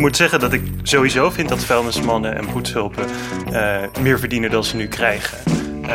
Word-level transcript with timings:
ik 0.00 0.06
moet 0.06 0.16
zeggen 0.16 0.40
dat 0.40 0.52
ik 0.52 0.62
sowieso 0.82 1.30
vind 1.30 1.48
dat 1.48 1.64
vuilnismannen 1.64 2.36
en 2.36 2.46
poetshulpen 2.46 3.04
uh, 3.52 3.76
meer 4.00 4.18
verdienen 4.18 4.50
dan 4.50 4.64
ze 4.64 4.76
nu 4.76 4.86
krijgen. 4.86 5.38
Uh, 5.82 5.90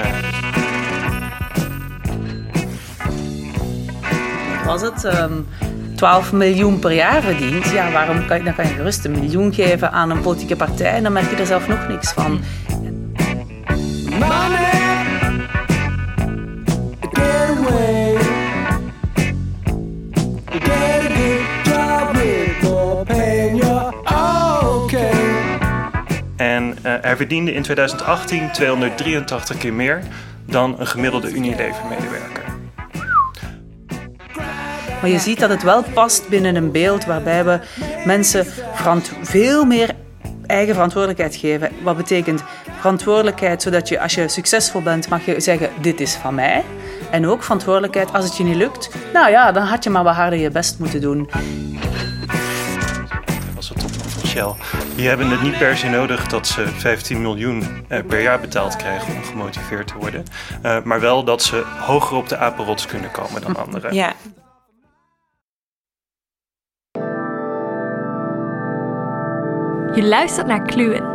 Was 4.65 4.81
het 4.81 5.03
um, 5.03 5.47
12 5.95 6.31
miljoen 6.31 6.79
per 6.79 6.91
jaar 6.91 7.21
verdient, 7.21 7.65
ja, 7.65 7.91
waarom 7.91 8.25
kan, 8.25 8.43
dan 8.43 8.55
kan 8.55 8.67
je 8.67 8.73
gerust 8.73 9.05
een 9.05 9.11
miljoen 9.11 9.53
geven 9.53 9.91
aan 9.91 10.09
een 10.09 10.21
politieke 10.21 10.55
partij 10.55 10.91
en 10.91 11.03
dan 11.03 11.13
merk 11.13 11.29
je 11.29 11.35
er 11.35 11.45
zelf 11.45 11.67
nog 11.67 11.87
niks 11.87 12.11
van. 12.11 12.39
Hij 27.17 27.27
verdiende 27.27 27.53
in 27.53 27.61
2018 27.61 28.51
283 28.51 29.57
keer 29.57 29.73
meer 29.73 30.01
dan 30.45 30.79
een 30.79 30.87
gemiddelde 30.87 31.31
Unilever-medewerker. 31.31 32.43
Maar 35.01 35.09
je 35.09 35.19
ziet 35.19 35.39
dat 35.39 35.49
het 35.49 35.63
wel 35.63 35.83
past 35.93 36.29
binnen 36.29 36.55
een 36.55 36.71
beeld 36.71 37.05
waarbij 37.05 37.45
we 37.45 37.59
mensen 38.05 38.45
veel 39.21 39.65
meer 39.65 39.89
eigen 40.45 40.73
verantwoordelijkheid 40.73 41.35
geven. 41.35 41.71
Wat 41.83 41.97
betekent 41.97 42.43
verantwoordelijkheid, 42.77 43.61
zodat 43.61 43.87
je 43.87 43.99
als 43.99 44.13
je 44.13 44.27
succesvol 44.27 44.81
bent, 44.81 45.09
mag 45.09 45.25
je 45.25 45.39
zeggen: 45.39 45.69
Dit 45.81 45.99
is 45.99 46.13
van 46.13 46.35
mij. 46.35 46.63
En 47.11 47.27
ook 47.27 47.43
verantwoordelijkheid 47.43 48.13
als 48.13 48.25
het 48.25 48.37
je 48.37 48.43
niet 48.43 48.55
lukt. 48.55 48.89
Nou 49.13 49.29
ja, 49.29 49.51
dan 49.51 49.63
had 49.63 49.83
je 49.83 49.89
maar 49.89 50.03
wat 50.03 50.15
harder 50.15 50.39
je 50.39 50.49
best 50.49 50.79
moeten 50.79 51.01
doen. 51.01 51.29
Als 53.55 53.69
het 53.69 53.79
top 53.79 53.91
van 53.93 54.29
Shell. 54.29 54.84
Die 54.95 55.07
hebben 55.07 55.29
het 55.29 55.41
niet 55.41 55.57
per 55.57 55.77
se 55.77 55.87
nodig 55.87 56.27
dat 56.27 56.47
ze 56.47 56.67
15 56.67 57.21
miljoen 57.21 57.63
eh, 57.87 58.05
per 58.05 58.21
jaar 58.21 58.39
betaald 58.39 58.75
krijgen 58.75 59.15
om 59.15 59.23
gemotiveerd 59.23 59.87
te 59.87 59.97
worden. 59.97 60.23
Uh, 60.63 60.83
maar 60.83 60.99
wel 60.99 61.23
dat 61.23 61.43
ze 61.43 61.63
hoger 61.79 62.17
op 62.17 62.29
de 62.29 62.37
apenrots 62.37 62.85
kunnen 62.85 63.11
komen 63.11 63.41
dan 63.41 63.55
anderen. 63.55 63.93
Ja. 63.93 64.13
Je 69.95 70.03
luistert 70.03 70.47
naar 70.47 70.61
Kluwen. 70.61 71.14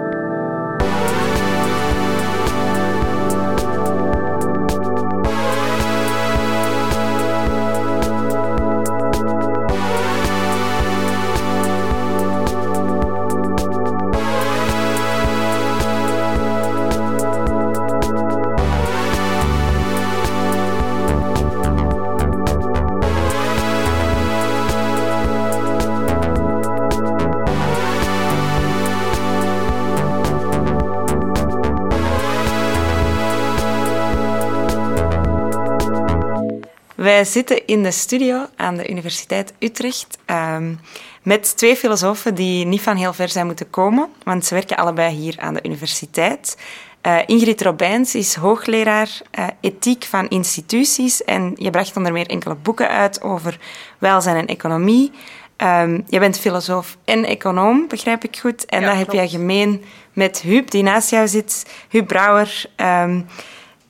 Wij 37.21 37.29
zitten 37.29 37.67
in 37.67 37.83
de 37.83 37.91
studio 37.91 38.47
aan 38.57 38.77
de 38.77 38.89
Universiteit 38.89 39.53
Utrecht 39.59 40.19
um, 40.27 40.81
met 41.23 41.57
twee 41.57 41.77
filosofen 41.77 42.35
die 42.35 42.67
niet 42.67 42.81
van 42.81 42.97
heel 42.97 43.13
ver 43.13 43.29
zijn 43.29 43.47
moeten 43.47 43.71
komen, 43.71 44.09
want 44.25 44.45
ze 44.45 44.55
werken 44.55 44.77
allebei 44.77 45.15
hier 45.15 45.35
aan 45.39 45.55
de 45.55 45.61
universiteit. 45.63 46.57
Uh, 47.07 47.19
Ingrid 47.27 47.63
Robijns 47.63 48.15
is 48.15 48.35
hoogleraar 48.35 49.09
uh, 49.39 49.47
ethiek 49.61 50.05
van 50.05 50.29
instituties 50.29 51.25
en 51.25 51.53
je 51.57 51.71
bracht 51.71 51.97
onder 51.97 52.13
meer 52.13 52.27
enkele 52.27 52.55
boeken 52.55 52.89
uit 52.89 53.23
over 53.23 53.59
welzijn 53.99 54.37
en 54.37 54.47
economie. 54.47 55.13
Um, 55.57 56.05
je 56.09 56.19
bent 56.19 56.39
filosoof 56.39 56.97
en 57.05 57.25
econoom, 57.25 57.89
begrijp 57.89 58.25
ik 58.25 58.39
goed. 58.39 58.65
En 58.65 58.81
ja, 58.81 58.87
dat 58.87 58.95
klopt. 58.95 59.13
heb 59.13 59.21
je 59.21 59.37
gemeen 59.37 59.85
met 60.13 60.41
Huub, 60.41 60.71
die 60.71 60.83
naast 60.83 61.11
jou 61.11 61.29
zit. 61.29 61.67
Huub 61.89 62.07
Brouwer. 62.07 62.65
Um, 62.77 63.27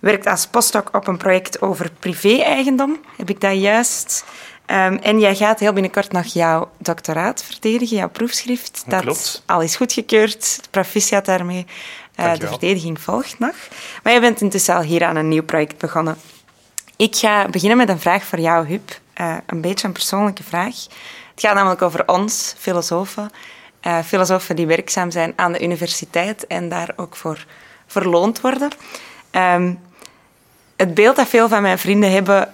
werkt 0.01 0.27
als 0.27 0.47
postdoc 0.47 0.89
op 0.93 1.07
een 1.07 1.17
project 1.17 1.63
over 1.63 1.91
privé-eigendom. 1.99 3.01
Heb 3.17 3.31
ik 3.31 3.41
dat 3.41 3.61
juist? 3.61 4.25
Um, 4.67 4.97
en 4.97 5.21
jij 5.21 5.35
gaat 5.37 5.61
heel 5.61 5.73
binnenkort 5.73 6.13
nog 6.13 6.25
jouw 6.25 6.71
doctoraat 6.79 7.45
verdedigen, 7.45 7.97
jouw 7.97 8.09
proefschrift. 8.09 8.83
Dat 8.87 9.01
Klopt. 9.01 9.43
al 9.47 9.61
is 9.61 9.77
goedgekeurd. 9.77 10.61
Proficiat 10.71 11.25
daarmee. 11.25 11.67
Uh, 12.17 12.35
de 12.35 12.47
verdediging 12.47 13.01
volgt 13.01 13.39
nog. 13.39 13.55
Maar 14.03 14.13
je 14.13 14.21
bent 14.21 14.41
intussen 14.41 14.75
al 14.75 14.83
hier 14.83 15.05
aan 15.05 15.17
een 15.17 15.29
nieuw 15.29 15.43
project 15.43 15.79
begonnen. 15.79 16.17
Ik 16.97 17.17
ga 17.17 17.49
beginnen 17.49 17.77
met 17.77 17.89
een 17.89 18.01
vraag 18.01 18.25
voor 18.25 18.41
jou, 18.41 18.67
Huub. 18.67 18.99
Uh, 19.21 19.37
een 19.47 19.61
beetje 19.61 19.87
een 19.87 19.93
persoonlijke 19.93 20.43
vraag. 20.43 20.75
Het 21.31 21.41
gaat 21.41 21.55
namelijk 21.55 21.83
over 21.83 22.09
ons, 22.09 22.55
filosofen. 22.59 23.31
Uh, 23.83 23.99
filosofen 24.05 24.57
die 24.57 24.67
werkzaam 24.67 25.11
zijn 25.11 25.33
aan 25.37 25.53
de 25.53 25.63
universiteit 25.63 26.47
en 26.47 26.69
daar 26.69 26.93
ook 26.97 27.17
voor 27.17 27.47
verloond 27.87 28.41
worden. 28.41 28.71
Um, 29.31 29.79
het 30.81 30.95
beeld 30.95 31.17
dat 31.17 31.29
veel 31.29 31.49
van 31.49 31.63
mijn 31.63 31.79
vrienden 31.79 32.13
hebben, 32.13 32.49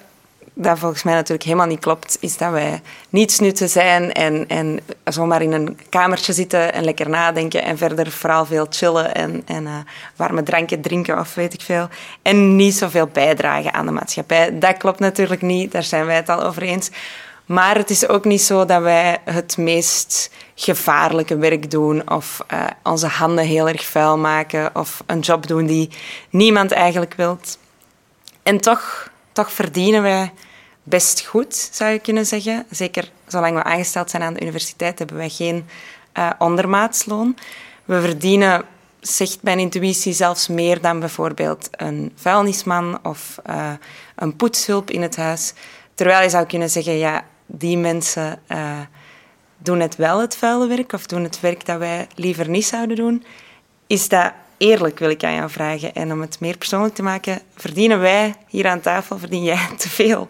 dat 0.54 0.78
volgens 0.78 1.02
mij 1.02 1.14
natuurlijk 1.14 1.42
helemaal 1.42 1.66
niet 1.66 1.80
klopt, 1.80 2.16
is 2.20 2.36
dat 2.36 2.50
wij 2.50 2.80
nietsnutten 3.08 3.68
zijn 3.68 4.12
en, 4.12 4.48
en 4.48 4.80
zomaar 5.04 5.42
in 5.42 5.52
een 5.52 5.78
kamertje 5.88 6.32
zitten 6.32 6.72
en 6.72 6.84
lekker 6.84 7.08
nadenken 7.08 7.62
en 7.62 7.78
verder 7.78 8.10
vooral 8.10 8.46
veel 8.46 8.66
chillen 8.70 9.14
en, 9.14 9.42
en 9.46 9.62
uh, 9.62 9.74
warme 10.16 10.42
dranken 10.42 10.80
drinken 10.80 11.18
of 11.18 11.34
weet 11.34 11.54
ik 11.54 11.60
veel. 11.60 11.88
En 12.22 12.56
niet 12.56 12.74
zoveel 12.74 13.06
bijdragen 13.06 13.74
aan 13.74 13.86
de 13.86 13.92
maatschappij. 13.92 14.58
Dat 14.58 14.76
klopt 14.76 14.98
natuurlijk 14.98 15.42
niet, 15.42 15.72
daar 15.72 15.82
zijn 15.82 16.06
wij 16.06 16.16
het 16.16 16.28
al 16.28 16.42
over 16.42 16.62
eens. 16.62 16.90
Maar 17.44 17.76
het 17.76 17.90
is 17.90 18.08
ook 18.08 18.24
niet 18.24 18.42
zo 18.42 18.64
dat 18.64 18.82
wij 18.82 19.18
het 19.24 19.56
meest 19.56 20.30
gevaarlijke 20.54 21.36
werk 21.36 21.70
doen 21.70 22.10
of 22.10 22.44
uh, 22.52 22.64
onze 22.82 23.06
handen 23.06 23.44
heel 23.44 23.68
erg 23.68 23.84
vuil 23.84 24.18
maken 24.18 24.70
of 24.74 25.02
een 25.06 25.20
job 25.20 25.46
doen 25.46 25.66
die 25.66 25.90
niemand 26.30 26.72
eigenlijk 26.72 27.14
wilt. 27.14 27.58
En 28.46 28.60
toch, 28.60 29.10
toch 29.32 29.52
verdienen 29.52 30.02
wij 30.02 30.32
best 30.82 31.26
goed, 31.26 31.68
zou 31.72 31.90
je 31.90 31.98
kunnen 31.98 32.26
zeggen. 32.26 32.66
Zeker 32.70 33.10
zolang 33.26 33.54
we 33.54 33.62
aangesteld 33.62 34.10
zijn 34.10 34.22
aan 34.22 34.34
de 34.34 34.40
universiteit, 34.40 34.98
hebben 34.98 35.16
wij 35.16 35.28
geen 35.28 35.66
uh, 36.14 36.30
ondermaatsloon. 36.38 37.36
We 37.84 38.00
verdienen, 38.00 38.64
zegt 39.00 39.42
mijn 39.42 39.58
intuïtie, 39.58 40.12
zelfs 40.12 40.48
meer 40.48 40.80
dan 40.80 41.00
bijvoorbeeld 41.00 41.68
een 41.70 42.12
vuilnisman 42.14 42.98
of 43.02 43.38
uh, 43.50 43.72
een 44.16 44.36
poetshulp 44.36 44.90
in 44.90 45.02
het 45.02 45.16
huis. 45.16 45.52
Terwijl 45.94 46.22
je 46.22 46.28
zou 46.28 46.46
kunnen 46.46 46.70
zeggen, 46.70 46.98
ja, 46.98 47.24
die 47.46 47.78
mensen 47.78 48.40
uh, 48.48 48.80
doen 49.58 49.80
het 49.80 49.96
wel 49.96 50.20
het 50.20 50.36
vuile 50.36 50.66
werk 50.66 50.92
of 50.92 51.06
doen 51.06 51.22
het 51.22 51.40
werk 51.40 51.66
dat 51.66 51.78
wij 51.78 52.06
liever 52.14 52.48
niet 52.48 52.66
zouden 52.66 52.96
doen. 52.96 53.24
Is 53.86 54.08
dat 54.08 54.32
eerlijk, 54.58 54.98
wil 54.98 55.10
ik 55.10 55.24
aan 55.24 55.34
jou 55.34 55.50
vragen. 55.50 55.94
En 55.94 56.12
om 56.12 56.20
het 56.20 56.40
meer 56.40 56.56
persoonlijk 56.56 56.94
te 56.94 57.02
maken, 57.02 57.40
verdienen 57.56 58.00
wij 58.00 58.34
hier 58.48 58.66
aan 58.66 58.80
tafel, 58.80 59.18
verdien 59.18 59.44
jij 59.44 59.68
te 59.78 59.88
veel? 59.88 60.28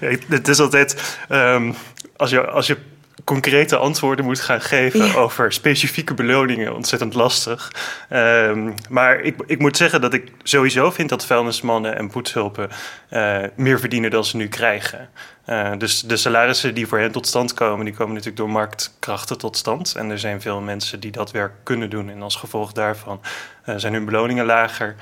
het 0.28 0.48
is 0.48 0.60
altijd, 0.60 1.18
um, 1.28 1.74
als, 2.16 2.30
je, 2.30 2.46
als 2.46 2.66
je 2.66 2.76
concrete 3.24 3.76
antwoorden 3.76 4.24
moet 4.24 4.40
gaan 4.40 4.60
geven 4.60 5.06
ja. 5.06 5.14
over 5.14 5.52
specifieke 5.52 6.14
beloningen 6.14 6.74
ontzettend 6.74 7.14
lastig. 7.14 7.72
Um, 8.12 8.74
maar 8.88 9.20
ik, 9.20 9.34
ik 9.46 9.58
moet 9.58 9.76
zeggen 9.76 10.00
dat 10.00 10.14
ik 10.14 10.32
sowieso 10.42 10.90
vind 10.90 11.08
dat 11.08 11.26
vuilnismannen 11.26 11.96
en 11.96 12.10
poetshulpen 12.10 12.68
uh, 13.10 13.38
meer 13.56 13.80
verdienen 13.80 14.10
dan 14.10 14.24
ze 14.24 14.36
nu 14.36 14.48
krijgen. 14.48 15.08
Uh, 15.48 15.72
dus 15.78 16.00
de 16.00 16.16
salarissen 16.16 16.74
die 16.74 16.86
voor 16.86 16.98
hen 16.98 17.12
tot 17.12 17.26
stand 17.26 17.54
komen, 17.54 17.84
die 17.84 17.94
komen 17.94 18.12
natuurlijk 18.12 18.36
door 18.36 18.50
marktkrachten 18.50 19.38
tot 19.38 19.56
stand. 19.56 19.94
En 19.94 20.10
er 20.10 20.18
zijn 20.18 20.40
veel 20.40 20.60
mensen 20.60 21.00
die 21.00 21.10
dat 21.10 21.30
werk 21.30 21.52
kunnen 21.62 21.90
doen. 21.90 22.10
En 22.10 22.22
als 22.22 22.36
gevolg 22.36 22.72
daarvan 22.72 23.20
uh, 23.66 23.74
zijn 23.76 23.92
hun 23.92 24.04
beloningen 24.04 24.44
lager. 24.44 24.94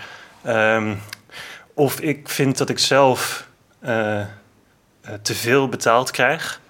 Um, 0.46 1.02
of 1.75 2.00
ik 2.00 2.28
vind 2.28 2.58
dat 2.58 2.69
ik 2.69 2.78
zelf 2.78 3.46
te 5.22 5.34
veel 5.34 5.69
betaald 5.69 6.10
krijg. 6.10 6.60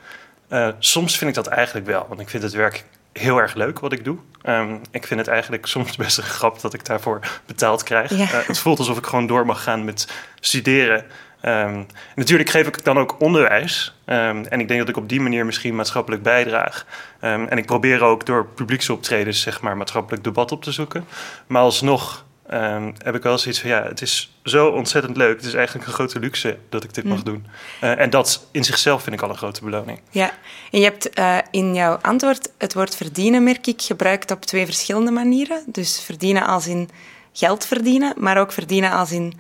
Soms 0.79 1.19
vind 1.19 1.31
ik 1.31 1.37
dat 1.37 1.47
eigenlijk 1.47 1.87
wel, 1.87 2.07
want 2.09 2.21
ik 2.21 2.29
vind 2.29 2.43
het 2.43 2.53
werk 2.53 2.85
heel 3.13 3.39
erg 3.39 3.55
leuk 3.55 3.79
wat 3.79 3.93
ik 3.93 4.05
doe. 4.05 4.19
Um, 4.49 4.81
ik 4.91 5.07
vind 5.07 5.21
het 5.21 5.29
eigenlijk 5.29 5.67
soms 5.67 5.97
best 6.07 6.19
een 6.19 6.25
grap 6.25 6.61
dat 6.61 6.75
ik 6.75 6.85
daarvoor 6.85 7.21
betaald 7.47 7.83
krijg. 7.83 8.11
Ja. 8.11 8.27
Het 8.27 8.59
voelt 8.59 8.79
alsof 8.79 8.99
ik 8.99 9.07
gewoon 9.07 9.27
door 9.27 9.47
mag 9.47 9.63
gaan 9.63 9.85
met 9.85 10.09
studeren. 10.41 11.05
Um, 11.49 11.87
natuurlijk 12.15 12.51
geef 12.51 12.67
ik 12.67 12.85
dan 12.85 12.99
ook 12.99 13.21
onderwijs. 13.21 13.95
Um, 14.07 14.45
en 14.45 14.61
ik 14.61 14.69
denk 14.69 14.81
dat 14.81 14.89
ik 14.89 14.97
op 14.97 15.09
die 15.09 15.21
manier 15.21 15.47
misschien 15.47 15.75
maatschappelijk 15.75 16.23
bijdraag. 16.23 16.87
en 17.21 17.59
ik 17.59 17.67
probeer 17.67 18.03
ook 18.03 18.27
door 18.27 18.47
publieksoptredens 18.47 19.41
zeg 19.41 19.61
maar, 19.61 19.77
maatschappelijk 19.77 20.25
debat 20.25 20.53
op 20.53 20.63
te 20.63 20.73
zoeken. 20.73 21.07
Maar 21.47 21.63
alsnog 21.63 22.25
ehm, 22.49 22.93
heb 22.99 23.15
ik 23.15 23.23
wel 23.23 23.39
zoiets 23.39 23.61
van 23.61 23.71
ja, 23.71 23.83
het 23.83 24.03
is 24.03 24.37
zo 24.43 24.69
ontzettend 24.69 25.17
leuk. 25.17 25.37
Het 25.37 25.47
is 25.47 25.55
eigenlijk 25.55 25.87
een 25.87 25.93
grote 25.93 26.19
luxe 26.19 26.59
dat 26.69 26.85
ik 26.85 26.95
dit 26.95 27.05
mag 27.05 27.23
doen. 27.23 27.47
Eh, 27.81 27.99
en 27.99 28.11
dat 28.11 28.47
in 28.51 28.65
zichzelf 28.65 29.03
vind 29.03 29.17
ik 29.17 29.23
al 29.23 29.29
een 29.29 29.37
grote 29.37 29.65
beloning. 29.65 30.01
Ja, 30.11 30.31
en 30.71 30.79
je 30.79 30.85
hebt 30.85 31.11
eh, 31.11 31.39
in 31.51 31.75
jouw 31.75 31.99
antwoord 32.03 32.51
het 32.59 32.75
woord 32.75 32.97
verdienen, 32.97 33.43
merk 33.43 33.67
ik, 33.67 33.83
gebruikt 33.83 34.31
op 34.31 34.45
twee 34.45 34.65
verschillende 34.65 35.11
manieren. 35.11 35.63
Dus 35.67 36.01
verdienen 36.01 36.47
als 36.47 36.67
in 36.67 36.91
geld 37.33 37.67
verdienen, 37.67 38.15
maar 38.17 38.39
ook 38.39 38.53
verdienen 38.53 38.91
als 38.91 39.13
in 39.13 39.35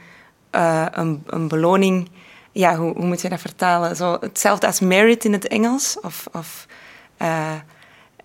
uh, 0.56 0.86
een, 0.90 1.22
een, 1.26 1.48
beloning. 1.48 2.08
Ja, 2.52 2.76
hoe, 2.76 2.92
hoe, 2.92 3.06
moet 3.06 3.22
je 3.22 3.28
dat 3.28 3.40
vertalen? 3.40 3.96
Zo, 3.96 4.16
hetzelfde 4.20 4.66
als 4.66 4.80
merit 4.80 5.24
in 5.24 5.32
het 5.32 5.48
Engels. 5.48 5.98
Of, 6.02 6.26
of 6.32 6.66
uh, 7.22 7.52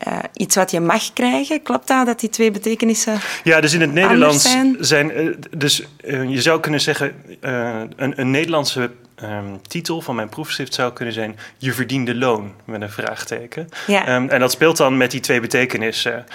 uh, 0.07 0.17
iets 0.33 0.55
wat 0.55 0.71
je 0.71 0.79
mag 0.79 1.13
krijgen. 1.13 1.61
Klopt 1.61 1.87
dat, 1.87 2.05
dat 2.05 2.19
die 2.19 2.29
twee 2.29 2.51
betekenissen 2.51 3.19
Ja, 3.43 3.61
dus 3.61 3.73
in 3.73 3.81
het 3.81 3.93
Nederlands 3.93 4.51
zijn... 4.51 4.77
zijn 4.79 5.35
dus 5.57 5.87
je 6.27 6.41
zou 6.41 6.59
kunnen 6.59 6.81
zeggen, 6.81 7.13
een, 7.39 8.19
een 8.19 8.31
Nederlandse 8.31 8.91
Um, 9.23 9.61
titel 9.61 10.01
van 10.01 10.15
mijn 10.15 10.29
proefschrift 10.29 10.73
zou 10.73 10.93
kunnen 10.93 11.13
zijn: 11.13 11.37
Je 11.57 11.73
verdiende 11.73 12.15
loon 12.15 12.53
met 12.65 12.81
een 12.81 12.89
vraagteken. 12.89 13.69
Ja. 13.87 14.15
Um, 14.15 14.29
en 14.29 14.39
dat 14.39 14.51
speelt 14.51 14.77
dan 14.77 14.97
met 14.97 15.11
die 15.11 15.19
twee 15.19 15.39
betekenissen. 15.39 16.25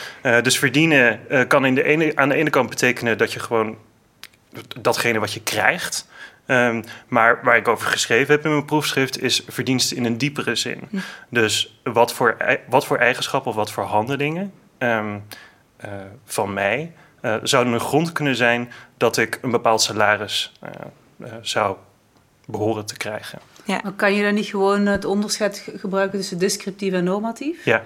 Dus 0.42 0.58
verdienen 0.58 1.20
kan 1.48 1.66
in 1.66 1.74
de 1.74 1.82
ene, 1.82 2.12
aan 2.14 2.28
de 2.28 2.34
ene 2.34 2.50
kant 2.50 2.68
betekenen 2.68 3.18
dat 3.18 3.32
je 3.32 3.40
gewoon 3.40 3.76
datgene 4.80 5.18
wat 5.18 5.32
je 5.32 5.42
krijgt. 5.42 6.06
Um, 6.46 6.84
maar 7.08 7.40
waar 7.42 7.56
ik 7.56 7.68
over 7.68 7.86
geschreven 7.86 8.34
heb 8.34 8.44
in 8.44 8.50
mijn 8.50 8.64
proefschrift 8.64 9.22
is 9.22 9.42
verdienst 9.48 9.92
in 9.92 10.04
een 10.04 10.18
diepere 10.18 10.54
zin. 10.54 10.80
Hm. 10.90 10.96
Dus 11.28 11.80
wat 11.82 12.12
voor, 12.12 12.36
wat 12.68 12.86
voor 12.86 12.98
eigenschappen 12.98 13.50
of 13.50 13.56
wat 13.56 13.70
voor 13.70 13.84
handelingen 13.84 14.52
um, 14.78 15.24
uh, 15.84 15.90
van 16.24 16.52
mij 16.52 16.92
uh, 17.22 17.36
zouden 17.42 17.72
een 17.72 17.80
grond 17.80 18.12
kunnen 18.12 18.36
zijn 18.36 18.72
dat 18.96 19.16
ik 19.16 19.38
een 19.42 19.50
bepaald 19.50 19.82
salaris 19.82 20.52
uh, 21.18 21.26
zou 21.40 21.76
behoren 22.46 22.86
te 22.86 22.96
krijgen. 22.96 23.38
Ja. 23.64 23.80
Maar 23.82 23.92
kan 23.92 24.14
je 24.14 24.22
dan 24.22 24.34
niet 24.34 24.46
gewoon 24.46 24.86
het 24.86 25.04
onderscheid 25.04 25.68
gebruiken 25.76 26.18
tussen 26.18 26.38
descriptief 26.38 26.92
en 26.92 27.04
normatief? 27.04 27.64
Ja. 27.64 27.82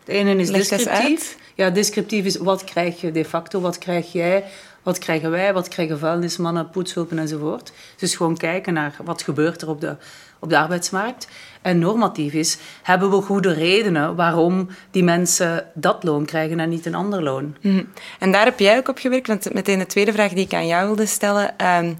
Het 0.00 0.14
ene 0.14 0.36
is 0.36 0.50
descriptief. 0.50 1.36
Ja, 1.54 1.70
descriptief 1.70 2.24
is 2.24 2.36
wat 2.36 2.64
krijg 2.64 3.00
je 3.00 3.12
de 3.12 3.24
facto, 3.24 3.60
wat 3.60 3.78
krijg 3.78 4.12
jij 4.12 4.44
wat 4.84 4.98
krijgen 4.98 5.30
wij? 5.30 5.52
Wat 5.52 5.68
krijgen 5.68 5.98
vuilnismannen, 5.98 6.70
poetshulpen 6.70 7.18
enzovoort? 7.18 7.72
Dus 7.96 8.16
gewoon 8.16 8.36
kijken 8.36 8.72
naar 8.72 8.94
wat 9.04 9.22
gebeurt 9.22 9.62
er 9.62 9.68
op 9.68 9.80
de, 9.80 9.96
op 10.38 10.50
de 10.50 10.58
arbeidsmarkt. 10.58 11.28
En 11.62 11.78
normatief 11.78 12.32
is, 12.32 12.58
hebben 12.82 13.10
we 13.10 13.22
goede 13.22 13.52
redenen 13.52 14.16
waarom 14.16 14.68
die 14.90 15.04
mensen 15.04 15.66
dat 15.74 16.04
loon 16.04 16.24
krijgen 16.24 16.60
en 16.60 16.68
niet 16.68 16.86
een 16.86 16.94
ander 16.94 17.22
loon? 17.22 17.56
Mm. 17.60 17.88
En 18.18 18.32
daar 18.32 18.44
heb 18.44 18.58
jij 18.58 18.76
ook 18.76 18.88
op 18.88 18.98
gewerkt, 18.98 19.26
want 19.26 19.52
meteen 19.54 19.78
de 19.78 19.86
tweede 19.86 20.12
vraag 20.12 20.32
die 20.32 20.44
ik 20.44 20.54
aan 20.54 20.66
jou 20.66 20.86
wilde 20.86 21.06
stellen... 21.06 21.54
Um, 21.78 21.98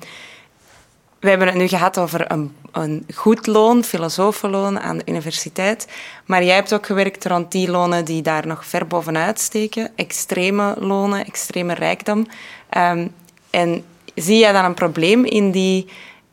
we 1.24 1.30
hebben 1.30 1.48
het 1.48 1.56
nu 1.56 1.68
gehad 1.68 1.98
over 1.98 2.32
een, 2.32 2.56
een 2.72 3.06
goed 3.14 3.46
loon, 3.46 3.84
filosofenloon 3.84 4.80
aan 4.80 4.98
de 4.98 5.02
universiteit. 5.06 5.88
Maar 6.24 6.44
jij 6.44 6.54
hebt 6.54 6.74
ook 6.74 6.86
gewerkt 6.86 7.26
rond 7.26 7.52
die 7.52 7.70
lonen 7.70 8.04
die 8.04 8.22
daar 8.22 8.46
nog 8.46 8.66
ver 8.66 8.86
bovenuit 8.86 9.40
steken. 9.40 9.90
Extreme 9.96 10.74
lonen, 10.78 11.26
extreme 11.26 11.74
rijkdom. 11.74 12.26
Um, 12.76 13.12
en 13.50 13.84
zie 14.14 14.38
jij 14.38 14.52
dan 14.52 14.64
een 14.64 14.74
probleem 14.74 15.24
in, 15.24 15.50
die, 15.50 15.86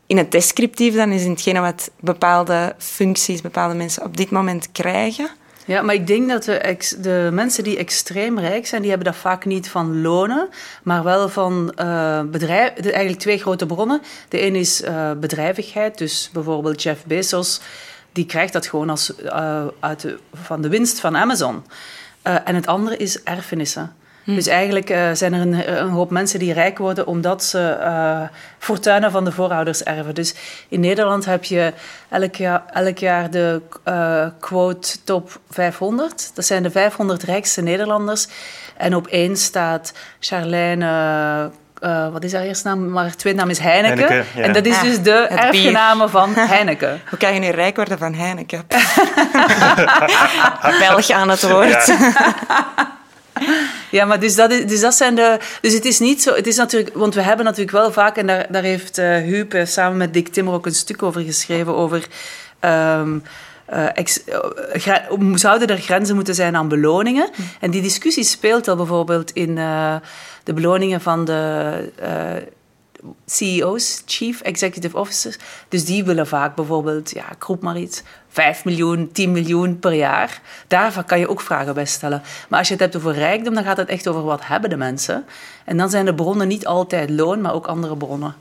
in 0.06 0.16
het 0.16 0.30
descriptief, 0.30 0.94
dan 0.94 1.10
is 1.10 1.24
hetgene 1.24 1.60
wat 1.60 1.90
bepaalde 2.00 2.74
functies, 2.78 3.40
bepaalde 3.40 3.74
mensen 3.74 4.04
op 4.04 4.16
dit 4.16 4.30
moment 4.30 4.72
krijgen? 4.72 5.28
Ja, 5.64 5.82
maar 5.82 5.94
ik 5.94 6.06
denk 6.06 6.28
dat 6.28 6.44
de, 6.44 6.76
de, 7.00 7.28
mensen 7.32 7.64
die 7.64 7.76
extreem 7.76 8.38
rijk 8.38 8.66
zijn, 8.66 8.80
die 8.80 8.90
hebben 8.90 9.12
dat 9.12 9.20
vaak 9.20 9.44
niet 9.44 9.68
van 9.68 10.00
lonen, 10.00 10.48
maar 10.82 11.04
wel 11.04 11.28
van 11.28 11.74
uh, 11.78 12.22
bedrijf, 12.22 12.72
eigenlijk 12.74 13.18
twee 13.18 13.38
grote 13.38 13.66
bronnen. 13.66 14.02
De 14.28 14.46
een 14.46 14.54
is 14.54 14.82
uh, 14.82 15.10
bedrijvigheid, 15.12 15.98
dus 15.98 16.30
bijvoorbeeld 16.32 16.82
Jeff 16.82 17.04
Bezos, 17.04 17.60
die 18.12 18.26
krijgt 18.26 18.52
dat 18.52 18.66
gewoon 18.66 18.90
als, 18.90 19.12
uh, 19.24 19.64
uit 19.80 20.00
de, 20.00 20.18
van 20.34 20.62
de 20.62 20.68
winst 20.68 21.00
van 21.00 21.16
Amazon. 21.16 21.64
en 22.22 22.54
het 22.54 22.66
andere 22.66 22.96
is 22.96 23.22
erfenissen. 23.22 23.92
Hm. 24.24 24.34
Dus 24.34 24.46
eigenlijk 24.46 24.90
uh, 24.90 25.08
zijn 25.12 25.32
er 25.32 25.40
een, 25.40 25.82
een, 25.82 25.88
hoop 25.88 26.10
mensen 26.10 26.38
die 26.38 26.52
rijk 26.52 26.78
worden 26.78 27.06
omdat 27.06 27.44
ze 27.44 27.76
uh, 27.80 28.20
fortuinen 28.58 29.10
van 29.10 29.24
de 29.24 29.32
voorouders 29.32 29.82
erven. 29.82 30.14
Dus 30.14 30.34
in 30.68 30.80
Nederland 30.80 31.24
heb 31.24 31.44
je 31.44 31.72
elk 32.08 32.34
jaar, 32.34 32.62
elk 32.72 32.98
jaar 32.98 33.30
de 33.30 33.60
uh, 33.88 34.26
quote 34.40 35.02
top 35.04 35.40
500. 35.50 36.30
Dat 36.34 36.44
zijn 36.44 36.62
de 36.62 36.70
500 36.70 37.22
rijkste 37.22 37.62
Nederlanders. 37.62 38.28
En 38.76 38.94
op 38.94 39.06
één 39.06 39.36
staat 39.36 39.92
Charlène 40.20 41.50
uh, 41.82 42.08
wat 42.12 42.24
is 42.24 42.32
haar 42.32 42.42
eerste 42.42 42.68
naam? 42.68 42.90
Maar 42.90 43.02
haar 43.02 43.16
tweede 43.16 43.38
naam 43.38 43.50
is 43.50 43.58
Heineken. 43.58 44.06
Heineken 44.06 44.40
ja. 44.40 44.42
En 44.42 44.52
dat 44.52 44.66
is 44.66 44.80
dus 44.80 45.02
de 45.02 45.26
erfgename 45.26 46.08
van 46.08 46.34
Heineken. 46.54 47.00
Hoe 47.08 47.18
kan 47.18 47.34
je 47.34 47.40
nu 47.40 47.48
rijk 47.48 47.76
worden 47.76 47.98
van 47.98 48.14
Heineken? 48.14 48.66
Belg 50.88 51.10
aan 51.10 51.28
het 51.28 51.42
woord. 51.42 51.86
Ja. 51.86 52.24
Ja, 53.92 54.04
maar 54.04 54.20
dus 54.20 54.34
dat, 54.34 54.50
is, 54.50 54.66
dus 54.66 54.80
dat 54.80 54.94
zijn 54.94 55.14
de. 55.14 55.38
Dus 55.60 55.72
het 55.72 55.84
is 55.84 55.98
niet 55.98 56.22
zo. 56.22 56.34
Het 56.34 56.46
is 56.46 56.56
natuurlijk. 56.56 56.94
Want 56.94 57.14
we 57.14 57.22
hebben 57.22 57.44
natuurlijk 57.44 57.76
wel 57.76 57.92
vaak. 57.92 58.16
En 58.16 58.26
daar, 58.26 58.46
daar 58.50 58.62
heeft 58.62 58.98
uh, 58.98 59.16
Huub 59.16 59.54
samen 59.64 59.96
met 59.96 60.12
Dick 60.12 60.28
Timmer 60.28 60.54
ook 60.54 60.66
een 60.66 60.74
stuk 60.74 61.02
over 61.02 61.20
geschreven. 61.22 61.74
Over. 61.74 62.06
Um, 62.60 63.22
uh, 63.72 63.96
ex, 63.96 64.20
zouden 65.34 65.68
er 65.68 65.78
grenzen 65.78 66.14
moeten 66.14 66.34
zijn 66.34 66.56
aan 66.56 66.68
beloningen? 66.68 67.30
Hm. 67.34 67.42
En 67.60 67.70
die 67.70 67.82
discussie 67.82 68.24
speelt 68.24 68.68
al 68.68 68.76
bijvoorbeeld 68.76 69.30
in 69.30 69.54
de 70.44 70.52
beloningen 70.52 71.00
van 71.00 71.24
de 71.24 72.42
CEO's, 73.26 74.02
Chief 74.06 74.40
Executive 74.40 74.98
Officers. 74.98 75.36
Dus 75.68 75.84
die 75.84 76.04
willen 76.04 76.26
vaak 76.26 76.54
bijvoorbeeld, 76.54 77.10
ja, 77.10 77.30
ik 77.32 77.42
roep 77.42 77.62
maar 77.62 77.78
iets, 77.78 78.02
5 78.28 78.64
miljoen, 78.64 79.12
10 79.12 79.32
miljoen 79.32 79.78
per 79.78 79.92
jaar. 79.92 80.40
Daarvan 80.66 81.04
kan 81.04 81.18
je 81.18 81.28
ook 81.28 81.40
vragen 81.40 81.74
bij 81.74 81.86
stellen. 81.86 82.22
Maar 82.48 82.58
als 82.58 82.68
je 82.68 82.74
het 82.74 82.82
hebt 82.82 82.96
over 82.96 83.12
rijkdom, 83.12 83.54
dan 83.54 83.64
gaat 83.64 83.76
het 83.76 83.88
echt 83.88 84.08
over 84.08 84.22
wat 84.22 84.46
hebben 84.46 84.70
de 84.70 84.76
mensen. 84.76 85.24
En 85.64 85.76
dan 85.76 85.90
zijn 85.90 86.04
de 86.04 86.14
bronnen 86.14 86.48
niet 86.48 86.66
altijd 86.66 87.10
loon, 87.10 87.40
maar 87.40 87.54
ook 87.54 87.66
andere 87.66 87.96
bronnen. 87.96 88.34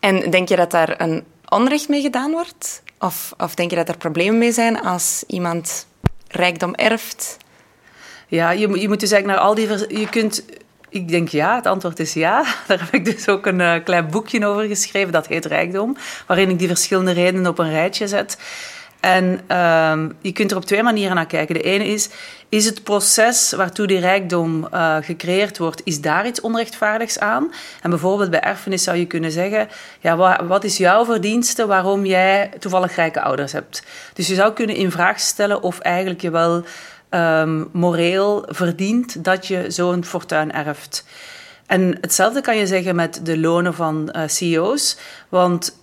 En 0.00 0.30
denk 0.30 0.48
je 0.48 0.56
dat 0.56 0.70
daar 0.70 1.00
een 1.00 1.24
onrecht 1.48 1.88
mee 1.88 2.00
gedaan 2.00 2.30
wordt? 2.30 2.82
Of, 2.98 3.34
of 3.38 3.54
denk 3.54 3.70
je 3.70 3.76
dat 3.76 3.88
er 3.88 3.96
problemen 3.96 4.38
mee 4.38 4.52
zijn 4.52 4.80
als 4.80 5.24
iemand 5.26 5.86
rijkdom 6.28 6.74
erft? 6.74 7.36
Ja, 8.28 8.50
je, 8.50 8.80
je 8.80 8.88
moet 8.88 9.00
dus 9.00 9.10
eigenlijk 9.10 9.26
naar 9.26 9.48
al 9.48 9.54
die... 9.54 9.98
Je 10.00 10.08
kunt 10.08 10.44
ik 10.94 11.08
denk 11.08 11.28
ja, 11.28 11.54
het 11.54 11.66
antwoord 11.66 11.98
is 11.98 12.12
ja. 12.12 12.44
Daar 12.66 12.80
heb 12.80 12.94
ik 12.94 13.04
dus 13.04 13.28
ook 13.28 13.46
een 13.46 13.60
uh, 13.60 13.74
klein 13.84 14.10
boekje 14.10 14.46
over 14.46 14.64
geschreven, 14.64 15.12
dat 15.12 15.26
heet 15.26 15.44
Rijkdom, 15.44 15.96
waarin 16.26 16.50
ik 16.50 16.58
die 16.58 16.68
verschillende 16.68 17.12
redenen 17.12 17.50
op 17.50 17.58
een 17.58 17.70
rijtje 17.70 18.08
zet. 18.08 18.38
En 19.00 19.40
uh, 19.50 20.04
je 20.20 20.32
kunt 20.32 20.50
er 20.50 20.56
op 20.56 20.64
twee 20.64 20.82
manieren 20.82 21.14
naar 21.14 21.26
kijken. 21.26 21.54
De 21.54 21.62
ene 21.62 21.86
is, 21.86 22.08
is 22.48 22.64
het 22.64 22.82
proces 22.82 23.52
waartoe 23.52 23.86
die 23.86 23.98
rijkdom 23.98 24.68
uh, 24.74 24.96
gecreëerd 25.00 25.58
wordt, 25.58 25.80
is 25.84 26.00
daar 26.00 26.26
iets 26.26 26.40
onrechtvaardigs 26.40 27.18
aan? 27.18 27.52
En 27.82 27.90
bijvoorbeeld 27.90 28.30
bij 28.30 28.40
erfenis 28.40 28.82
zou 28.82 28.96
je 28.96 29.06
kunnen 29.06 29.30
zeggen, 29.30 29.68
ja, 30.00 30.16
wat, 30.16 30.40
wat 30.46 30.64
is 30.64 30.76
jouw 30.76 31.04
verdienste 31.04 31.66
waarom 31.66 32.06
jij 32.06 32.50
toevallig 32.58 32.94
rijke 32.96 33.20
ouders 33.20 33.52
hebt? 33.52 33.82
Dus 34.12 34.26
je 34.26 34.34
zou 34.34 34.52
kunnen 34.52 34.76
in 34.76 34.90
vraag 34.90 35.20
stellen 35.20 35.62
of 35.62 35.78
eigenlijk 35.78 36.20
je 36.20 36.30
wel 36.30 36.64
um, 37.14 37.68
moreel 37.72 38.46
verdient 38.48 39.24
dat 39.24 39.46
je 39.46 39.64
zo'n 39.68 40.04
fortuin 40.04 40.52
erft. 40.52 41.04
En 41.66 41.98
hetzelfde 42.00 42.40
kan 42.40 42.56
je 42.56 42.66
zeggen 42.66 42.94
met 42.94 43.20
de 43.22 43.38
lonen 43.38 43.74
van 43.74 44.14
uh, 44.16 44.22
CEO's. 44.26 44.96
Want 45.28 45.78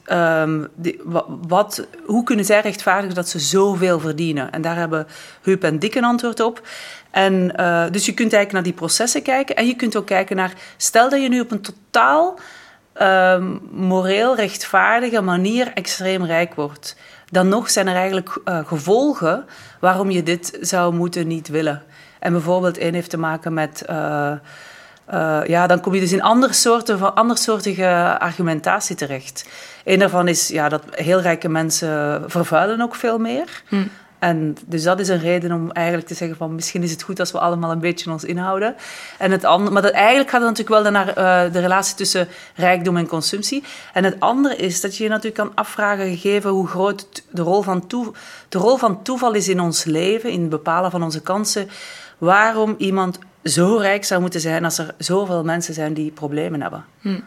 die, 0.75 1.01
wat, 1.47 1.88
hoe 2.05 2.23
kunnen 2.23 2.45
zij 2.45 2.61
rechtvaardigen 2.61 3.15
dat 3.15 3.29
ze 3.29 3.39
zoveel 3.39 4.00
verdienen? 4.00 4.51
En 4.51 4.61
daar 4.61 4.75
hebben 4.75 5.07
Huub 5.41 5.63
en 5.63 5.79
Dick 5.79 5.95
een 5.95 6.03
antwoord 6.03 6.39
op. 6.39 6.61
En, 7.11 7.53
uh, 7.59 7.83
dus 7.91 8.05
je 8.05 8.13
kunt 8.13 8.33
eigenlijk 8.33 8.51
naar 8.51 8.63
die 8.63 8.73
processen 8.73 9.21
kijken. 9.21 9.55
En 9.55 9.67
je 9.67 9.75
kunt 9.75 9.95
ook 9.95 10.05
kijken 10.05 10.35
naar... 10.35 10.53
Stel 10.77 11.09
dat 11.09 11.21
je 11.21 11.29
nu 11.29 11.39
op 11.39 11.51
een 11.51 11.61
totaal 11.61 12.39
um, 13.01 13.61
moreel 13.71 14.35
rechtvaardige 14.35 15.21
manier 15.21 15.71
extreem 15.73 16.25
rijk 16.25 16.53
wordt 16.53 16.95
dan 17.31 17.47
nog 17.47 17.69
zijn 17.69 17.88
er 17.88 17.95
eigenlijk 17.95 18.39
uh, 18.45 18.59
gevolgen 18.65 19.45
waarom 19.79 20.09
je 20.09 20.23
dit 20.23 20.57
zou 20.61 20.93
moeten 20.93 21.27
niet 21.27 21.47
willen. 21.47 21.83
En 22.19 22.31
bijvoorbeeld 22.31 22.77
één 22.77 22.93
heeft 22.93 23.09
te 23.09 23.17
maken 23.17 23.53
met... 23.53 23.83
Uh, 23.89 24.31
uh, 25.13 25.39
ja, 25.45 25.67
dan 25.67 25.79
kom 25.79 25.93
je 25.93 26.00
dus 26.00 26.11
in 26.11 26.21
andere 26.21 26.53
soorten 26.53 26.97
van 26.97 27.15
andersoortige 27.15 28.19
argumentatie 28.19 28.95
terecht. 28.95 29.50
Een 29.83 30.00
daarvan 30.00 30.27
is 30.27 30.47
ja, 30.47 30.69
dat 30.69 30.83
heel 30.91 31.21
rijke 31.21 31.50
mensen 31.50 32.23
vervuilen 32.27 32.81
ook 32.81 32.95
veel 32.95 33.17
meer. 33.17 33.63
Hm. 33.67 33.83
En 34.22 34.58
dus 34.66 34.84
dat 34.84 35.00
is 35.00 35.08
een 35.08 35.20
reden 35.20 35.51
om 35.51 35.72
eigenlijk 35.72 36.08
te 36.08 36.13
zeggen 36.13 36.38
van 36.38 36.56
misschien 36.56 36.84
is 36.84 36.92
het 36.92 37.01
goed 37.01 37.20
als 37.20 37.32
we 37.32 37.40
allemaal 37.40 37.72
een 37.72 37.80
beetje 37.80 38.12
ons 38.12 38.24
inhouden. 38.24 38.75
En 39.18 39.32
het 39.32 39.44
andere, 39.44 39.72
maar 39.72 39.82
dat, 39.82 39.92
eigenlijk 39.92 40.30
gaat 40.30 40.42
het 40.42 40.50
natuurlijk 40.50 40.84
wel 40.84 40.92
naar 40.92 41.08
uh, 41.08 41.54
de 41.54 41.60
relatie 41.60 41.96
tussen 41.96 42.28
rijkdom 42.56 42.98
en 42.98 43.08
consumptie. 43.08 43.63
En 43.94 44.04
het 44.04 44.20
andere 44.20 44.56
is 44.56 44.82
dat 44.82 44.98
je 44.98 45.04
je 45.04 45.10
natuurlijk 45.10 45.36
kan 45.36 45.51
afvragen, 45.56 46.10
gegeven 46.10 46.50
hoe 46.50 46.68
groot 46.68 47.24
de 47.30 47.42
rol 47.42 47.62
van, 47.62 47.84
de 48.50 48.58
rol 48.58 48.78
van 48.78 49.04
toeval 49.04 49.34
is 49.34 49.48
in 49.48 49.60
ons 49.60 49.84
leven, 49.84 50.30
in 50.30 50.42
het 50.42 50.50
bepalen 50.50 50.92
van 50.92 51.04
onze 51.04 51.22
kansen, 51.22 51.70
waarom 52.18 52.75
iemand 52.78 53.20
zo 53.44 53.78
rijk 53.78 54.06
zou 54.06 54.22
moeten 54.22 54.42
zijn 54.42 54.63
als 54.63 54.78
er 54.78 54.94
zoveel 54.98 55.44
mensen 55.44 55.74
zijn 55.74 55.94
die 55.94 56.12
problemen 56.12 56.62
hebben. 56.62 56.86
Hm. 57.00 57.20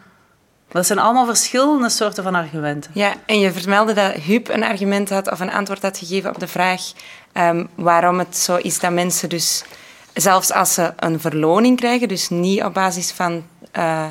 Dat 0.75 0.85
zijn 0.85 0.99
allemaal 0.99 1.25
verschillende 1.25 1.89
soorten 1.89 2.23
van 2.23 2.35
argumenten. 2.35 2.91
Ja, 2.93 3.13
en 3.25 3.39
je 3.39 3.51
vermeldde 3.51 3.93
dat 3.93 4.13
Huub 4.13 4.49
een 4.49 4.63
argument 4.63 5.09
had 5.09 5.31
of 5.31 5.39
een 5.39 5.51
antwoord 5.51 5.81
had 5.81 5.97
gegeven 5.97 6.29
op 6.29 6.39
de 6.39 6.47
vraag 6.47 6.81
um, 7.33 7.69
waarom 7.75 8.19
het 8.19 8.37
zo 8.37 8.55
is 8.55 8.79
dat 8.79 8.91
mensen 8.91 9.29
dus, 9.29 9.63
zelfs 10.13 10.51
als 10.51 10.73
ze 10.73 10.93
een 10.97 11.19
verloning 11.19 11.77
krijgen, 11.77 12.07
dus 12.07 12.29
niet 12.29 12.63
op 12.63 12.73
basis 12.73 13.11
van 13.11 13.45
uh, 13.77 14.05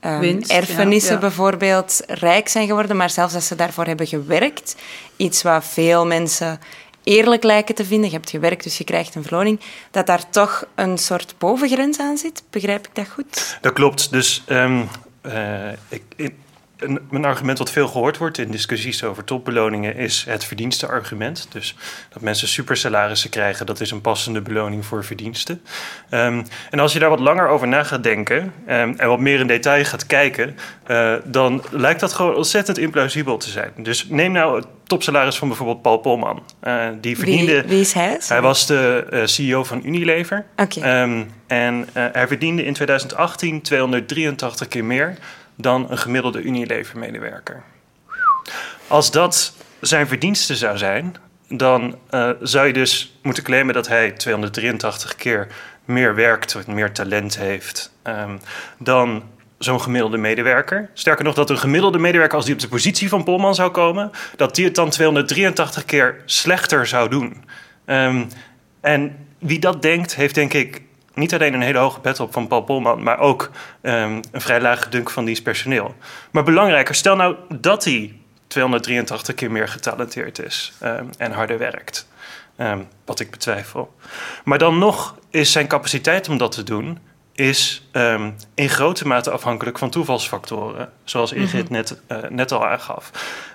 um, 0.00 0.42
erfenissen 0.46 1.20
bijvoorbeeld, 1.20 2.02
rijk 2.06 2.48
zijn 2.48 2.66
geworden, 2.66 2.96
maar 2.96 3.10
zelfs 3.10 3.34
als 3.34 3.46
ze 3.46 3.54
daarvoor 3.54 3.84
hebben 3.84 4.06
gewerkt, 4.06 4.76
iets 5.16 5.42
wat 5.42 5.64
veel 5.64 6.06
mensen 6.06 6.60
eerlijk 7.02 7.42
lijken 7.42 7.74
te 7.74 7.84
vinden, 7.84 8.10
je 8.10 8.16
hebt 8.16 8.30
gewerkt, 8.30 8.62
dus 8.62 8.78
je 8.78 8.84
krijgt 8.84 9.14
een 9.14 9.22
verloning, 9.22 9.60
dat 9.90 10.06
daar 10.06 10.30
toch 10.30 10.64
een 10.74 10.98
soort 10.98 11.34
bovengrens 11.38 11.98
aan 11.98 12.16
zit. 12.16 12.42
Begrijp 12.50 12.86
ik 12.86 12.94
dat 12.94 13.08
goed? 13.08 13.58
Dat 13.60 13.72
klopt. 13.72 14.10
Dus 14.10 14.44
um, 14.48 14.88
uh, 15.26 15.72
ik, 15.88 16.32
een, 16.76 17.00
een, 17.10 17.24
argument 17.24 17.58
wat 17.58 17.70
veel 17.70 17.88
gehoord 17.88 18.16
wordt 18.16 18.38
in 18.38 18.50
discussies 18.50 19.04
over 19.04 19.24
topbeloningen 19.24 19.96
is 19.96 20.24
het 20.28 20.44
verdienstenargument. 20.44 21.46
Dus 21.50 21.76
dat 22.08 22.22
mensen 22.22 22.48
supersalarissen 22.48 23.30
krijgen, 23.30 23.66
dat 23.66 23.80
is 23.80 23.90
een 23.90 24.00
passende 24.00 24.40
beloning 24.40 24.84
voor 24.84 25.04
verdiensten. 25.04 25.62
Um, 26.10 26.46
en 26.70 26.78
als 26.78 26.92
je 26.92 26.98
daar 26.98 27.10
wat 27.10 27.20
langer 27.20 27.48
over 27.48 27.68
na 27.68 27.82
gaat 27.82 28.02
denken 28.02 28.52
um, 28.68 28.94
en 28.96 29.08
wat 29.08 29.20
meer 29.20 29.40
in 29.40 29.46
detail 29.46 29.84
gaat 29.84 30.06
kijken, 30.06 30.56
uh, 30.86 31.14
dan 31.24 31.62
lijkt 31.70 32.00
dat 32.00 32.12
gewoon 32.12 32.34
ontzettend 32.34 32.78
implausibel 32.78 33.36
te 33.36 33.50
zijn. 33.50 33.70
Dus 33.76 34.06
neem 34.08 34.32
nou 34.32 34.56
het 34.56 34.66
topsalaris 34.84 35.36
van 35.36 35.48
bijvoorbeeld 35.48 35.82
Paul 35.82 35.98
Polman. 35.98 36.42
Uh, 36.64 36.88
die 37.00 37.16
verdiende. 37.16 37.60
Wie, 37.60 37.68
wie, 37.68 37.80
is 37.80 37.92
hij? 37.92 38.20
Hij 38.28 38.40
was 38.40 38.66
de 38.66 39.06
uh, 39.10 39.24
CEO 39.24 39.64
van 39.64 39.80
Unilever. 39.84 40.46
Okay. 40.56 41.02
Um, 41.02 41.30
en 41.46 41.88
hij 41.92 42.26
verdiende 42.26 42.64
in 42.64 42.72
2018 42.72 43.62
283 43.62 44.68
keer 44.68 44.84
meer 44.84 45.18
dan 45.56 45.90
een 45.90 45.98
gemiddelde 45.98 46.42
Unilever-medewerker. 46.42 47.62
Als 48.86 49.10
dat 49.10 49.52
zijn 49.80 50.06
verdienste 50.06 50.56
zou 50.56 50.78
zijn, 50.78 51.16
dan 51.48 51.98
uh, 52.10 52.30
zou 52.40 52.66
je 52.66 52.72
dus 52.72 53.18
moeten 53.22 53.42
claimen 53.42 53.74
dat 53.74 53.88
hij 53.88 54.10
283 54.10 55.14
keer 55.14 55.46
meer 55.84 56.14
werkt, 56.14 56.66
meer 56.66 56.92
talent 56.92 57.38
heeft 57.38 57.92
um, 58.04 58.40
dan 58.78 59.22
zo'n 59.58 59.80
gemiddelde 59.80 60.16
medewerker. 60.16 60.90
Sterker 60.94 61.24
nog, 61.24 61.34
dat 61.34 61.50
een 61.50 61.58
gemiddelde 61.58 61.98
medewerker, 61.98 62.36
als 62.36 62.44
die 62.44 62.54
op 62.54 62.60
de 62.60 62.68
positie 62.68 63.08
van 63.08 63.24
Polman 63.24 63.54
zou 63.54 63.70
komen, 63.70 64.10
dat 64.36 64.54
die 64.54 64.64
het 64.64 64.74
dan 64.74 64.90
283 64.90 65.84
keer 65.84 66.22
slechter 66.24 66.86
zou 66.86 67.08
doen. 67.08 67.44
Um, 67.86 68.28
en 68.80 69.16
wie 69.38 69.58
dat 69.58 69.82
denkt, 69.82 70.14
heeft 70.14 70.34
denk 70.34 70.52
ik 70.52 70.82
niet 71.16 71.34
alleen 71.34 71.54
een 71.54 71.60
hele 71.60 71.78
hoge 71.78 72.00
pet 72.00 72.20
op 72.20 72.32
van 72.32 72.46
Paul 72.46 72.62
Polman, 72.62 73.02
maar 73.02 73.18
ook 73.18 73.50
um, 73.82 74.20
een 74.30 74.40
vrij 74.40 74.60
lage 74.60 74.88
dunk 74.88 75.10
van 75.10 75.24
dienstpersoneel. 75.24 75.94
Maar 76.30 76.44
belangrijker, 76.44 76.94
stel 76.94 77.16
nou 77.16 77.36
dat 77.48 77.84
hij 77.84 78.14
283 78.46 79.34
keer 79.34 79.50
meer 79.50 79.68
getalenteerd 79.68 80.38
is 80.38 80.72
um, 80.82 81.10
en 81.18 81.32
harder 81.32 81.58
werkt. 81.58 82.08
Um, 82.60 82.88
wat 83.04 83.20
ik 83.20 83.30
betwijfel. 83.30 83.94
Maar 84.44 84.58
dan 84.58 84.78
nog 84.78 85.18
is 85.30 85.52
zijn 85.52 85.66
capaciteit 85.66 86.28
om 86.28 86.38
dat 86.38 86.52
te 86.52 86.62
doen 86.62 86.98
is 87.36 87.88
um, 87.92 88.34
in 88.54 88.68
grote 88.68 89.06
mate 89.06 89.30
afhankelijk 89.30 89.78
van 89.78 89.90
toevalsfactoren, 89.90 90.90
zoals 91.04 91.32
Ingrid 91.32 91.68
mm 91.68 91.76
-hmm. 91.76 91.96
net, 92.08 92.24
uh, 92.24 92.30
net 92.30 92.52
al 92.52 92.66
aangaf. 92.66 93.10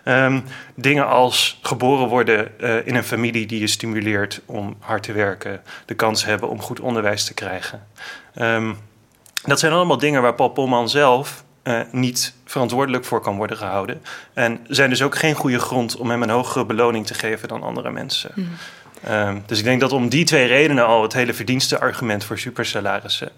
Um, 0.06 0.44
dingen 0.76 1.08
als 1.08 1.60
geboren 1.62 2.08
worden 2.08 2.52
uh, 2.60 2.88
in 2.88 2.96
een 2.96 3.04
familie 3.04 3.46
die 3.46 3.60
je 3.60 3.68
stimuleert 3.68 4.42
om 4.46 4.76
hard 4.80 5.04
te 5.04 5.12
werken, 5.12 5.62
de 5.86 5.94
kans 5.94 6.26
hebben 6.26 6.50
om 6.50 6.62
goed 6.62 6.80
onderwijs 6.80 7.26
te 7.26 7.34
krijgen. 7.34 7.88
Um, 8.36 8.78
dat 9.44 9.60
zijn 9.60 9.74
allemaal 9.74 9.98
dingen 9.98 10.22
waar 10.22 10.36
Paul 10.36 10.50
Polman 10.50 10.90
zelf 10.90 11.44
uh, 11.64 11.80
niet 11.92 12.34
verantwoordelijk 12.46 13.06
voor 13.06 13.22
kan 13.22 13.36
worden 13.36 13.58
gehouden. 13.58 14.02
En 14.34 14.60
zijn 14.68 14.90
dus 14.90 15.02
ook 15.02 15.18
geen 15.18 15.36
goede 15.36 15.60
grond 15.60 15.98
om 15.98 16.10
hem 16.10 16.24
een 16.24 16.30
hogere 16.30 16.66
beloning 16.66 17.06
te 17.06 17.14
geven 17.14 17.48
dan 17.48 17.64
andere 17.64 17.92
mensen. 17.92 18.32
Mm. 18.36 18.48
Um, 19.10 19.44
dus 19.46 19.58
ik 19.58 19.64
denk 19.64 19.80
dat 19.80 19.92
om 19.92 20.10
die 20.10 20.26
twee 20.26 20.46
redenen 20.46 20.86
al 20.86 21.02
het 21.02 21.14
hele 21.14 21.34
verdienstenargument 21.34 22.24
voor 22.24 22.38
supersalarissen 22.40 23.32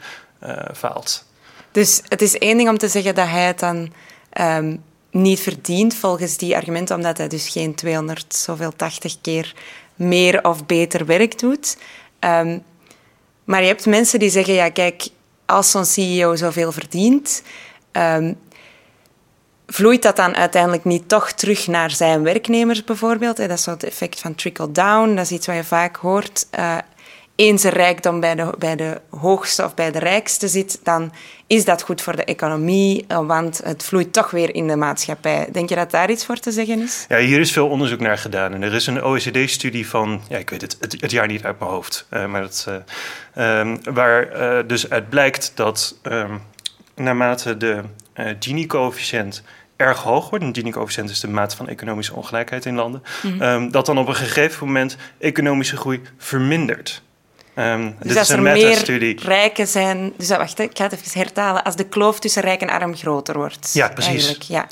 faalt. 0.74 1.26
Dus 1.72 2.02
het 2.08 2.22
is 2.22 2.38
één 2.38 2.58
ding 2.58 2.70
om 2.70 2.78
te 2.78 2.88
zeggen 2.88 3.16
dat 3.16 3.28
hij 3.28 3.46
het 3.46 3.60
dan 3.60 3.94
um, 4.42 4.84
niet 5.12 5.40
verdient 5.40 5.96
volgens 5.96 6.38
die 6.38 6.56
argumenten, 6.56 6.96
omdat 6.96 7.18
hij 7.18 7.28
dus 7.28 7.50
geen 7.50 7.76
200 7.76 8.36
zoveel 8.36 8.76
80 8.76 9.22
keer 9.22 9.56
meer 9.96 10.44
of 10.44 10.66
beter 10.66 11.06
werk 11.06 11.40
doet. 11.40 11.78
Um, 12.20 12.64
maar 13.44 13.62
je 13.62 13.68
hebt 13.68 13.86
mensen 13.86 14.20
die 14.20 14.30
zeggen, 14.30 14.54
ja 14.54 14.70
kijk, 14.70 15.08
als 15.46 15.72
zo'n 15.72 15.86
CEO 15.86 16.36
zoveel 16.36 16.72
verdient, 16.72 17.44
um, 17.92 18.40
vloeit 19.68 20.02
dat 20.02 20.16
dan 20.16 20.36
uiteindelijk 20.36 20.84
niet 20.84 21.10
toch 21.10 21.32
terug 21.32 21.68
naar 21.68 21.92
zijn 21.92 22.24
werknemers 22.24 22.84
bijvoorbeeld? 22.84 23.38
Dat 23.38 23.50
is 23.50 23.64
zo 23.64 23.72
het 23.72 23.84
effect 23.84 24.20
van 24.20 24.36
trickle-down, 24.36 25.16
dat 25.16 25.26
is 25.26 25.32
iets 25.32 25.48
wat 25.48 25.56
je 25.56 25.64
vaak 25.64 25.96
hoort. 25.96 26.48
Uh, 26.60 26.78
eens 27.36 27.64
een 27.64 27.72
rijkdom 27.72 28.20
bij 28.20 28.36
de, 28.36 28.54
bij 28.58 28.76
de 28.76 29.02
hoogste 29.10 29.64
of 29.64 29.74
bij 29.74 29.92
de 29.92 30.00
rijkste 30.00 30.48
zit, 30.48 30.80
dan 30.84 31.12
is 31.48 31.66
dat 31.66 31.82
goed 31.82 32.02
voor 32.02 32.16
de 32.16 32.24
economie, 32.24 33.06
want 33.08 33.62
het 33.64 33.84
vloeit 33.84 34.14
toch 34.14 34.32
weer 34.32 34.56
in 34.56 34.68
de 34.68 34.76
maatschappij. 34.76 35.48
Denk 35.52 35.70
je 35.70 35.76
dat 35.76 35.92
daar 35.92 36.10
iets 36.10 36.26
voor 36.26 36.38
te 36.38 36.52
zeggen 36.52 36.82
is? 36.82 37.06
Ja, 37.10 37.18
hier 37.18 37.40
is 37.40 37.52
veel 37.52 37.68
onderzoek 37.68 38.00
naar 38.00 38.18
gedaan. 38.18 38.54
En 38.54 38.62
er 38.62 38.74
is 38.74 38.88
een 38.88 39.04
OECD-studie 39.04 39.88
van, 39.88 40.22
ja, 40.30 40.38
ik 40.38 40.50
weet 40.50 40.62
het, 40.62 40.78
het, 40.80 41.02
het, 41.02 41.12
jaar 41.12 41.28
niet 41.28 41.44
uit 41.44 41.60
mijn 41.60 41.72
hoofd, 41.72 42.08
uh, 42.10 42.26
maar 42.26 42.42
dat, 42.42 42.68
uh, 43.38 43.60
um, 43.60 43.80
waar 43.94 44.42
uh, 44.42 44.68
dus 44.68 44.90
uit 44.90 45.10
blijkt 45.10 45.52
dat 45.56 46.00
um, 46.04 46.42
naarmate 46.96 47.58
de 47.58 47.82
Gini-coëfficiënt 48.40 49.44
erg 49.76 50.00
hoog 50.00 50.30
wordt, 50.30 50.46
een 50.46 50.56
Gini-coëfficiënt 50.56 51.10
is 51.10 51.20
de 51.20 51.28
maat 51.28 51.56
van 51.56 51.68
economische 51.68 52.14
ongelijkheid 52.14 52.66
in 52.66 52.76
landen, 52.76 53.04
mm 53.22 53.32
-hmm. 53.32 53.42
um, 53.42 53.72
dat 53.72 53.86
dan 53.86 53.98
op 53.98 54.08
een 54.08 54.16
gegeven 54.16 54.66
moment 54.68 54.98
economische 55.20 55.78
groei 55.78 56.02
vermindert. 56.18 57.02
Um, 57.56 57.96
dus 58.00 58.08
dit 58.08 58.18
als 58.18 58.30
is 58.30 58.36
een 58.36 58.46
er 58.46 58.54
meer 58.54 59.16
rijken 59.20 59.68
zijn... 59.68 60.14
Dus 60.18 60.30
wacht, 60.30 60.60
ik 60.60 60.78
ga 60.78 60.84
het 60.84 60.94
even 60.94 61.20
hertalen. 61.20 61.64
Als 61.64 61.76
de 61.76 61.84
kloof 61.84 62.20
tussen 62.20 62.42
rijk 62.42 62.62
en 62.62 62.70
arm 62.70 62.96
groter 62.96 63.38
wordt. 63.38 63.74
Ja, 63.74 63.88
precies. 63.88 64.38
Ja. 64.48 64.68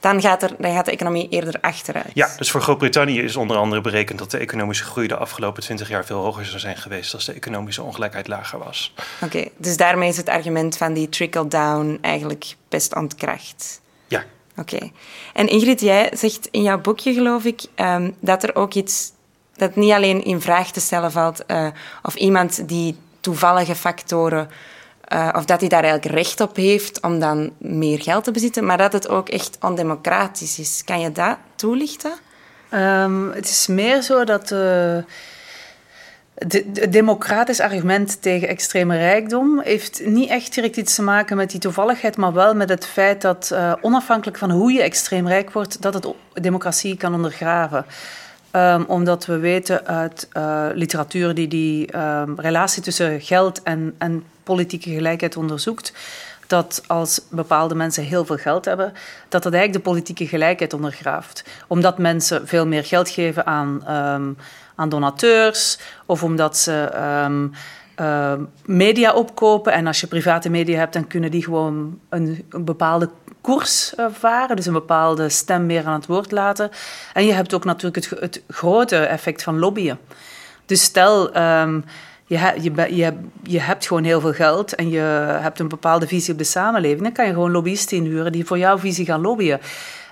Dan 0.00 0.20
gaat, 0.20 0.42
er, 0.42 0.54
dan 0.58 0.74
gaat 0.74 0.84
de 0.84 0.90
economie 0.90 1.28
eerder 1.28 1.54
achteruit. 1.60 2.10
Ja, 2.14 2.34
dus 2.36 2.50
voor 2.50 2.60
Groot-Brittannië 2.60 3.20
is 3.20 3.36
onder 3.36 3.56
andere 3.56 3.80
berekend... 3.80 4.18
dat 4.18 4.30
de 4.30 4.38
economische 4.38 4.84
groei 4.84 5.06
de 5.06 5.16
afgelopen 5.16 5.62
20 5.62 5.88
jaar 5.88 6.04
veel 6.04 6.18
hoger 6.18 6.44
zou 6.44 6.58
zijn 6.58 6.76
geweest... 6.76 7.14
als 7.14 7.24
de 7.24 7.32
economische 7.32 7.82
ongelijkheid 7.82 8.28
lager 8.28 8.58
was. 8.58 8.94
Oké, 8.96 9.24
okay, 9.24 9.50
dus 9.56 9.76
daarmee 9.76 10.08
is 10.08 10.16
het 10.16 10.28
argument 10.28 10.76
van 10.76 10.92
die 10.92 11.08
trickle-down 11.08 11.98
eigenlijk 12.00 12.44
best 12.68 12.94
ontkracht. 12.94 13.80
Ja. 14.08 14.24
Oké. 14.56 14.74
Okay. 14.74 14.92
En 15.32 15.48
Ingrid, 15.48 15.80
jij 15.80 16.10
zegt 16.14 16.48
in 16.50 16.62
jouw 16.62 16.80
boekje, 16.80 17.14
geloof 17.14 17.44
ik... 17.44 17.62
Um, 17.76 18.16
dat 18.20 18.42
er 18.42 18.54
ook 18.54 18.74
iets 18.74 19.12
dat 19.60 19.76
niet 19.76 19.92
alleen 19.92 20.24
in 20.24 20.40
vraag 20.40 20.70
te 20.70 20.80
stellen 20.80 21.12
valt 21.12 21.42
uh, 21.46 21.66
of 22.02 22.14
iemand 22.14 22.68
die 22.68 22.96
toevallige 23.20 23.74
factoren, 23.74 24.48
uh, 25.12 25.28
of 25.36 25.44
dat 25.44 25.60
hij 25.60 25.68
daar 25.68 25.82
eigenlijk 25.84 26.14
recht 26.14 26.40
op 26.40 26.56
heeft 26.56 27.00
om 27.00 27.18
dan 27.18 27.52
meer 27.58 28.02
geld 28.02 28.24
te 28.24 28.30
bezitten, 28.30 28.64
maar 28.64 28.78
dat 28.78 28.92
het 28.92 29.08
ook 29.08 29.28
echt 29.28 29.58
ondemocratisch 29.60 30.58
is. 30.58 30.82
Kan 30.84 31.00
je 31.00 31.12
dat 31.12 31.36
toelichten? 31.54 32.12
Um, 32.74 33.30
het 33.32 33.48
is 33.48 33.66
meer 33.66 34.02
zo 34.02 34.24
dat. 34.24 34.54
Het 36.34 36.92
democratisch 36.92 37.60
argument 37.60 38.22
tegen 38.22 38.48
extreme 38.48 38.96
rijkdom 38.96 39.60
heeft 39.60 40.06
niet 40.06 40.30
echt 40.30 40.54
direct 40.54 40.76
iets 40.76 40.94
te 40.94 41.02
maken 41.02 41.36
met 41.36 41.50
die 41.50 41.60
toevalligheid, 41.60 42.16
maar 42.16 42.32
wel 42.32 42.54
met 42.54 42.68
het 42.68 42.86
feit 42.86 43.20
dat 43.20 43.50
uh, 43.52 43.72
onafhankelijk 43.80 44.38
van 44.38 44.50
hoe 44.50 44.72
je 44.72 44.82
extreem 44.82 45.28
rijk 45.28 45.52
wordt, 45.52 45.82
dat 45.82 45.94
het 45.94 46.06
democratie 46.32 46.96
kan 46.96 47.14
ondergraven. 47.14 47.86
Um, 48.56 48.84
omdat 48.84 49.26
we 49.26 49.38
weten 49.38 49.86
uit 49.86 50.28
uh, 50.36 50.66
literatuur 50.74 51.34
die 51.34 51.48
die 51.48 51.96
um, 51.96 52.40
relatie 52.40 52.82
tussen 52.82 53.20
geld 53.20 53.62
en, 53.62 53.94
en 53.98 54.24
politieke 54.42 54.90
gelijkheid 54.90 55.36
onderzoekt, 55.36 55.92
dat 56.46 56.82
als 56.86 57.20
bepaalde 57.28 57.74
mensen 57.74 58.04
heel 58.04 58.24
veel 58.24 58.36
geld 58.36 58.64
hebben, 58.64 58.92
dat 59.28 59.42
dat 59.42 59.52
eigenlijk 59.52 59.84
de 59.84 59.90
politieke 59.90 60.26
gelijkheid 60.26 60.72
ondergraaft. 60.72 61.44
Omdat 61.66 61.98
mensen 61.98 62.48
veel 62.48 62.66
meer 62.66 62.84
geld 62.84 63.08
geven 63.08 63.46
aan, 63.46 63.68
um, 63.88 64.36
aan 64.74 64.88
donateurs 64.88 65.78
of 66.06 66.22
omdat 66.22 66.56
ze 66.56 66.88
media 68.64 69.12
opkopen. 69.12 69.72
En 69.72 69.86
als 69.86 70.00
je 70.00 70.06
private 70.06 70.50
media 70.50 70.78
hebt, 70.78 70.92
dan 70.92 71.06
kunnen 71.06 71.30
die 71.30 71.44
gewoon 71.44 71.98
een, 72.08 72.44
een 72.48 72.64
bepaalde 72.64 73.10
koers 73.40 73.92
uh, 73.96 74.06
varen, 74.12 74.56
dus 74.56 74.66
een 74.66 74.72
bepaalde 74.72 75.28
stem 75.28 75.66
meer 75.66 75.84
aan 75.84 75.92
het 75.92 76.06
woord 76.06 76.30
laten. 76.30 76.70
En 77.12 77.26
je 77.26 77.32
hebt 77.32 77.54
ook 77.54 77.64
natuurlijk 77.64 78.04
het, 78.04 78.20
het 78.20 78.42
grote 78.48 78.96
effect 78.96 79.42
van 79.42 79.58
lobbyen. 79.58 79.98
Dus 80.66 80.82
stel, 80.82 81.36
um, 81.36 81.84
je, 82.26 82.52
je, 82.60 82.96
je, 82.96 83.12
je, 83.42 83.60
hebt 83.60 83.86
gewoon 83.86 84.04
heel 84.04 84.20
veel 84.20 84.32
geld 84.32 84.74
en 84.74 84.90
je 84.90 85.00
hebt 85.40 85.58
een 85.58 85.68
bepaalde 85.68 86.06
visie 86.06 86.32
op 86.32 86.38
de 86.38 86.44
samenleving, 86.44 87.02
dan 87.02 87.12
kan 87.12 87.26
je 87.26 87.32
gewoon 87.32 87.50
lobbyisten 87.50 87.96
inhuren 87.96 88.32
die 88.32 88.46
voor 88.46 88.58
jouw 88.58 88.78
visie 88.78 89.04
gaan 89.04 89.20
lobbyen. 89.20 89.60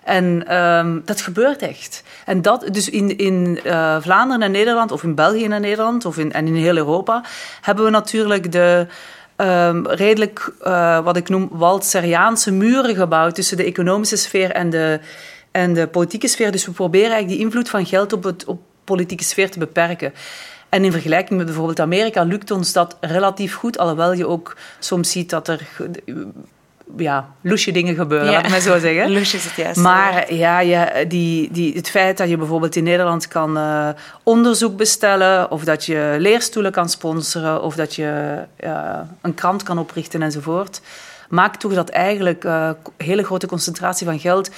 En 0.09 0.47
ehm, 0.47 0.99
dat 1.05 1.21
gebeurt 1.21 1.63
echt. 1.63 2.03
En 2.25 2.43
dat, 2.43 2.69
dus 2.73 2.91
in, 2.91 3.17
in 3.17 3.61
uh, 3.65 3.97
Vlaanderen 4.01 4.43
en 4.43 4.51
Nederland, 4.51 4.93
of 4.93 5.03
in 5.03 5.15
België 5.15 5.45
en 5.45 5.61
Nederland, 5.61 6.05
of 6.05 6.19
in, 6.19 6.33
en 6.33 6.47
in 6.47 6.55
heel 6.55 6.77
Europa, 6.77 7.25
hebben 7.61 7.85
we 7.85 7.91
natuurlijk 7.91 8.53
de 8.53 8.87
um, 9.41 9.87
redelijk, 9.87 10.53
uh, 10.63 11.05
wat 11.05 11.17
ik 11.17 11.29
noem, 11.29 11.49
Waldseriaanse 11.53 12.53
muren 12.53 12.95
gebouwd 12.95 13.35
tussen 13.35 13.57
de 13.57 13.65
economische 13.65 14.17
sfeer 14.17 14.51
en 14.51 14.71
de, 14.71 15.01
en 15.51 15.75
de 15.75 15.87
politieke 15.87 16.29
sfeer. 16.29 16.51
Dus 16.51 16.67
we 16.67 16.73
proberen 16.73 17.11
eigenlijk 17.11 17.37
die 17.37 17.47
invloed 17.47 17.69
van 17.69 17.87
geld 17.87 18.13
op, 18.13 18.25
het, 18.25 18.45
op 18.45 18.61
politieke 18.85 19.25
sfeer 19.25 19.51
te 19.51 19.59
beperken. 19.59 20.13
En 20.69 20.85
in 20.85 20.93
vergelijking 20.93 21.37
met 21.39 21.47
bijvoorbeeld 21.47 21.81
Amerika 21.81 22.23
lukt 22.23 22.51
ons 22.51 22.73
dat 22.73 22.97
relatief 23.01 23.55
goed, 23.55 23.79
alhoewel 23.79 24.13
je 24.13 24.27
ook 24.27 24.57
soms 24.79 25.11
ziet 25.11 25.31
dat 25.31 25.49
er 25.49 25.69
ja, 26.97 27.29
loesje 27.41 27.71
dingen 27.71 27.95
gebeuren, 27.95 28.33
laat 28.33 28.45
ik 28.45 28.51
maar 28.51 28.61
zo 28.61 28.79
zeggen. 28.79 29.11
Loesje 29.19 29.37
is 29.37 29.45
het 29.45 29.55
juist. 29.55 29.81
Maar 29.81 30.35
ja, 30.35 30.85
die, 31.05 31.49
die, 31.53 31.75
het 31.75 31.91
feit 31.91 32.17
dat 32.17 32.29
je 32.29 32.37
bijvoorbeeld 32.37 32.77
in 32.77 32.85
Nederland 32.85 33.29
kan 33.29 33.57
uh, 33.57 33.89
onderzoek 34.23 34.77
bestellen, 34.77 35.51
of 35.51 35.65
dat 35.65 35.85
je 35.85 36.17
leerstoelen 36.19 36.73
kan 36.73 36.89
sponsoren, 36.89 37.63
of 37.63 37.75
dat 37.75 37.95
je 37.95 38.39
uh, 38.65 38.99
een 39.23 39.35
krant 39.35 39.63
kan 39.63 39.79
oprichten 39.79 40.23
enzovoort, 40.23 40.81
maakt 41.29 41.61
toch 41.61 41.75
dat 41.75 41.89
eigenlijk 41.89 42.45
uh, 42.45 42.71
hele 42.97 43.25
grote 43.25 43.47
concentratie 43.47 44.07
van 44.07 44.19
geld 44.19 44.51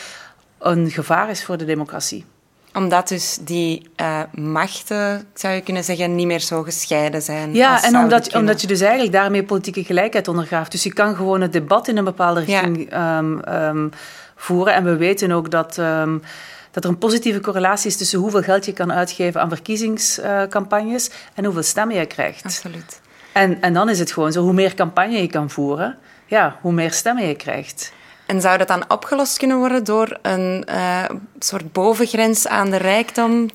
een 0.58 0.90
gevaar 0.90 1.30
is 1.30 1.44
voor 1.44 1.56
de 1.56 1.64
democratie 1.64 2.24
omdat 2.74 3.08
dus 3.08 3.38
die 3.40 3.90
uh, 3.96 4.20
machten, 4.34 5.26
zou 5.34 5.54
je 5.54 5.60
kunnen 5.60 5.84
zeggen, 5.84 6.14
niet 6.14 6.26
meer 6.26 6.40
zo 6.40 6.62
gescheiden 6.62 7.22
zijn. 7.22 7.54
Ja, 7.54 7.84
en 7.84 7.96
omdat, 7.96 8.34
omdat 8.34 8.60
je 8.60 8.66
dus 8.66 8.80
eigenlijk 8.80 9.12
daarmee 9.12 9.44
politieke 9.44 9.84
gelijkheid 9.84 10.28
ondergraaft. 10.28 10.70
Dus 10.70 10.82
je 10.82 10.92
kan 10.92 11.14
gewoon 11.16 11.40
het 11.40 11.52
debat 11.52 11.88
in 11.88 11.96
een 11.96 12.04
bepaalde 12.04 12.40
richting 12.40 12.90
ja. 12.90 13.18
um, 13.18 13.42
um, 13.48 13.90
voeren. 14.36 14.74
En 14.74 14.84
we 14.84 14.96
weten 14.96 15.32
ook 15.32 15.50
dat, 15.50 15.76
um, 15.76 16.22
dat 16.70 16.84
er 16.84 16.90
een 16.90 16.98
positieve 16.98 17.40
correlatie 17.40 17.90
is 17.90 17.96
tussen 17.96 18.18
hoeveel 18.18 18.42
geld 18.42 18.64
je 18.64 18.72
kan 18.72 18.92
uitgeven 18.92 19.40
aan 19.40 19.48
verkiezingscampagnes 19.48 21.08
uh, 21.08 21.14
en 21.34 21.44
hoeveel 21.44 21.62
stemmen 21.62 21.96
je 21.96 22.06
krijgt. 22.06 22.44
Absoluut. 22.44 23.00
En, 23.32 23.60
en 23.60 23.72
dan 23.72 23.88
is 23.88 23.98
het 23.98 24.12
gewoon 24.12 24.32
zo, 24.32 24.42
hoe 24.42 24.52
meer 24.52 24.74
campagne 24.74 25.20
je 25.20 25.26
kan 25.26 25.50
voeren, 25.50 25.98
ja, 26.26 26.58
hoe 26.60 26.72
meer 26.72 26.92
stemmen 26.92 27.26
je 27.26 27.34
krijgt. 27.34 27.92
En 28.30 28.40
zou 28.40 28.58
dat 28.58 28.68
dan 28.68 28.84
opgelost 28.88 29.38
kunnen 29.38 29.58
worden 29.58 29.84
door 29.84 30.18
een 30.22 30.66
uh, 30.68 31.04
soort 31.38 31.72
bovengrens 31.72 32.46
aan 32.46 32.70
de 32.70 32.76
rijkdom 32.76 33.48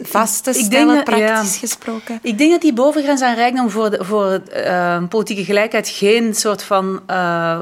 vast 0.00 0.44
te 0.44 0.52
stellen, 0.52 0.94
dat, 0.94 1.04
praktisch 1.04 1.54
ja. 1.54 1.58
gesproken? 1.58 2.18
Ik 2.22 2.38
denk 2.38 2.50
dat 2.50 2.60
die 2.60 2.72
bovengrens 2.72 3.22
aan 3.22 3.34
rijkdom 3.34 3.70
voor, 3.70 3.90
de, 3.90 4.04
voor 4.04 4.40
uh, 4.56 5.02
politieke 5.08 5.44
gelijkheid 5.44 5.88
geen 5.88 6.34
soort 6.34 6.62
van 6.62 7.02
uh, 7.10 7.60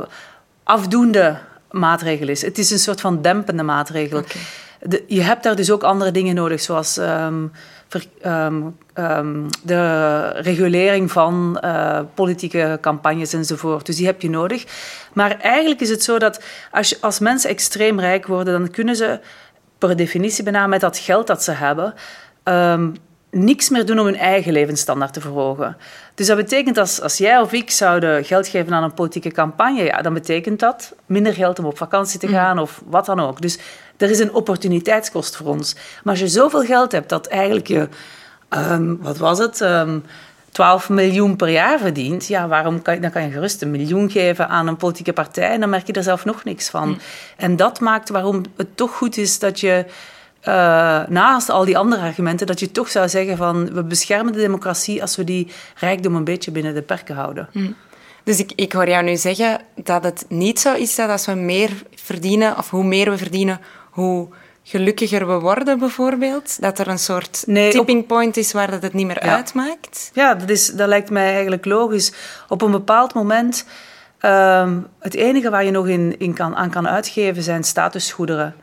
afdoende 0.62 1.38
maatregel 1.70 2.28
is. 2.28 2.42
Het 2.42 2.58
is 2.58 2.70
een 2.70 2.78
soort 2.78 3.00
van 3.00 3.22
dempende 3.22 3.62
maatregel. 3.62 4.18
Okay. 4.18 4.42
De, 4.80 5.04
je 5.06 5.22
hebt 5.22 5.42
daar 5.42 5.56
dus 5.56 5.70
ook 5.70 5.82
andere 5.82 6.10
dingen 6.10 6.34
nodig, 6.34 6.60
zoals 6.60 6.96
um, 6.96 7.52
ver, 7.92 8.06
um, 8.26 8.76
um, 8.94 9.48
de 9.62 10.28
regulering 10.28 11.10
van 11.12 11.60
uh, 11.64 12.00
politieke 12.14 12.78
campagnes 12.80 13.32
enzovoort. 13.32 13.86
Dus 13.86 13.96
die 13.96 14.06
heb 14.06 14.22
je 14.22 14.30
nodig. 14.30 14.64
Maar 15.12 15.38
eigenlijk 15.40 15.80
is 15.80 15.88
het 15.88 16.02
zo 16.02 16.18
dat 16.18 16.42
als, 16.70 16.88
je, 16.88 16.96
als 17.00 17.18
mensen 17.18 17.50
extreem 17.50 18.00
rijk 18.00 18.26
worden, 18.26 18.58
dan 18.58 18.70
kunnen 18.70 18.96
ze 18.96 19.20
per 19.78 19.96
definitie 19.96 20.44
bijna 20.44 20.66
met 20.66 20.80
dat 20.80 20.98
geld 20.98 21.26
dat 21.26 21.42
ze 21.42 21.52
hebben 21.52 21.94
niks 23.32 23.68
meer 23.68 23.86
doen 23.86 23.98
om 23.98 24.04
hun 24.04 24.16
eigen 24.16 24.52
levensstandaard 24.52 25.12
te 25.12 25.20
verhogen. 25.20 25.76
Dus 26.14 26.26
dat 26.26 26.36
betekent 26.36 26.78
als, 26.78 27.00
als 27.00 27.18
jij 27.18 27.40
of 27.40 27.52
ik 27.52 27.70
zouden 27.70 28.24
geld 28.24 28.48
geven 28.48 28.72
aan 28.72 28.82
een 28.82 28.94
politieke 28.94 29.30
campagne, 29.30 29.82
ja, 29.82 30.02
dan 30.02 30.14
betekent 30.14 30.60
dat 30.60 30.94
minder 31.06 31.34
geld 31.34 31.58
om 31.58 31.64
op 31.64 31.78
vakantie 31.78 32.20
te 32.20 32.28
gaan 32.28 32.56
mm. 32.56 32.62
of 32.62 32.82
wat 32.86 33.06
dan 33.06 33.20
ook. 33.20 33.40
Dus 33.40 33.58
er 34.02 34.10
is 34.10 34.18
een 34.18 34.34
opportuniteitskost 34.34 35.36
voor 35.36 35.46
ons. 35.46 35.74
Maar 35.74 36.12
als 36.12 36.20
je 36.20 36.28
zoveel 36.28 36.62
geld 36.64 36.92
hebt 36.92 37.08
dat 37.08 37.26
eigenlijk 37.26 37.66
je, 37.66 37.88
um, 38.50 38.98
wat 39.02 39.18
was 39.18 39.38
het, 39.38 39.60
um, 39.60 39.68
ehm, 39.68 39.98
12 40.52 40.88
miljoen 40.88 41.36
per 41.36 41.48
jaar 41.48 41.78
verdient, 41.78 42.26
ja, 42.26 42.48
waarom 42.48 42.82
kan, 42.82 43.00
dan 43.00 43.10
kan 43.10 43.22
je 43.22 43.30
gerust 43.30 43.62
een 43.62 43.70
miljoen 43.70 44.10
geven 44.10 44.48
aan 44.48 44.66
een 44.66 44.76
politieke 44.76 45.12
partij 45.12 45.50
en 45.50 45.60
dan 45.60 45.70
merk 45.70 45.86
je 45.86 45.92
er 45.92 46.02
zelf 46.02 46.24
nog 46.24 46.44
niks 46.44 46.68
van. 46.68 46.88
Mm. 46.88 46.98
En 47.36 47.56
dat 47.56 47.80
maakt 47.80 48.08
waarom 48.08 48.42
het 48.56 48.76
toch 48.76 48.96
goed 48.96 49.16
is 49.16 49.38
dat 49.38 49.60
je 49.60 49.84
uh, 50.48 51.06
naast 51.06 51.50
al 51.50 51.64
die 51.64 51.78
andere 51.78 52.02
argumenten, 52.02 52.46
dat 52.46 52.60
je 52.60 52.70
toch 52.70 52.90
zou 52.90 53.08
zeggen 53.08 53.36
van 53.36 53.72
we 53.72 53.82
beschermen 53.82 54.32
de 54.32 54.38
democratie 54.38 55.00
als 55.00 55.16
we 55.16 55.24
die 55.24 55.50
rijkdom 55.76 56.14
een 56.14 56.24
beetje 56.24 56.50
binnen 56.50 56.74
de 56.74 56.82
perken 56.82 57.14
houden. 57.14 57.48
Mm. 57.52 57.76
Dus 58.24 58.38
ik, 58.38 58.52
ik 58.54 58.72
hoor 58.72 58.88
jou 58.88 59.04
nu 59.04 59.16
zeggen 59.16 59.60
dat 59.74 60.04
het 60.04 60.24
niet 60.28 60.60
zo 60.60 60.74
is 60.74 60.94
dat 60.94 61.10
als 61.10 61.26
we 61.26 61.34
meer 61.34 61.70
verdienen, 61.94 62.58
of 62.58 62.70
hoe 62.70 62.84
meer 62.84 63.10
we 63.10 63.18
verdienen, 63.18 63.60
hoe 63.92 64.28
gelukkiger 64.62 65.26
we 65.26 65.38
worden, 65.38 65.78
bijvoorbeeld? 65.78 66.60
Dat 66.60 66.78
er 66.78 66.88
een 66.88 66.98
soort 66.98 67.44
nee, 67.46 67.70
tipping 67.70 68.06
point 68.06 68.36
is 68.36 68.52
waar 68.52 68.70
dat 68.70 68.82
het 68.82 68.92
niet 68.92 69.06
meer 69.06 69.24
ja. 69.24 69.34
uitmaakt? 69.34 70.10
Ja, 70.14 70.34
dat, 70.34 70.48
is, 70.48 70.66
dat 70.66 70.88
lijkt 70.88 71.10
mij 71.10 71.32
eigenlijk 71.32 71.64
logisch. 71.64 72.12
Op 72.48 72.62
een 72.62 72.70
bepaald 72.70 73.14
moment, 73.14 73.66
um, 74.20 74.86
het 74.98 75.14
enige 75.14 75.50
waar 75.50 75.64
je 75.64 75.70
nog 75.70 75.88
in, 75.88 76.18
in 76.18 76.34
kan, 76.34 76.56
aan 76.56 76.70
kan 76.70 76.88
uitgeven 76.88 77.42
zijn 77.42 77.64
statusgoederen. 77.64 78.54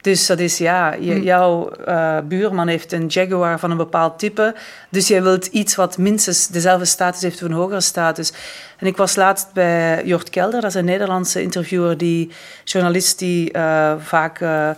Dus 0.00 0.26
dat 0.26 0.38
is 0.38 0.58
ja, 0.58 0.92
je, 0.92 1.12
hm. 1.12 1.22
jouw 1.22 1.72
uh, 1.88 2.18
buurman 2.24 2.68
heeft 2.68 2.92
een 2.92 3.06
Jaguar 3.06 3.58
van 3.58 3.70
een 3.70 3.76
bepaald 3.76 4.18
type. 4.18 4.54
Dus 4.88 5.08
jij 5.08 5.22
wilt 5.22 5.46
iets 5.46 5.74
wat 5.74 5.98
minstens 5.98 6.48
dezelfde 6.48 6.84
status 6.84 7.22
heeft 7.22 7.42
of 7.42 7.48
een 7.48 7.54
hogere 7.54 7.80
status. 7.80 8.32
En 8.78 8.86
ik 8.86 8.96
was 8.96 9.16
laatst 9.16 9.52
bij 9.52 10.04
Jort 10.04 10.30
Kelder, 10.30 10.60
dat 10.60 10.70
is 10.70 10.76
een 10.76 10.84
Nederlandse 10.84 11.42
interviewer, 11.42 11.96
die 11.96 12.30
journalist 12.64 13.18
die 13.18 13.56
uh, 13.56 13.92
vaak. 13.98 14.40
Uh, 14.40 14.70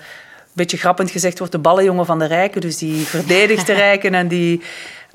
een 0.53 0.59
beetje 0.59 0.77
grappend 0.77 1.11
gezegd 1.11 1.39
wordt 1.39 1.53
de 1.53 1.59
ballenjongen 1.59 2.07
van 2.07 2.19
de 2.19 2.25
rijken. 2.25 2.61
Dus 2.61 2.79
die 2.79 3.07
verdedigt 3.17 3.67
de 3.67 3.73
rijken 3.73 4.15
en 4.15 4.29
die, 4.29 4.63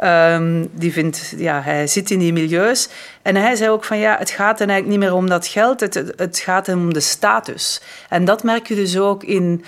um, 0.04 0.70
die 0.72 0.92
vindt, 0.92 1.34
ja, 1.38 1.62
hij 1.62 1.88
zit 1.88 2.12
in 2.12 2.20
die 2.20 2.34
milieus. 2.34 2.90
En 3.22 3.36
hij 3.36 3.56
zei 3.56 3.70
ook 3.70 3.84
van 3.84 3.98
ja, 3.98 4.16
het 4.18 4.30
gaat 4.30 4.60
hem 4.60 4.70
eigenlijk 4.70 5.00
niet 5.00 5.10
meer 5.10 5.18
om 5.18 5.30
dat 5.30 5.48
geld, 5.48 5.80
het, 5.80 6.14
het 6.16 6.40
gaat 6.40 6.68
hem 6.68 6.80
om 6.80 6.94
de 6.94 7.00
status. 7.00 7.82
En 8.10 8.26
dat 8.26 8.44
merk 8.44 8.68
je 8.68 8.76
dus 8.76 8.98
ook 8.98 9.24
in 9.24 9.66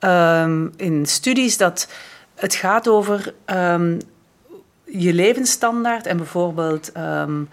um, 0.00 0.72
in 0.76 1.06
studies 1.06 1.56
dat 1.56 1.88
het 2.34 2.54
gaat 2.54 2.88
over 2.88 3.34
um, 3.46 4.00
je 4.84 5.12
levensstandaard 5.12 6.06
en 6.06 6.16
bijvoorbeeld 6.16 6.90
um, 6.96 7.48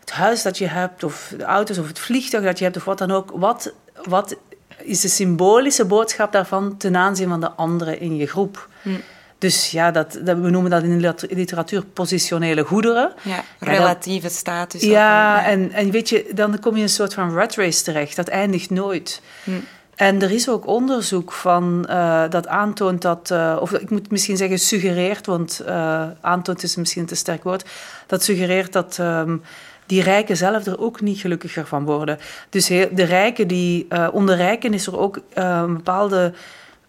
het 0.00 0.10
huis 0.10 0.42
dat 0.42 0.58
je 0.58 0.66
hebt, 0.66 1.04
of 1.04 1.34
de 1.36 1.44
auto's 1.44 1.78
of 1.78 1.86
het 1.86 1.98
vliegtuig 1.98 2.44
dat 2.44 2.58
je 2.58 2.64
hebt, 2.64 2.76
of 2.76 2.84
wat 2.84 2.98
dan 2.98 3.10
ook. 3.10 3.30
Wat, 3.34 3.72
wat 4.02 4.36
is 4.78 5.00
de 5.00 5.08
symbolische 5.08 5.84
boodschap 5.84 6.32
daarvan 6.32 6.76
ten 6.76 6.96
aanzien 6.96 7.28
van 7.28 7.40
de 7.40 7.50
anderen 7.50 8.00
in 8.00 8.16
je 8.16 8.26
groep? 8.26 8.68
Hm. 8.82 8.90
Dus 9.38 9.70
ja, 9.70 9.90
dat, 9.90 10.18
dat, 10.22 10.38
we 10.38 10.50
noemen 10.50 10.70
dat 10.70 10.82
in 10.82 11.00
de 11.00 11.14
literatuur 11.28 11.84
positionele 11.84 12.64
goederen. 12.64 13.12
Ja, 13.22 13.44
relatieve 13.58 14.28
status. 14.28 14.82
Ja, 14.82 15.44
en, 15.44 15.72
en 15.72 15.90
weet 15.90 16.08
je, 16.08 16.30
dan 16.34 16.58
kom 16.60 16.72
je 16.72 16.76
in 16.76 16.82
een 16.82 16.88
soort 16.88 17.14
van 17.14 17.34
rat 17.34 17.54
race 17.54 17.82
terecht. 17.82 18.16
Dat 18.16 18.28
eindigt 18.28 18.70
nooit. 18.70 19.22
Hm. 19.44 19.50
En 19.96 20.22
er 20.22 20.30
is 20.30 20.48
ook 20.48 20.66
onderzoek 20.66 21.32
van 21.32 21.86
uh, 21.90 22.22
dat 22.30 22.46
aantoont 22.46 23.02
dat, 23.02 23.30
uh, 23.32 23.56
of 23.60 23.72
ik 23.72 23.90
moet 23.90 24.10
misschien 24.10 24.36
zeggen 24.36 24.58
suggereert, 24.58 25.26
want 25.26 25.62
uh, 25.66 26.02
aantoont 26.20 26.62
is 26.62 26.76
misschien 26.76 27.02
een 27.02 27.08
te 27.08 27.14
sterk 27.14 27.42
woord, 27.42 27.64
dat 28.06 28.22
suggereert 28.22 28.72
dat 28.72 28.98
um, 29.00 29.42
die 29.86 30.02
rijken 30.02 30.36
zelf 30.36 30.66
er 30.66 30.80
ook 30.80 31.00
niet 31.00 31.18
gelukkiger 31.18 31.66
van 31.66 31.84
worden. 31.84 32.18
Dus 32.50 32.66
de 32.66 33.04
rijken 33.04 33.48
die, 33.48 33.86
onder 34.12 34.36
rijken 34.36 34.74
is 34.74 34.86
er 34.86 34.98
ook 34.98 35.20
een 35.34 35.74
bepaalde 35.74 36.32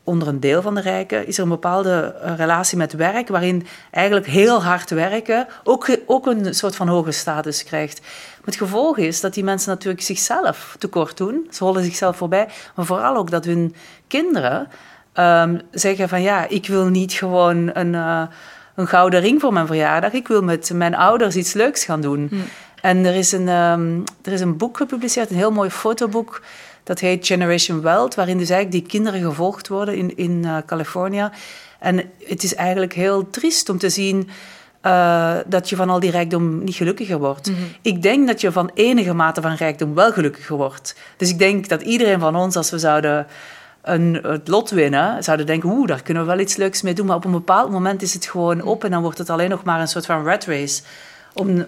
onder 0.04 0.28
een 0.28 0.40
deel 0.40 0.62
van 0.62 0.76
de 0.76 0.82
rijken 0.82 1.28
is 1.28 1.38
er 1.38 1.44
een 1.44 1.50
bepaalde 1.50 2.16
relatie 2.38 2.78
met 2.78 2.94
werk, 2.94 3.28
waarin 3.28 3.68
eigenlijk 3.92 4.28
heel 4.28 4.64
hard 4.64 4.90
werken 4.90 5.48
ook, 5.64 5.98
ook 6.06 6.26
een 6.26 6.54
soort 6.54 6.76
van 6.76 6.88
hoge 6.88 7.12
status 7.12 7.64
krijgt. 7.64 8.02
Het 8.46 8.56
gevolg 8.56 8.98
is 8.98 9.22
dat 9.22 9.34
die 9.34 9.44
mensen 9.44 9.70
natuurlijk 9.70 10.04
zichzelf 10.04 10.76
tekort 10.80 11.18
doen. 11.18 11.48
Ze 11.52 11.64
hollen 11.64 11.84
zichzelf 11.84 12.18
voorbij. 12.18 12.48
Maar 12.76 12.86
vooral 12.86 13.16
ook 13.16 13.32
dat 13.32 13.46
hun 13.46 13.76
kinderen 14.08 14.68
um, 15.14 15.62
zeggen 15.72 16.10
van 16.10 16.22
ja, 16.22 16.48
ik 16.48 16.68
wil 16.68 16.86
niet 16.86 17.14
gewoon 17.14 17.70
een, 17.74 17.94
uh, 17.94 18.22
een 18.76 18.88
gouden 18.88 19.20
ring 19.20 19.42
voor 19.42 19.54
mijn 19.54 19.68
verjaardag. 19.68 20.12
Ik 20.12 20.28
wil 20.28 20.42
met 20.42 20.72
mijn 20.74 20.96
ouders 20.96 21.36
iets 21.36 21.54
leuks 21.54 21.86
gaan 21.86 22.02
doen. 22.02 22.28
Hm. 22.30 22.36
En 22.82 23.06
er 23.06 23.16
is, 23.16 23.32
een, 23.32 23.48
um, 23.48 24.04
er 24.24 24.32
is 24.32 24.42
een 24.42 24.58
boek 24.58 24.78
gepubliceerd, 24.78 25.30
een 25.30 25.36
heel 25.36 25.52
mooi 25.52 25.70
fotoboek. 25.70 26.42
Dat 26.84 27.00
heet 27.00 27.26
Generation 27.26 27.82
Wealth, 27.82 28.16
waarin 28.16 28.38
dus 28.38 28.50
eigenlijk 28.50 28.82
die 28.82 28.92
kinderen 28.92 29.22
gevolgd 29.22 29.68
worden 29.68 29.96
in, 29.96 30.18
in 30.18 30.44
uh, 30.46 30.58
Californië. 30.66 31.30
En 31.80 32.04
het 32.26 32.44
is 32.44 32.56
eigenlijk 32.56 32.94
heel 32.94 33.30
triest 33.30 33.70
om 33.70 33.78
te 33.78 33.90
zien 33.90 34.30
uh, 34.86 35.36
dat 35.46 35.70
je 35.70 35.76
van 35.76 35.90
al 35.90 36.00
die 36.00 36.12
rijkdom 36.12 36.64
niet 36.64 36.76
gelukkiger 36.76 37.18
wordt. 37.20 37.48
Mm 37.48 37.56
-hmm. 37.56 37.66
Ik 37.82 38.02
denk 38.02 38.28
dat 38.28 38.42
je 38.42 38.52
van 38.52 38.72
enige 38.74 39.14
mate 39.14 39.42
van 39.42 39.54
rijkdom 39.54 39.96
wel 39.96 40.12
gelukkiger 40.12 40.56
wordt. 40.56 40.96
Dus 41.18 41.30
ik 41.30 41.40
denk 41.40 41.68
dat 41.70 41.82
iedereen 41.82 42.20
van 42.20 42.36
ons, 42.36 42.56
als 42.56 42.70
we 42.70 42.80
zouden 42.80 43.28
een, 43.82 44.20
het 44.24 44.48
lot 44.48 44.70
winnen, 44.70 45.24
zouden 45.24 45.46
denken, 45.46 45.70
oeh, 45.70 45.88
daar 45.88 46.02
kunnen 46.02 46.24
we 46.24 46.30
wel 46.30 46.40
iets 46.40 46.56
leuks 46.56 46.82
mee 46.82 46.94
doen. 46.94 47.06
Maar 47.06 47.16
op 47.16 47.26
een 47.26 47.32
bepaald 47.32 47.72
moment 47.72 48.02
is 48.02 48.14
het 48.14 48.26
gewoon 48.26 48.62
op 48.62 48.84
en 48.84 48.92
dan 48.92 49.02
wordt 49.02 49.18
het 49.18 49.30
alleen 49.30 49.50
nog 49.50 49.64
maar 49.64 49.80
een 49.80 49.88
soort 49.88 50.06
van 50.06 50.26
rat 50.26 50.46
race 50.46 50.82
om 51.34 51.66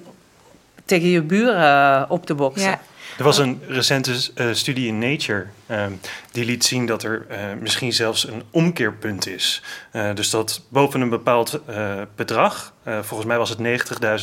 tegen 0.86 1.10
je 1.10 1.22
buren 1.22 2.10
op 2.10 2.26
te 2.26 2.36
boksen. 2.36 2.70
Ja. 2.70 2.80
Er 3.18 3.24
was 3.24 3.38
een 3.38 3.62
recente 3.68 4.12
uh, 4.36 4.54
studie 4.54 4.88
in 4.88 5.00
Nature 5.00 5.46
ehm, 5.66 5.92
die 6.32 6.46
liet 6.46 6.66
zien 6.66 6.86
dat 6.86 7.04
er 7.04 7.26
uh, 7.30 7.38
misschien 7.60 7.94
zelfs 7.94 8.28
een 8.28 8.44
omkeerpunt 8.52 9.28
is. 9.28 9.64
Uh, 9.94 10.14
dus 10.14 10.30
dat 10.30 10.62
boven 10.70 11.02
een 11.02 11.10
bepaald 11.10 11.62
bedrag, 12.16 12.74
volgens 12.84 13.26
mij 13.26 13.38
was 13.38 13.50
het 13.50 13.60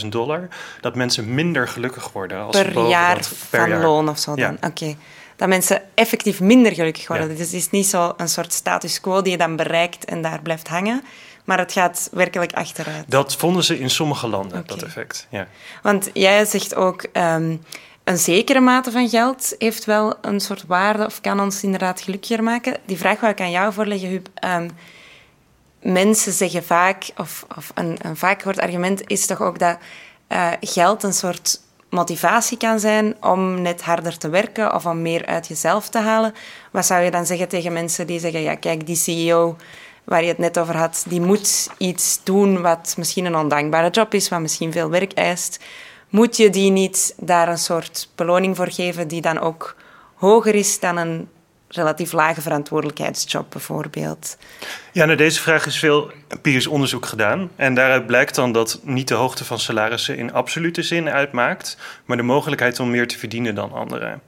90.000 0.02 0.08
dollar, 0.08 0.48
dat 0.80 0.94
mensen 0.94 1.34
minder 1.34 1.68
gelukkig 1.68 2.12
worden. 2.12 2.42
Als 2.42 2.62
per 2.62 2.88
jaar 2.88 3.14
dat, 3.14 3.34
per 3.50 3.60
van 3.60 3.68
jaar. 3.68 3.80
loon 3.80 4.08
of 4.08 4.18
zo 4.18 4.34
dan? 4.34 4.56
Ja. 4.60 4.68
Oké. 4.68 4.96
Dat 5.36 5.48
mensen 5.48 5.82
effectief 5.94 6.40
minder 6.40 6.72
gelukkig 6.72 7.08
worden. 7.08 7.28
Ja. 7.28 7.34
Dus 7.36 7.46
het 7.46 7.54
is 7.54 7.70
niet 7.70 7.86
zo 7.86 8.14
een 8.16 8.28
soort 8.28 8.52
status 8.52 9.00
quo 9.00 9.22
die 9.22 9.32
je 9.32 9.38
dan 9.38 9.56
bereikt 9.56 10.04
en 10.04 10.22
daar 10.22 10.42
blijft 10.42 10.68
hangen. 10.68 11.02
Maar 11.44 11.58
het 11.58 11.72
gaat 11.72 12.08
werkelijk 12.12 12.52
achteruit. 12.52 13.04
Dat 13.08 13.36
vonden 13.36 13.64
ze 13.64 13.78
in 13.78 13.90
sommige 13.90 14.28
landen, 14.28 14.58
okay. 14.58 14.76
dat 14.76 14.82
effect. 14.82 15.26
Ja. 15.30 15.46
Want 15.82 16.10
jij 16.12 16.44
zegt 16.44 16.74
ook... 16.74 17.06
Um, 17.12 17.60
een 18.04 18.18
zekere 18.18 18.60
mate 18.60 18.90
van 18.90 19.08
geld 19.08 19.54
heeft 19.58 19.84
wel 19.84 20.14
een 20.20 20.40
soort 20.40 20.66
waarde 20.66 21.04
of 21.06 21.20
kan 21.20 21.40
ons 21.40 21.62
inderdaad 21.62 22.00
gelukkiger 22.00 22.42
maken. 22.42 22.76
Die 22.84 22.98
vraag 22.98 23.20
wil 23.20 23.30
ik 23.30 23.40
aan 23.40 23.50
jou 23.50 23.72
voorleggen, 23.72 24.08
Huub. 24.08 24.28
Um, 24.44 24.70
mensen 25.82 26.32
zeggen 26.32 26.64
vaak, 26.64 27.10
of, 27.16 27.46
of 27.56 27.70
een, 27.74 27.96
een 28.02 28.16
vaak 28.16 28.42
gehoord 28.42 28.60
argument 28.60 29.02
is 29.06 29.26
toch 29.26 29.42
ook 29.42 29.58
dat 29.58 29.78
uh, 30.28 30.50
geld 30.60 31.02
een 31.02 31.12
soort 31.12 31.60
motivatie 31.90 32.56
kan 32.56 32.80
zijn 32.80 33.16
om 33.20 33.62
net 33.62 33.82
harder 33.82 34.18
te 34.18 34.28
werken 34.28 34.74
of 34.74 34.86
om 34.86 35.02
meer 35.02 35.26
uit 35.26 35.48
jezelf 35.48 35.88
te 35.88 35.98
halen. 35.98 36.34
Wat 36.72 36.86
zou 36.86 37.02
je 37.02 37.10
dan 37.10 37.26
zeggen 37.26 37.48
tegen 37.48 37.72
mensen 37.72 38.06
die 38.06 38.20
zeggen, 38.20 38.40
ja 38.40 38.54
kijk, 38.54 38.86
die 38.86 38.96
CEO 38.96 39.56
waar 40.04 40.22
je 40.22 40.28
het 40.28 40.38
net 40.38 40.58
over 40.58 40.76
had, 40.76 41.04
die 41.08 41.20
moet 41.20 41.70
iets 41.78 42.20
doen 42.22 42.62
wat 42.62 42.94
misschien 42.96 43.24
een 43.24 43.36
ondankbare 43.36 43.90
job 43.90 44.14
is, 44.14 44.28
wat 44.28 44.40
misschien 44.40 44.72
veel 44.72 44.90
werk 44.90 45.12
eist 45.12 45.64
moet 46.14 46.36
je 46.36 46.50
die 46.50 46.70
niet 46.70 47.14
daar 47.16 47.48
een 47.48 47.58
soort 47.58 48.08
beloning 48.14 48.56
voor 48.56 48.70
geven 48.70 49.08
die 49.08 49.20
dan 49.20 49.38
ook 49.38 49.76
hoger 50.14 50.54
is 50.54 50.80
dan 50.80 50.96
een 50.96 51.28
relatief 51.68 52.12
lage 52.12 52.40
verantwoordelijkheidsjob 52.40 53.46
bijvoorbeeld? 53.50 54.36
Ja, 54.92 55.04
naar 55.04 55.16
deze 55.16 55.40
vraag 55.40 55.66
is 55.66 55.78
veel 55.78 56.10
empirisch 56.28 56.66
onderzoek 56.66 57.06
gedaan. 57.06 57.50
En 57.56 57.74
daaruit 57.74 58.06
blijkt 58.06 58.34
dan 58.34 58.52
dat 58.52 58.80
niet 58.82 59.08
de 59.08 59.14
hoogte 59.14 59.44
van 59.44 59.58
salarissen 59.58 60.16
in 60.16 60.32
absolute 60.32 60.82
zin 60.82 61.08
uitmaakt, 61.08 61.78
maar 62.04 62.16
de 62.16 62.22
mogelijkheid 62.22 62.80
om 62.80 62.90
meer 62.90 63.08
te 63.08 63.18
verdienen 63.18 63.54
dan 63.54 63.72
anderen. 63.72 64.22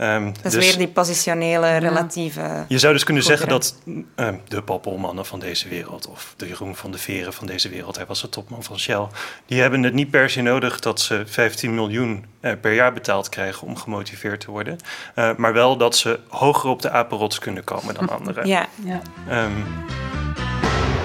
Um, 0.00 0.32
dat 0.32 0.44
is 0.44 0.52
dus, 0.52 0.66
weer 0.66 0.78
die 0.78 0.88
positionele, 0.88 1.76
relatieve. 1.76 2.64
Je 2.68 2.78
zou 2.78 2.92
dus 2.92 3.04
kunnen 3.04 3.22
zeggen 3.22 3.48
dat 3.48 3.74
uh, 3.84 4.28
de 4.48 4.62
Pappelmannen 4.62 5.26
van 5.26 5.40
deze 5.40 5.68
wereld, 5.68 6.08
of 6.08 6.34
de 6.36 6.48
Jeroen 6.48 6.76
van 6.76 6.90
de 6.90 6.98
Veren 6.98 7.32
van 7.32 7.46
deze 7.46 7.68
wereld, 7.68 7.96
hij 7.96 8.06
was 8.06 8.20
de 8.20 8.28
topman 8.28 8.62
van 8.62 8.78
Shell, 8.78 9.06
die 9.46 9.60
hebben 9.60 9.82
het 9.82 9.94
niet 9.94 10.10
per 10.10 10.30
se 10.30 10.40
nodig 10.42 10.80
dat 10.80 11.00
ze 11.00 11.22
15 11.26 11.74
miljoen 11.74 12.24
uh, 12.40 12.52
per 12.60 12.72
jaar 12.72 12.92
betaald 12.92 13.28
krijgen 13.28 13.66
om 13.66 13.76
gemotiveerd 13.76 14.40
te 14.40 14.50
worden. 14.50 14.78
Uh, 15.16 15.30
maar 15.36 15.52
wel 15.52 15.76
dat 15.76 15.96
ze 15.96 16.20
hoger 16.28 16.70
op 16.70 16.82
de 16.82 16.90
apenrots 16.90 17.38
kunnen 17.38 17.64
komen 17.64 17.94
dan 17.94 18.08
anderen. 18.18 18.46
ja. 18.46 18.68
ja. 18.84 19.00
Um, 19.44 19.64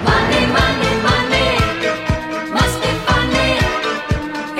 money, 0.03 0.47
money, 0.47 1.01
money. 1.01 1.58
Must 2.51 2.82
be 2.82 2.88
funny 3.06 3.58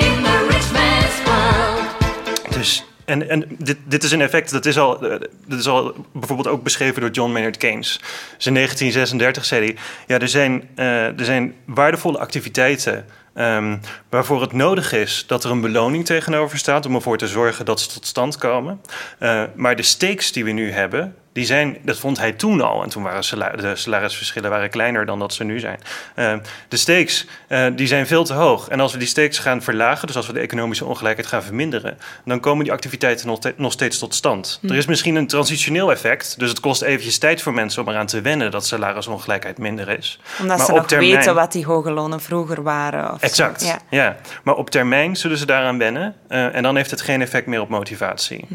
in 0.06 0.22
the 0.22 0.46
rich 0.50 0.72
man's 0.72 1.22
world. 1.24 2.54
Dus 2.54 2.84
en, 3.04 3.28
en 3.28 3.44
dit, 3.58 3.76
dit 3.84 4.02
is 4.02 4.10
een 4.10 4.20
effect, 4.20 4.50
dat 4.50 4.66
is, 4.66 4.78
al, 4.78 5.02
eh, 5.02 5.20
dat 5.46 5.58
is 5.58 5.68
al 5.68 5.94
bijvoorbeeld 6.12 6.48
ook 6.48 6.62
beschreven 6.62 7.00
door 7.00 7.10
John 7.10 7.32
Maynard 7.32 7.56
Keynes. 7.56 8.00
Dus 8.36 8.46
in 8.46 8.54
1936 8.54 9.44
zei 9.44 9.64
hij: 9.64 9.76
Ja, 10.06 10.18
er 10.18 10.28
zijn, 10.28 10.68
uh, 10.76 11.18
er 11.18 11.24
zijn 11.24 11.54
waardevolle 11.64 12.18
activiteiten 12.18 13.06
um, 13.34 13.80
waarvoor 14.08 14.40
het 14.40 14.52
nodig 14.52 14.92
is 14.92 15.24
dat 15.26 15.44
er 15.44 15.50
een 15.50 15.60
beloning 15.60 16.04
tegenover 16.04 16.58
staat 16.58 16.86
om 16.86 16.94
ervoor 16.94 17.18
te 17.18 17.28
zorgen 17.28 17.64
dat 17.64 17.80
ze 17.80 17.88
tot 17.88 18.06
stand 18.06 18.36
komen. 18.36 18.80
Uh, 19.20 19.42
maar 19.54 19.76
de 19.76 19.82
stakes 19.82 20.32
die 20.32 20.44
we 20.44 20.50
nu 20.50 20.70
hebben, 20.70 21.14
die 21.34 21.44
zijn, 21.44 21.76
dat 21.82 21.98
vond 21.98 22.18
hij 22.18 22.32
toen 22.32 22.60
al. 22.60 22.82
En 22.82 22.88
toen 22.88 23.02
waren 23.02 23.22
de 23.56 23.76
salarisverschillen 23.76 24.50
waren 24.50 24.70
kleiner 24.70 25.06
dan 25.06 25.18
dat 25.18 25.34
ze 25.34 25.44
nu 25.44 25.58
zijn. 25.58 25.80
Uh, 26.16 26.34
de 26.68 26.76
stakes 26.76 27.26
uh, 27.48 27.66
die 27.76 27.86
zijn 27.86 28.06
veel 28.06 28.24
te 28.24 28.32
hoog. 28.32 28.68
En 28.68 28.80
als 28.80 28.92
we 28.92 28.98
die 28.98 29.08
stakes 29.08 29.38
gaan 29.38 29.62
verlagen, 29.62 30.06
dus 30.06 30.16
als 30.16 30.26
we 30.26 30.32
de 30.32 30.40
economische 30.40 30.84
ongelijkheid 30.84 31.28
gaan 31.28 31.42
verminderen, 31.42 31.98
dan 32.24 32.40
komen 32.40 32.64
die 32.64 32.72
activiteiten 32.72 33.26
nog, 33.26 33.38
nog 33.56 33.72
steeds 33.72 33.98
tot 33.98 34.14
stand. 34.14 34.58
Hm. 34.60 34.68
Er 34.68 34.76
is 34.76 34.86
misschien 34.86 35.14
een 35.14 35.26
transitioneel 35.26 35.90
effect. 35.90 36.38
Dus 36.38 36.48
het 36.48 36.60
kost 36.60 36.82
eventjes 36.82 37.18
tijd 37.18 37.42
voor 37.42 37.54
mensen 37.54 37.82
om 37.82 37.88
eraan 37.88 38.06
te 38.06 38.20
wennen 38.20 38.50
dat 38.50 38.66
salarisongelijkheid 38.66 39.58
minder 39.58 39.88
is. 39.88 40.20
Omdat 40.40 40.56
maar 40.56 40.66
ze 40.66 40.72
nog 40.72 40.86
termijn... 40.86 41.16
weten 41.16 41.34
wat 41.34 41.52
die 41.52 41.64
hoge 41.64 41.90
lonen 41.90 42.20
vroeger 42.20 42.62
waren. 42.62 43.12
Of 43.12 43.20
exact. 43.20 43.64
Ja. 43.64 43.78
ja. 43.90 44.16
Maar 44.42 44.54
op 44.54 44.70
termijn 44.70 45.16
zullen 45.16 45.38
ze 45.38 45.46
daaraan 45.46 45.78
wennen. 45.78 46.14
Uh, 46.28 46.54
en 46.54 46.62
dan 46.62 46.76
heeft 46.76 46.90
het 46.90 47.00
geen 47.00 47.22
effect 47.22 47.46
meer 47.46 47.60
op 47.60 47.68
motivatie. 47.68 48.44
Hm. 48.48 48.54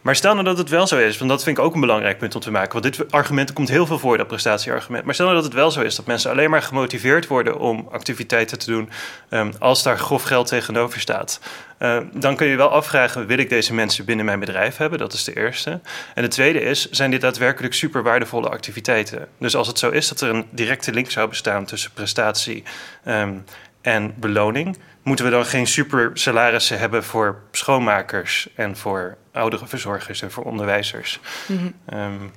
Maar 0.00 0.16
stel 0.16 0.32
nou 0.32 0.44
dat 0.44 0.58
het 0.58 0.68
wel 0.68 0.86
zo 0.86 0.96
is, 0.96 1.18
want 1.18 1.30
dat 1.30 1.42
vind 1.42 1.58
ik 1.58 1.64
ook 1.64 1.74
een 1.74 1.80
belangrijk 1.80 2.17
punt 2.18 2.34
om 2.34 2.40
te 2.40 2.50
maken. 2.50 2.80
Want 2.80 2.96
dit 2.96 3.12
argument 3.12 3.52
komt 3.52 3.68
heel 3.68 3.86
veel 3.86 3.98
voor, 3.98 4.16
dat 4.16 4.26
prestatieargument. 4.26 5.04
Maar 5.04 5.14
stel 5.14 5.26
nou 5.26 5.36
dat 5.36 5.46
het 5.46 5.56
wel 5.56 5.70
zo 5.70 5.80
is 5.80 5.94
dat 5.94 6.06
mensen 6.06 6.30
alleen 6.30 6.50
maar 6.50 6.62
gemotiveerd 6.62 7.26
worden 7.26 7.58
om 7.58 7.88
activiteiten 7.90 8.58
te 8.58 8.70
doen 8.70 8.90
um, 9.30 9.52
als 9.58 9.82
daar 9.82 9.98
grof 9.98 10.22
geld 10.22 10.46
tegenover 10.46 11.00
staat. 11.00 11.40
Uh, 11.78 11.98
dan 12.12 12.36
kun 12.36 12.46
je 12.46 12.56
wel 12.56 12.70
afvragen: 12.70 13.26
wil 13.26 13.38
ik 13.38 13.48
deze 13.48 13.74
mensen 13.74 14.04
binnen 14.04 14.24
mijn 14.24 14.40
bedrijf 14.40 14.76
hebben? 14.76 14.98
Dat 14.98 15.12
is 15.12 15.24
de 15.24 15.36
eerste. 15.36 15.80
En 16.14 16.22
de 16.22 16.28
tweede 16.28 16.60
is: 16.60 16.90
zijn 16.90 17.10
dit 17.10 17.20
daadwerkelijk 17.20 17.74
super 17.74 18.02
waardevolle 18.02 18.48
activiteiten? 18.48 19.28
Dus 19.38 19.56
als 19.56 19.66
het 19.66 19.78
zo 19.78 19.90
is 19.90 20.08
dat 20.08 20.20
er 20.20 20.28
een 20.28 20.46
directe 20.50 20.92
link 20.92 21.10
zou 21.10 21.28
bestaan 21.28 21.64
tussen 21.64 21.90
prestatie 21.94 22.62
um, 23.04 23.44
en 23.80 24.14
beloning, 24.16 24.78
moeten 25.02 25.24
we 25.24 25.30
dan 25.30 25.44
geen 25.44 25.66
super 25.66 26.10
salarissen 26.14 26.78
hebben 26.78 27.04
voor 27.04 27.40
schoonmakers 27.50 28.48
en 28.54 28.76
voor 28.76 29.16
oudere 29.38 29.66
verzorgers 29.66 30.22
en 30.22 30.30
voor 30.30 30.44
onderwijzers? 30.44 31.20
Mm 31.46 31.74
-hmm. 31.86 32.30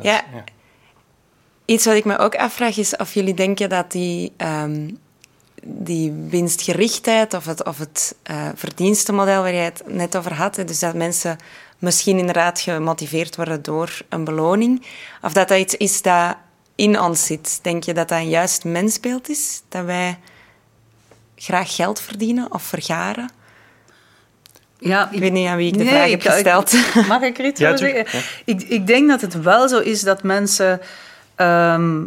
ja. 0.00 0.24
ja. 0.32 0.44
Iets 1.64 1.84
wat 1.84 1.94
ik 1.94 2.04
me 2.04 2.18
ook 2.18 2.34
afvraag 2.34 2.76
is 2.76 2.96
of 2.96 3.14
jullie 3.14 3.34
denken 3.34 3.68
dat 3.68 3.92
die, 3.92 4.32
um, 4.36 4.98
die 5.64 6.12
winstgerichtheid 6.12 7.34
of 7.34 7.44
het, 7.44 7.64
of 7.64 7.78
het 7.78 8.16
uh, 8.30 8.48
verdienstenmodel 8.54 9.42
waar 9.42 9.54
jij 9.54 9.64
het 9.64 9.82
net 9.86 10.16
over 10.16 10.34
had, 10.34 10.54
dus 10.54 10.78
dat 10.78 10.94
mensen 10.94 11.36
misschien 11.78 12.18
inderdaad 12.18 12.60
gemotiveerd 12.60 13.36
worden 13.36 13.62
door 13.62 13.98
een 14.08 14.24
beloning, 14.24 14.86
of 15.22 15.32
dat 15.32 15.48
dat 15.48 15.58
iets 15.58 15.76
is 15.76 16.02
dat 16.02 16.36
in 16.74 17.00
ons 17.00 17.26
zit. 17.26 17.58
Denk 17.62 17.84
je 17.84 17.94
dat 17.94 18.08
dat 18.08 18.18
een 18.18 18.28
juist 18.28 18.64
mensbeeld 18.64 19.28
is? 19.28 19.62
Dat 19.68 19.84
wij 19.84 20.18
graag 21.36 21.74
geld 21.74 22.00
verdienen 22.00 22.52
of 22.52 22.62
vergaren? 22.62 23.30
Ja, 24.82 25.08
ik, 25.10 25.20
weet 25.20 25.32
niet 25.32 25.48
aan 25.48 25.56
wie 25.56 25.72
ik 25.72 25.78
de 25.78 25.84
vraag 25.84 26.10
heb 26.10 26.20
gesteld. 26.20 26.72
mag 27.08 27.22
ik 27.22 27.38
er 27.38 27.44
iets 27.44 27.64
over 27.64 27.78
zeggen? 27.78 28.20
Ik, 28.44 28.62
ik 28.62 28.86
denk 28.86 29.08
dat 29.08 29.20
het 29.20 29.42
wel 29.42 29.68
zo 29.68 29.78
is 29.78 30.00
dat 30.00 30.22
mensen... 30.22 30.80
Ehm, 31.34 32.00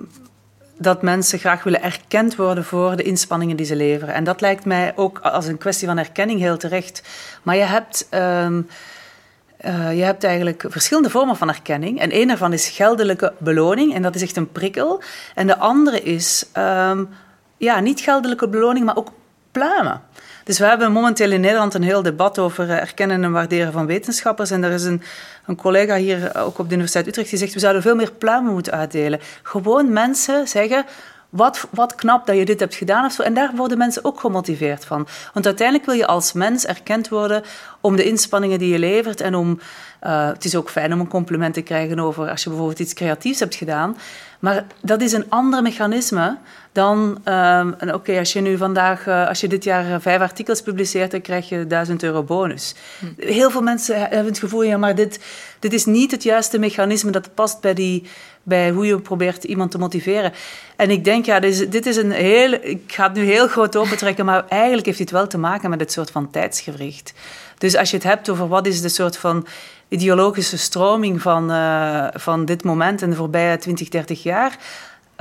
dat 0.78 1.02
mensen 1.02 1.40
graag 1.40 1.64
willen 1.64 1.84
erkend 1.84 2.36
worden 2.36 2.64
voor 2.64 2.96
de 2.96 3.04
inspanningen 3.04 3.56
die 3.56 3.66
ze 3.66 3.76
leveren. 3.76 4.14
En 4.14 4.24
dat 4.24 4.42
lijkt 4.42 4.66
mij 4.66 4.94
ook 4.96 5.20
als 5.20 5.48
een 5.48 5.58
kwestie 5.58 5.88
van 5.88 5.98
erkenning 5.98 6.40
heel 6.40 6.58
terecht. 6.58 7.04
Maar 7.44 7.56
je 7.56 7.64
hebt, 7.64 8.08
um, 8.12 8.68
uh, 9.66 9.98
je 9.98 10.04
hebt 10.04 10.24
eigenlijk 10.24 10.66
verschillende 10.68 11.10
vormen 11.10 11.36
van 11.36 11.50
erkenning. 11.50 12.00
En 12.00 12.16
een 12.16 12.28
daarvan 12.28 12.54
is 12.54 12.70
geldelijke 12.70 13.34
beloning, 13.38 13.94
en 13.94 14.02
dat 14.02 14.16
is 14.16 14.22
echt 14.22 14.38
een 14.38 14.52
prikkel. 14.52 15.02
En 15.36 15.48
de 15.48 15.58
andere 15.58 16.02
is 16.02 16.46
um, 16.58 17.10
ja, 17.58 17.80
niet 17.80 18.00
geldelijke 18.00 18.48
beloning, 18.48 18.86
maar 18.86 18.98
ook 18.98 19.12
pluimen. 19.52 20.02
Dus 20.46 20.60
we 20.60 20.66
hebben 20.66 20.92
momenteel 20.92 21.32
in 21.32 21.42
Nederland 21.42 21.74
een 21.74 21.84
heel 21.84 22.02
debat 22.02 22.40
over 22.40 22.70
eh, 22.70 22.82
erkennen 22.82 23.24
en 23.24 23.32
waarderen 23.32 23.72
van 23.72 23.86
wetenschappers. 23.86 24.52
En 24.52 24.64
er 24.64 24.72
is 24.72 24.84
een, 24.84 25.02
een 25.46 25.56
collega 25.56 25.96
hier, 25.96 26.26
eh, 26.26 26.46
ook 26.46 26.60
op 26.60 26.66
de 26.66 26.74
Universiteit 26.74 27.08
Utrecht, 27.08 27.30
die 27.30 27.40
zegt 27.40 27.54
we 27.54 27.60
zouden 27.60 27.82
veel 27.82 27.96
meer 27.96 28.12
pluimen 28.12 28.54
moeten 28.54 28.74
uitdelen. 28.74 29.20
Gewoon 29.42 29.94
mensen 29.94 30.48
zeggen, 30.48 30.86
wat, 31.30 31.68
wat 31.72 31.96
knap 31.96 32.26
dat 32.26 32.38
je 32.38 32.46
dit 32.46 32.60
hebt 32.60 32.76
gedaan 32.76 33.06
of 33.06 33.12
zo. 33.12 33.22
En 33.22 33.34
daar 33.34 33.52
worden 33.56 33.78
mensen 33.78 34.06
ook 34.06 34.20
gemotiveerd 34.20 34.86
van. 34.86 35.08
Want 35.34 35.46
uiteindelijk 35.46 35.86
wil 35.88 35.96
je 35.96 36.08
als 36.08 36.34
mens 36.34 36.66
erkend 36.66 37.10
worden 37.10 37.44
om 37.82 37.96
de 37.96 38.04
inspanningen 38.04 38.60
die 38.60 38.72
je 38.72 38.80
levert 38.80 39.22
en 39.22 39.36
om... 39.36 39.60
Uh, 40.04 40.28
het 40.28 40.46
is 40.46 40.56
ook 40.56 40.70
fijn 40.70 40.94
om 40.94 41.00
een 41.00 41.08
compliment 41.08 41.54
te 41.54 41.62
krijgen 41.62 42.00
over 42.00 42.30
als 42.30 42.44
je 42.44 42.50
bijvoorbeeld 42.50 42.80
iets 42.80 42.94
creatiefs 42.94 43.40
hebt 43.40 43.56
gedaan. 43.56 43.98
Maar 44.40 44.66
dat 44.82 45.02
is 45.02 45.12
een 45.12 45.26
ander 45.30 45.62
mechanisme 45.62 46.38
dan, 46.76 47.18
uh, 47.26 47.68
oké, 47.94 48.18
als 48.18 48.34
je 48.34 48.42
nu 48.42 48.58
vandaag, 48.58 49.08
uh, 49.08 49.28
als 49.28 49.42
je 49.42 49.48
dit 49.48 49.64
jaar 49.64 49.92
eh, 49.92 49.96
vijf 50.00 50.22
artikels 50.22 50.62
publiceert, 50.62 51.12
dan 51.12 51.22
krijg 51.22 51.50
je 51.50 51.68
1000 51.68 52.04
euro 52.04 52.24
bonus. 52.24 52.76
Hm. 53.00 53.06
Heel 53.18 53.52
veel 53.52 53.62
mensen 53.62 54.00
hebben 54.00 54.26
het 54.26 54.40
gevoel, 54.40 54.64
ja, 54.64 54.78
maar 54.78 54.96
dit, 54.96 55.20
dit 55.60 55.74
is 55.74 55.86
niet 55.86 56.12
het 56.12 56.24
juiste 56.24 56.60
mechanisme 56.60 57.12
dat 57.12 57.34
past 57.34 57.62
bij, 57.62 57.74
die, 57.74 58.04
bij 58.44 58.72
hoe 58.72 58.86
je 58.86 59.00
probeert 59.00 59.44
iemand 59.44 59.72
te 59.72 59.78
motiveren. 59.78 60.34
En 60.76 60.90
ik 60.90 61.04
denk, 61.04 61.26
ja, 61.26 61.40
dit 61.40 61.52
is, 61.52 61.70
dit 61.70 61.86
is 61.86 61.96
een 61.96 62.12
heel, 62.12 62.52
ik 62.52 62.84
ga 62.88 63.04
het 63.04 63.14
nu 63.14 63.24
heel 63.24 63.48
groot 63.48 63.76
opentrekken, 63.76 64.26
maar 64.26 64.46
eigenlijk 64.48 64.86
heeft 64.86 64.98
dit 64.98 65.12
wel 65.12 65.28
te 65.28 65.38
maken 65.38 65.70
met 65.70 65.80
het 65.80 65.92
soort 65.92 66.12
van 66.12 66.32
tijdsgewricht. 66.32 67.14
Dus 67.58 67.76
als 67.76 67.90
je 67.90 67.96
het 67.96 68.06
hebt 68.06 68.30
over 68.30 68.48
wat 68.48 68.68
is 68.68 68.82
de 68.82 68.90
soort 68.90 69.18
van 69.18 69.48
ideologische 69.88 70.58
stroming 70.58 71.22
van, 71.22 71.52
uh, 71.52 72.08
van 72.14 72.46
dit 72.46 72.64
moment 72.64 73.02
en 73.02 73.10
de 73.10 73.16
voorbije 73.16 73.58
20, 73.58 73.90
30 73.90 74.24
jaar. 74.24 74.58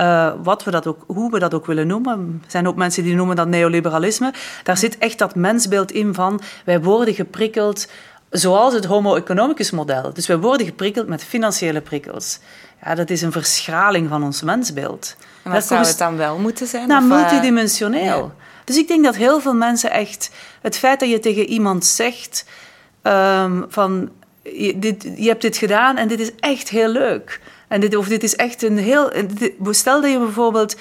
Uh, 0.01 0.31
wat 0.43 0.63
we 0.63 0.71
dat 0.71 0.87
ook, 0.87 1.03
hoe 1.07 1.31
we 1.31 1.39
dat 1.39 1.53
ook 1.53 1.65
willen 1.65 1.87
noemen. 1.87 2.41
Er 2.45 2.51
zijn 2.51 2.67
ook 2.67 2.75
mensen 2.75 3.03
die 3.03 3.15
noemen 3.15 3.35
dat 3.35 3.47
neoliberalisme. 3.47 4.33
Daar 4.63 4.77
zit 4.77 4.97
echt 4.97 5.17
dat 5.17 5.35
mensbeeld 5.35 5.91
in 5.91 6.13
van 6.13 6.41
wij 6.65 6.81
worden 6.81 7.13
geprikkeld 7.13 7.87
zoals 8.29 8.73
het 8.73 8.85
homo 8.85 9.15
economicus 9.15 9.71
model. 9.71 10.13
Dus 10.13 10.27
wij 10.27 10.37
worden 10.37 10.65
geprikkeld 10.65 11.07
met 11.07 11.23
financiële 11.23 11.81
prikkels. 11.81 12.39
Ja, 12.83 12.95
dat 12.95 13.09
is 13.09 13.21
een 13.21 13.31
verschraling 13.31 14.09
van 14.09 14.23
ons 14.23 14.41
mensbeeld. 14.41 15.15
En 15.43 15.51
wat 15.51 15.65
zou 15.65 15.85
het 15.85 15.97
dan 15.97 16.17
wel 16.17 16.37
moeten 16.37 16.67
zijn? 16.67 16.87
Nou, 16.87 17.03
multidimensioneel. 17.03 18.33
Dus 18.63 18.77
ik 18.77 18.87
denk 18.87 19.03
dat 19.03 19.15
heel 19.15 19.39
veel 19.39 19.53
mensen 19.53 19.91
echt... 19.91 20.31
Het 20.61 20.77
feit 20.77 20.99
dat 20.99 21.09
je 21.09 21.19
tegen 21.19 21.45
iemand 21.45 21.85
zegt 21.85 22.45
ehm, 23.01 23.61
van... 23.67 24.09
Je, 24.41 24.79
dit, 24.79 25.03
je 25.15 25.27
hebt 25.27 25.41
dit 25.41 25.57
gedaan 25.57 25.97
en 25.97 26.07
dit 26.07 26.19
is 26.19 26.31
echt 26.39 26.69
heel 26.69 26.87
leuk. 26.87 27.41
En 27.67 27.81
dit, 27.81 27.95
of 27.95 28.07
dit 28.07 28.23
is 28.23 28.35
echt 28.35 28.63
een 28.63 28.77
heel... 28.77 29.11
Stel 29.71 30.01
dat 30.01 30.11
je 30.11 30.19
bijvoorbeeld 30.19 30.75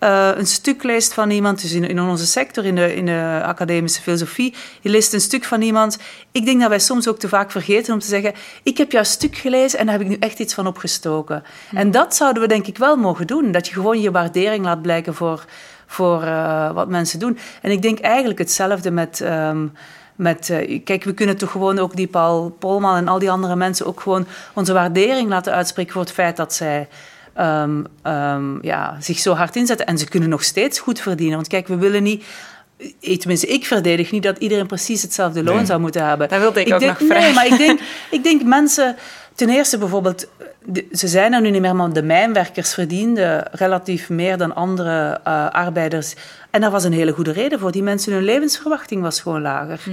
uh, 0.00 0.30
een 0.34 0.46
stuk 0.46 0.82
leest 0.82 1.14
van 1.14 1.30
iemand, 1.30 1.62
dus 1.62 1.72
in, 1.72 1.84
in, 1.84 2.00
onze 2.00 2.26
sector, 2.26 2.64
in 2.64 2.74
de, 2.74 2.94
in 2.94 3.06
de 3.06 3.40
academische 3.44 4.02
filosofie, 4.02 4.54
je 4.80 4.88
leest 4.88 5.12
een 5.12 5.20
stuk 5.20 5.44
van 5.44 5.62
iemand. 5.62 5.98
Ik 6.32 6.44
denk 6.44 6.60
dat 6.60 6.68
wij 6.68 6.78
soms 6.78 7.08
ook 7.08 7.18
te 7.18 7.28
vaak 7.28 7.50
vergeten 7.50 7.94
om 7.94 8.00
te 8.00 8.06
zeggen: 8.06 8.34
Ik 8.62 8.78
heb 8.78 8.92
jouw 8.92 9.02
stuk 9.02 9.36
gelezen 9.36 9.78
en 9.78 9.86
daar 9.86 9.94
heb 9.94 10.04
ik 10.04 10.10
nu 10.10 10.16
echt 10.20 10.38
iets 10.38 10.54
van 10.54 10.66
opgestoken. 10.66 11.42
En 11.74 11.90
dat 11.90 12.14
zouden 12.16 12.42
we 12.42 12.48
denk 12.48 12.66
ik 12.66 12.78
wel 12.78 12.96
mogen 12.96 13.26
doen. 13.26 13.52
Dat 13.52 13.66
je 13.68 13.72
gewoon 13.72 14.00
je 14.00 14.10
waardering 14.10 14.64
laat 14.64 14.82
blijken 14.82 15.14
voor, 15.14 15.44
voor 15.86 16.22
uh, 16.22 16.72
wat 16.72 16.88
mensen 16.88 17.18
doen. 17.18 17.38
En 17.62 17.70
ik 17.70 17.82
denk 17.82 17.98
eigenlijk 17.98 18.38
hetzelfde 18.38 18.90
met. 18.90 19.20
Um, 19.20 19.72
met, 20.18 20.48
uh, 20.48 20.80
kijk, 20.84 21.04
we 21.04 21.14
kunnen 21.14 21.36
toch 21.36 21.50
gewoon 21.50 21.78
ook 21.78 21.96
die 21.96 22.06
Paul 22.06 22.56
Polman 22.58 22.96
en 22.96 23.08
al 23.08 23.18
die 23.18 23.30
andere 23.30 23.56
mensen 23.56 23.86
ook 23.86 24.00
gewoon 24.00 24.26
onze 24.54 24.72
waardering 24.72 25.28
laten 25.28 25.52
uitspreken 25.52 25.92
voor 25.92 26.02
het 26.02 26.12
feit 26.12 26.36
dat 26.36 26.54
zij 26.54 26.88
um, 27.40 27.86
um, 28.02 28.58
ja, 28.62 28.96
zich 29.00 29.18
zo 29.18 29.34
hard 29.34 29.56
inzetten. 29.56 29.86
En 29.86 29.98
ze 29.98 30.08
kunnen 30.08 30.28
nog 30.28 30.44
steeds 30.44 30.78
goed 30.78 31.00
verdienen. 31.00 31.36
Want 31.36 31.48
kijk, 31.48 31.68
we 31.68 31.76
willen 31.76 32.02
niet 32.02 32.24
tenminste, 33.00 33.46
ik 33.46 33.66
verdedig 33.66 34.10
niet 34.10 34.22
dat 34.22 34.38
iedereen 34.38 34.66
precies 34.66 35.02
hetzelfde 35.02 35.42
loon 35.42 35.66
zou 35.66 35.80
moeten 35.80 36.06
hebben. 36.06 36.28
Dat 36.28 36.40
wilde 36.40 36.60
ik, 36.60 36.72
ook 36.74 36.80
denk, 36.80 36.98
nog 36.98 37.08
vragen. 37.08 37.24
Nee, 37.24 37.32
maar 37.32 37.46
ik 37.46 37.58
denk, 37.58 37.80
ik 38.10 38.22
denk 38.22 38.42
mensen... 38.42 38.96
Ten 39.34 39.48
eerste 39.48 39.78
bijvoorbeeld, 39.78 40.28
ze 40.92 41.08
zijn 41.08 41.32
er 41.32 41.40
nu 41.40 41.50
niet 41.50 41.60
meer, 41.60 41.76
maar 41.76 41.92
de 41.92 42.02
mijnwerkers 42.02 42.74
verdienden 42.74 43.48
relatief 43.50 44.08
meer 44.08 44.36
dan 44.36 44.54
andere 44.54 45.20
uh, 45.26 45.48
arbeiders. 45.50 46.14
En 46.50 46.60
daar 46.60 46.70
was 46.70 46.84
een 46.84 46.92
hele 46.92 47.12
goede 47.12 47.32
reden 47.32 47.58
voor. 47.58 47.72
Die 47.72 47.82
mensen, 47.82 48.12
hun 48.12 48.22
levensverwachting 48.22 49.02
was 49.02 49.20
gewoon 49.20 49.42
lager. 49.42 49.80
Hm. 49.84 49.90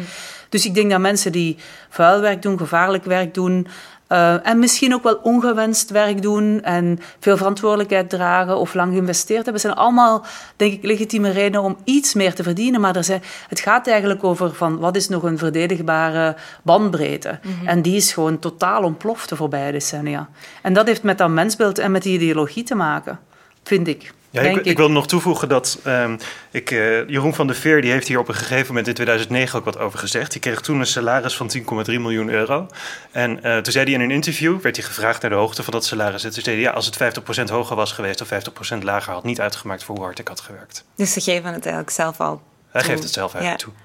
Dus 0.49 0.65
ik 0.65 0.73
denk 0.73 0.91
dat 0.91 0.99
mensen 0.99 1.31
die 1.31 1.57
vuilwerk 1.89 2.41
doen, 2.41 2.57
gevaarlijk 2.57 3.03
werk 3.03 3.33
doen, 3.33 3.67
uh, 4.09 4.47
en 4.47 4.59
misschien 4.59 4.93
ook 4.93 5.03
wel 5.03 5.19
ongewenst 5.23 5.89
werk 5.89 6.21
doen 6.21 6.61
en 6.63 6.99
veel 7.19 7.37
verantwoordelijkheid 7.37 8.09
dragen 8.09 8.57
of 8.57 8.73
lang 8.73 8.91
geïnvesteerd 8.91 9.43
hebben. 9.43 9.61
zijn 9.61 9.73
allemaal, 9.73 10.25
denk 10.55 10.73
ik, 10.73 10.83
legitieme 10.83 11.29
redenen 11.29 11.61
om 11.61 11.77
iets 11.83 12.13
meer 12.13 12.33
te 12.33 12.43
verdienen. 12.43 12.81
Maar 12.81 12.95
er 12.95 13.03
zijn, 13.03 13.21
het 13.47 13.59
gaat 13.59 13.87
eigenlijk 13.87 14.23
over 14.23 14.53
van 14.53 14.79
wat 14.79 14.95
is 14.95 15.09
nog 15.09 15.23
een 15.23 15.37
verdedigbare 15.37 16.35
bandbreedte. 16.63 17.39
Mm 17.43 17.53
-hmm. 17.59 17.67
En 17.67 17.81
die 17.81 17.95
is 17.95 18.13
gewoon 18.13 18.39
totaal 18.39 18.83
ontploft 18.83 19.29
de 19.29 19.35
voorbije 19.35 19.71
decennia. 19.71 20.29
En 20.61 20.73
dat 20.73 20.87
heeft 20.87 21.03
met 21.03 21.17
dat 21.17 21.29
mensbeeld 21.29 21.77
en 21.77 21.91
met 21.91 22.03
die 22.03 22.13
ideologie 22.13 22.63
te 22.63 22.75
maken, 22.75 23.19
vind 23.63 23.87
ik. 23.87 24.13
Ja, 24.43 24.49
ik, 24.49 24.65
ik, 24.65 24.77
wil 24.77 24.91
nog 24.91 25.07
toevoegen 25.07 25.49
dat 25.49 25.79
um, 25.87 26.17
ik, 26.51 26.71
uh, 26.71 27.07
Jeroen 27.07 27.33
van 27.33 27.47
der 27.47 27.55
Veer 27.55 27.81
die 27.81 27.91
heeft 27.91 28.07
hier 28.07 28.19
op 28.19 28.27
een 28.27 28.35
gegeven 28.35 28.67
moment 28.67 28.87
in 28.87 28.93
2009 28.93 29.59
ook 29.59 29.65
wat 29.65 29.77
over 29.77 29.99
gezegd. 29.99 30.31
Die 30.31 30.41
kreeg 30.41 30.61
toen 30.61 30.79
een 30.79 30.85
salaris 30.85 31.35
van 31.35 31.51
10,3 31.57 31.63
miljoen 31.85 32.29
euro. 32.29 32.67
En 33.11 33.39
uh, 33.43 33.57
toen 33.57 33.71
zei 33.71 33.85
hij 33.85 33.93
in 33.93 34.01
een 34.01 34.11
interview, 34.11 34.61
werd 34.61 34.75
hij 34.75 34.85
gevraagd 34.85 35.21
naar 35.21 35.31
de 35.31 35.37
hoogte 35.37 35.63
van 35.63 35.73
dat 35.73 35.85
salaris. 35.85 36.23
En 36.23 36.31
toen 36.31 36.43
zei 36.43 36.55
hij, 36.55 36.65
ja, 36.65 36.71
als 36.71 36.85
het 36.85 37.19
50% 37.49 37.51
hoger 37.51 37.75
was 37.75 37.91
geweest 37.91 38.21
of 38.21 38.29
50% 38.75 38.77
lager, 38.79 39.13
had 39.13 39.23
niet 39.23 39.41
uitgemaakt 39.41 39.83
voor 39.83 39.95
hoe 39.95 40.03
hard 40.03 40.19
ik 40.19 40.27
had 40.27 40.41
gewerkt. 40.41 40.85
Dus 40.95 41.13
ze 41.13 41.21
geven 41.21 41.53
het 41.53 41.65
eigenlijk 41.65 41.89
zelf 41.89 42.19
al 42.19 42.41
Hij 42.69 42.83
geeft 42.83 43.03
het 43.03 43.13
zelf 43.13 43.33
eigenlijk 43.33 43.61
ja. 43.61 43.67
toe. 43.67 43.75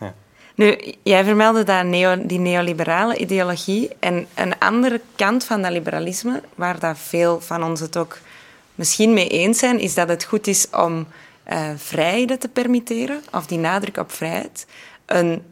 Ja. 0.00 0.14
Nu, 0.54 0.94
jij 1.02 1.24
vermeldde 1.24 1.64
dat 1.64 1.84
neo, 1.84 2.26
die 2.26 2.38
neoliberale 2.38 3.16
ideologie. 3.16 3.90
En 3.98 4.26
een 4.34 4.58
andere 4.58 5.00
kant 5.16 5.44
van 5.44 5.62
dat 5.62 5.70
liberalisme, 5.70 6.42
waar 6.54 6.78
dat 6.78 6.98
veel 6.98 7.40
van 7.40 7.64
ons 7.64 7.80
het 7.80 7.96
ook 7.96 8.18
misschien 8.74 9.12
mee 9.12 9.28
eens 9.28 9.58
zijn, 9.58 9.78
is 9.78 9.94
dat 9.94 10.08
het 10.08 10.24
goed 10.24 10.46
is 10.46 10.70
om 10.70 11.06
uh, 11.52 11.70
vrijheden 11.76 12.38
te 12.38 12.48
permitteren, 12.48 13.22
of 13.32 13.46
die 13.46 13.58
nadruk 13.58 13.96
op 13.96 14.12
vrijheid. 14.12 14.66
Een, 15.06 15.42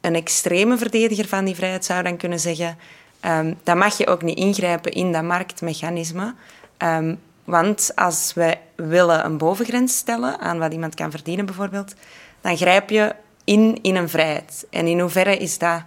een 0.00 0.14
extreme 0.14 0.78
verdediger 0.78 1.28
van 1.28 1.44
die 1.44 1.54
vrijheid 1.54 1.84
zou 1.84 2.02
dan 2.02 2.16
kunnen 2.16 2.40
zeggen, 2.40 2.78
um, 3.24 3.58
dan 3.62 3.78
mag 3.78 3.98
je 3.98 4.06
ook 4.06 4.22
niet 4.22 4.38
ingrijpen 4.38 4.92
in 4.92 5.12
dat 5.12 5.22
marktmechanisme. 5.22 6.34
Um, 6.78 7.20
want 7.44 7.90
als 7.94 8.32
we 8.34 8.56
willen 8.76 9.24
een 9.24 9.38
bovengrens 9.38 9.96
stellen 9.96 10.40
aan 10.40 10.58
wat 10.58 10.72
iemand 10.72 10.94
kan 10.94 11.10
verdienen 11.10 11.46
bijvoorbeeld, 11.46 11.94
dan 12.40 12.56
grijp 12.56 12.90
je 12.90 13.14
in 13.44 13.78
in 13.82 13.96
een 13.96 14.08
vrijheid. 14.08 14.66
En 14.70 14.86
in 14.86 15.00
hoeverre 15.00 15.36
is 15.36 15.58
dat 15.58 15.82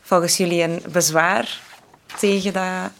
volgens 0.00 0.36
jullie 0.36 0.62
een 0.62 0.82
bezwaar 0.92 1.60
tegen 2.18 2.52
dat 2.52 2.90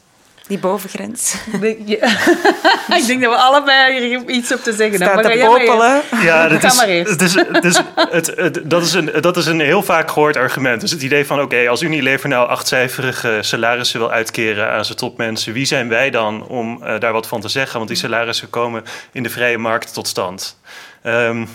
die 0.46 0.58
bovengrens. 0.58 1.34
ik 1.60 3.06
denk 3.06 3.22
dat 3.22 3.32
we 3.32 3.36
allebei 3.36 4.06
hier 4.06 4.28
iets 4.28 4.52
op 4.52 4.60
te 4.62 4.72
zeggen 4.72 5.02
hebben. 5.02 5.24
Staat 5.24 5.32
te 5.32 5.46
popelen. 5.46 6.02
Ja, 6.22 6.48
dat 6.48 6.62
is, 6.62 6.80
het 6.80 7.22
is, 7.22 7.34
het 7.34 7.64
is, 7.64 7.80
het, 7.94 8.32
het, 8.36 8.60
dat, 8.70 8.82
is 8.82 8.92
een, 8.92 9.10
dat 9.20 9.36
is 9.36 9.46
een 9.46 9.60
heel 9.60 9.82
vaak 9.82 10.10
gehoord 10.10 10.36
argument. 10.36 10.80
Dus 10.80 10.90
het 10.90 11.02
idee 11.02 11.26
van, 11.26 11.36
oké, 11.36 11.44
okay, 11.54 11.66
als 11.68 11.82
Unilever 11.82 12.28
nou 12.28 12.48
achtcijferige 12.48 13.38
salarissen 13.40 13.98
wil 13.98 14.10
uitkeren 14.10 14.70
aan 14.70 14.84
zijn 14.84 14.98
topmensen... 14.98 15.52
wie 15.52 15.66
zijn 15.66 15.88
wij 15.88 16.10
dan 16.10 16.46
om 16.46 16.80
uh, 16.82 16.98
daar 16.98 17.12
wat 17.12 17.26
van 17.26 17.40
te 17.40 17.48
zeggen? 17.48 17.76
Want 17.76 17.88
die 17.88 17.98
salarissen 17.98 18.50
komen 18.50 18.84
in 19.12 19.22
de 19.22 19.30
vrije 19.30 19.58
markt 19.58 19.92
tot 19.92 20.08
stand. 20.08 20.58
Um, 21.02 21.48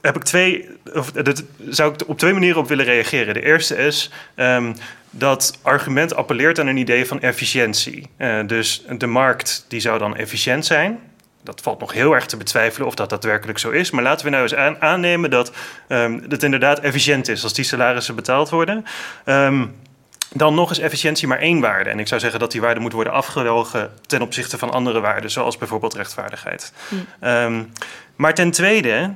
heb 0.00 0.16
ik 0.16 0.22
twee, 0.22 0.68
of 0.92 1.10
dat 1.10 1.44
zou 1.68 1.92
ik 1.92 2.08
op 2.08 2.18
twee 2.18 2.32
manieren 2.32 2.60
op 2.60 2.68
willen 2.68 2.84
reageren. 2.84 3.34
De 3.34 3.44
eerste 3.44 3.76
is... 3.76 4.10
Um, 4.36 4.74
dat 5.10 5.58
argument 5.62 6.14
appelleert 6.14 6.58
aan 6.58 6.66
een 6.66 6.76
idee 6.76 7.06
van 7.06 7.20
efficiëntie. 7.20 8.10
Uh, 8.18 8.46
dus 8.46 8.84
de 8.98 9.06
markt 9.06 9.64
die 9.68 9.80
zou 9.80 9.98
dan 9.98 10.16
efficiënt 10.16 10.66
zijn. 10.66 11.00
Dat 11.42 11.60
valt 11.60 11.80
nog 11.80 11.92
heel 11.92 12.14
erg 12.14 12.26
te 12.26 12.36
betwijfelen 12.36 12.86
of 12.86 12.94
dat 12.94 13.10
daadwerkelijk 13.10 13.58
zo 13.58 13.70
is. 13.70 13.90
Maar 13.90 14.02
laten 14.02 14.24
we 14.24 14.30
nou 14.30 14.42
eens 14.42 14.54
aan, 14.54 14.80
aannemen 14.80 15.30
dat 15.30 15.52
um, 15.88 16.24
het 16.28 16.42
inderdaad 16.42 16.80
efficiënt 16.80 17.28
is 17.28 17.42
als 17.42 17.54
die 17.54 17.64
salarissen 17.64 18.14
betaald 18.14 18.48
worden. 18.48 18.84
Um, 19.24 19.76
dan 20.32 20.54
nog 20.54 20.70
is 20.70 20.78
efficiëntie 20.78 21.28
maar 21.28 21.38
één 21.38 21.60
waarde. 21.60 21.90
En 21.90 21.98
ik 21.98 22.08
zou 22.08 22.20
zeggen 22.20 22.40
dat 22.40 22.52
die 22.52 22.60
waarde 22.60 22.80
moet 22.80 22.92
worden 22.92 23.12
afgewogen 23.12 23.90
ten 24.06 24.22
opzichte 24.22 24.58
van 24.58 24.70
andere 24.70 25.00
waarden, 25.00 25.30
zoals 25.30 25.58
bijvoorbeeld 25.58 25.94
rechtvaardigheid. 25.94 26.72
Hm. 27.20 27.64
Maar 28.16 28.34
ten 28.34 28.50
tweede 28.50 29.14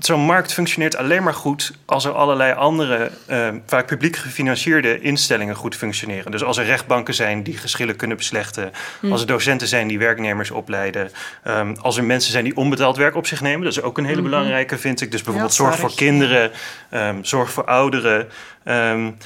zo'n 0.00 0.20
markt 0.20 0.52
functioneert 0.52 0.96
alleen 0.96 1.22
maar 1.22 1.34
goed 1.34 1.72
als 1.84 2.04
er 2.04 2.12
allerlei 2.12 2.52
andere, 2.52 3.10
uh, 3.30 3.48
vaak 3.66 3.86
publiek 3.86 4.16
gefinancierde 4.16 5.00
instellingen 5.00 5.54
goed 5.54 5.76
functioneren. 5.76 6.30
Dus 6.30 6.44
als 6.44 6.56
er 6.56 6.64
rechtbanken 6.64 7.14
zijn 7.14 7.42
die 7.42 7.56
geschillen 7.56 7.96
kunnen 7.96 8.16
beslechten, 8.16 8.72
hm. 9.00 9.12
als 9.12 9.20
er 9.20 9.26
docenten 9.26 9.68
zijn 9.68 9.88
die 9.88 9.98
werknemers 9.98 10.50
opleiden, 10.50 11.10
um, 11.46 11.76
als 11.80 11.96
er 11.96 12.04
mensen 12.04 12.32
zijn 12.32 12.44
die 12.44 12.56
onbetaald 12.56 12.96
werk 12.96 13.14
op 13.14 13.26
zich 13.26 13.40
nemen, 13.40 13.64
dat 13.64 13.72
is 13.72 13.82
ook 13.82 13.98
een 13.98 14.04
hele 14.04 14.16
mm 14.16 14.22
-hmm. 14.22 14.30
belangrijke, 14.30 14.78
vind 14.78 15.00
ik. 15.00 15.10
Dus 15.10 15.22
bijvoorbeeld 15.22 15.56
ja, 15.56 15.64
zorg 15.64 15.78
voor 15.78 15.94
kinderen, 15.94 16.50
um, 16.90 17.24
zorg 17.24 17.50
voor 17.50 17.64
ouderen, 17.64 18.28
um, 18.64 19.16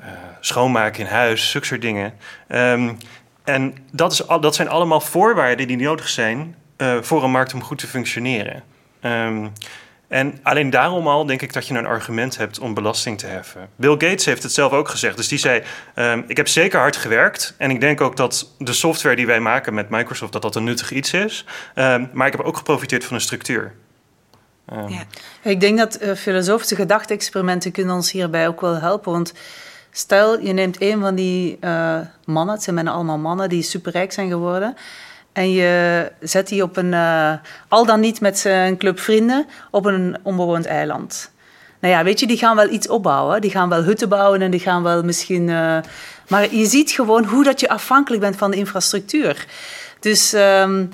uh, 0.00 0.06
schoonmaken 0.40 1.04
in 1.04 1.10
huis, 1.10 1.50
zulke 1.50 1.66
soort 1.66 1.80
dingen. 1.80 2.14
en 3.44 3.74
dat, 3.92 4.12
is, 4.12 4.22
dat 4.40 4.54
zijn 4.54 4.68
allemaal 4.68 5.00
voorwaarden 5.00 5.66
die 5.66 5.76
nodig 5.76 6.08
zijn 6.08 6.54
uh, 6.78 6.96
voor 7.00 7.24
een 7.24 7.30
markt 7.30 7.54
om 7.54 7.62
goed 7.62 7.78
te 7.78 7.86
functioneren. 7.86 8.62
En 10.08 10.38
alleen 10.42 10.70
daarom 10.70 11.08
al 11.08 11.26
denk 11.26 11.42
ik 11.42 11.52
dat 11.52 11.66
je 11.66 11.74
een 11.74 11.86
argument 11.86 12.36
hebt 12.36 12.58
om 12.58 12.74
belasting 12.74 13.18
te 13.18 13.26
heffen. 13.26 13.68
Bill 13.76 13.90
Gates 13.90 14.24
heeft 14.24 14.42
het 14.42 14.52
zelf 14.52 14.72
ook 14.72 14.88
gezegd. 14.88 15.16
Dus 15.16 15.28
die 15.28 15.38
zei: 15.38 15.62
um, 15.94 16.24
Ik 16.26 16.36
heb 16.36 16.48
zeker 16.48 16.78
hard 16.78 16.96
gewerkt. 16.96 17.54
En 17.58 17.70
ik 17.70 17.80
denk 17.80 18.00
ook 18.00 18.16
dat 18.16 18.50
de 18.58 18.72
software 18.72 19.16
die 19.16 19.26
wij 19.26 19.40
maken 19.40 19.74
met 19.74 19.90
Microsoft, 19.90 20.32
dat 20.32 20.42
dat 20.42 20.54
een 20.54 20.64
nuttig 20.64 20.92
iets 20.92 21.12
is. 21.12 21.44
Um, 21.74 22.10
maar 22.12 22.26
ik 22.26 22.32
heb 22.32 22.46
ook 22.46 22.56
geprofiteerd 22.56 23.04
van 23.04 23.14
een 23.14 23.20
structuur. 23.20 23.72
Ja. 24.88 25.04
Ik 25.42 25.60
denk 25.60 25.78
dat 25.78 26.02
uh, 26.02 26.14
filosofische 26.14 26.74
gedachte-experimenten 26.74 27.72
kunnen 27.72 27.94
ons 27.94 28.12
hierbij 28.12 28.48
ook 28.48 28.60
wel 28.60 28.74
helpen. 28.74 29.12
Want 29.12 29.32
stel, 29.90 30.40
je 30.40 30.52
neemt 30.52 30.80
een 30.80 31.00
van 31.00 31.14
die 31.14 31.58
uh, 31.60 31.98
mannen, 32.24 32.54
het 32.54 32.62
zijn 32.62 32.76
bijna 32.76 32.90
allemaal 32.90 33.18
mannen 33.18 33.48
die 33.48 33.62
superrijk 33.62 34.12
zijn 34.12 34.28
geworden. 34.28 34.76
En 35.36 35.52
je 35.52 36.12
zet 36.20 36.48
die 36.48 36.62
op 36.62 36.76
een, 36.76 36.92
uh, 36.92 37.32
al 37.68 37.86
dan 37.86 38.00
niet 38.00 38.20
met 38.20 38.38
zijn 38.38 38.76
club 38.76 39.00
vrienden, 39.00 39.46
op 39.70 39.84
een 39.84 40.16
onbewoond 40.22 40.66
eiland. 40.66 41.30
Nou 41.80 41.94
ja, 41.94 42.04
weet 42.04 42.20
je, 42.20 42.26
die 42.26 42.36
gaan 42.36 42.56
wel 42.56 42.68
iets 42.68 42.88
opbouwen. 42.88 43.40
Die 43.40 43.50
gaan 43.50 43.68
wel 43.68 43.82
hutten 43.82 44.08
bouwen 44.08 44.42
en 44.42 44.50
die 44.50 44.60
gaan 44.60 44.82
wel 44.82 45.02
misschien... 45.02 45.48
Uh, 45.48 45.78
maar 46.28 46.54
je 46.54 46.66
ziet 46.66 46.90
gewoon 46.90 47.24
hoe 47.24 47.44
dat 47.44 47.60
je 47.60 47.68
afhankelijk 47.68 48.22
bent 48.22 48.36
van 48.36 48.50
de 48.50 48.56
infrastructuur. 48.56 49.46
Dus 50.00 50.32
um, 50.32 50.90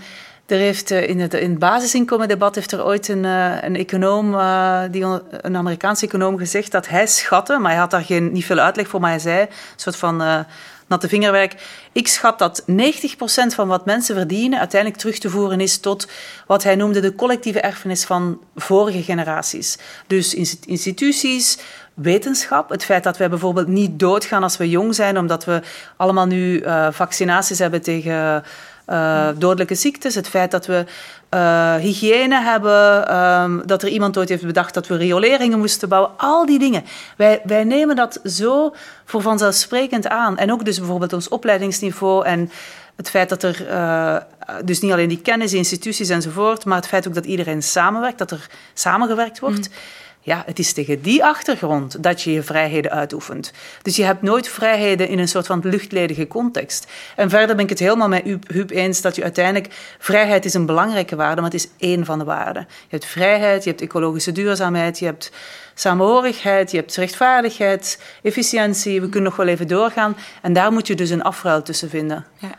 er 0.46 0.58
heeft 0.58 0.90
in 0.90 1.20
het, 1.20 1.34
in 1.34 1.50
het 1.50 1.58
basisinkomendebat 1.58 2.54
heeft 2.54 2.72
er 2.72 2.84
ooit 2.84 3.08
een, 3.08 3.24
een 3.24 3.76
econoom, 3.76 4.36
die, 4.90 5.04
een 5.30 5.56
Amerikaanse 5.56 6.06
econoom, 6.06 6.38
gezegd 6.38 6.72
dat 6.72 6.88
hij 6.88 7.06
schatte, 7.06 7.58
maar 7.58 7.70
hij 7.70 7.80
had 7.80 7.90
daar 7.90 8.04
geen, 8.04 8.32
niet 8.32 8.44
veel 8.44 8.58
uitleg 8.58 8.88
voor, 8.88 9.00
maar 9.00 9.10
hij 9.10 9.18
zei, 9.18 9.40
een 9.40 9.48
soort 9.76 9.96
van 9.96 10.44
natte 10.86 11.08
vingerwerk. 11.08 11.54
Ik 11.92 12.08
schat 12.08 12.38
dat 12.38 12.64
90% 12.70 12.74
van 13.54 13.68
wat 13.68 13.84
mensen 13.84 14.14
verdienen 14.14 14.58
uiteindelijk 14.58 15.00
terug 15.00 15.18
te 15.18 15.30
voeren 15.30 15.60
is 15.60 15.78
tot 15.78 16.08
wat 16.46 16.62
hij 16.62 16.74
noemde 16.74 17.00
de 17.00 17.14
collectieve 17.14 17.60
erfenis 17.60 18.04
van 18.04 18.40
vorige 18.54 19.02
generaties. 19.02 19.78
Dus 20.06 20.34
instituties, 20.66 21.58
wetenschap. 21.94 22.68
Het 22.68 22.84
feit 22.84 23.04
dat 23.04 23.16
wij 23.16 23.28
bijvoorbeeld 23.28 23.66
niet 23.66 23.98
doodgaan 23.98 24.42
als 24.42 24.56
we 24.56 24.68
jong 24.68 24.94
zijn, 24.94 25.18
omdat 25.18 25.44
we 25.44 25.60
allemaal 25.96 26.26
nu 26.26 26.60
uh, 26.60 26.86
vaccinaties 26.90 27.58
hebben 27.58 27.82
tegen 27.82 28.44
uh, 28.88 29.28
dodelijke 29.38 29.74
ziektes. 29.74 30.14
Het 30.14 30.28
feit 30.28 30.50
dat 30.50 30.66
we 30.66 30.84
uh, 31.34 31.74
hygiëne 31.74 32.40
hebben, 32.40 33.16
um, 33.16 33.62
dat 33.66 33.82
er 33.82 33.88
iemand 33.88 34.18
ooit 34.18 34.28
heeft 34.28 34.46
bedacht 34.46 34.74
dat 34.74 34.86
we 34.86 34.96
rioleringen 34.96 35.58
moesten 35.58 35.88
bouwen. 35.88 36.10
Al 36.16 36.46
die 36.46 36.58
dingen. 36.58 36.84
Wij, 37.16 37.40
wij 37.44 37.64
nemen 37.64 37.96
dat 37.96 38.20
zo 38.24 38.74
voor 39.04 39.22
vanzelfsprekend 39.22 40.08
aan. 40.08 40.38
En 40.38 40.52
ook 40.52 40.64
dus 40.64 40.78
bijvoorbeeld 40.78 41.12
ons 41.12 41.28
opleidingsniveau 41.28 42.24
en 42.24 42.50
het 42.96 43.10
feit 43.10 43.28
dat 43.28 43.42
er 43.42 43.66
uh, 43.68 44.16
dus 44.64 44.80
niet 44.80 44.92
alleen 44.92 45.08
die 45.08 45.20
kennis, 45.20 45.52
instituties 45.52 46.08
enzovoort, 46.08 46.64
maar 46.64 46.76
het 46.76 46.86
feit 46.86 47.08
ook 47.08 47.14
dat 47.14 47.24
iedereen 47.24 47.62
samenwerkt, 47.62 48.18
dat 48.18 48.30
er 48.30 48.46
samengewerkt 48.74 49.38
wordt. 49.38 49.68
Mm. 49.68 49.74
Ja, 50.24 50.42
het 50.46 50.58
is 50.58 50.72
tegen 50.72 51.02
die 51.02 51.24
achtergrond 51.24 52.02
dat 52.02 52.22
je 52.22 52.32
je 52.32 52.42
vrijheden 52.42 52.90
uitoefent. 52.90 53.52
Dus 53.82 53.96
je 53.96 54.04
hebt 54.04 54.22
nooit 54.22 54.48
vrijheden 54.48 55.08
in 55.08 55.18
een 55.18 55.28
soort 55.28 55.46
van 55.46 55.60
luchtledige 55.62 56.26
context. 56.26 56.86
En 57.16 57.30
verder 57.30 57.56
ben 57.56 57.64
ik 57.64 57.70
het 57.70 57.78
helemaal 57.78 58.08
met 58.08 58.24
Huub 58.46 58.70
eens 58.70 59.00
dat 59.00 59.16
je 59.16 59.22
uiteindelijk... 59.22 59.74
Vrijheid 59.98 60.44
is 60.44 60.54
een 60.54 60.66
belangrijke 60.66 61.16
waarde, 61.16 61.40
maar 61.40 61.50
het 61.50 61.60
is 61.60 61.68
één 61.78 62.04
van 62.04 62.18
de 62.18 62.24
waarden. 62.24 62.66
Je 62.68 62.96
hebt 62.96 63.06
vrijheid, 63.06 63.64
je 63.64 63.70
hebt 63.70 63.82
ecologische 63.82 64.32
duurzaamheid, 64.32 64.98
je 64.98 65.04
hebt 65.04 65.32
samenhorigheid, 65.74 66.70
je 66.70 66.76
hebt 66.76 66.96
rechtvaardigheid, 66.96 68.02
efficiëntie. 68.22 69.00
We 69.00 69.08
kunnen 69.08 69.22
nog 69.22 69.36
wel 69.36 69.46
even 69.46 69.68
doorgaan. 69.68 70.16
En 70.42 70.52
daar 70.52 70.72
moet 70.72 70.86
je 70.86 70.94
dus 70.94 71.10
een 71.10 71.22
afruil 71.22 71.62
tussen 71.62 71.90
vinden. 71.90 72.26
Ja. 72.38 72.50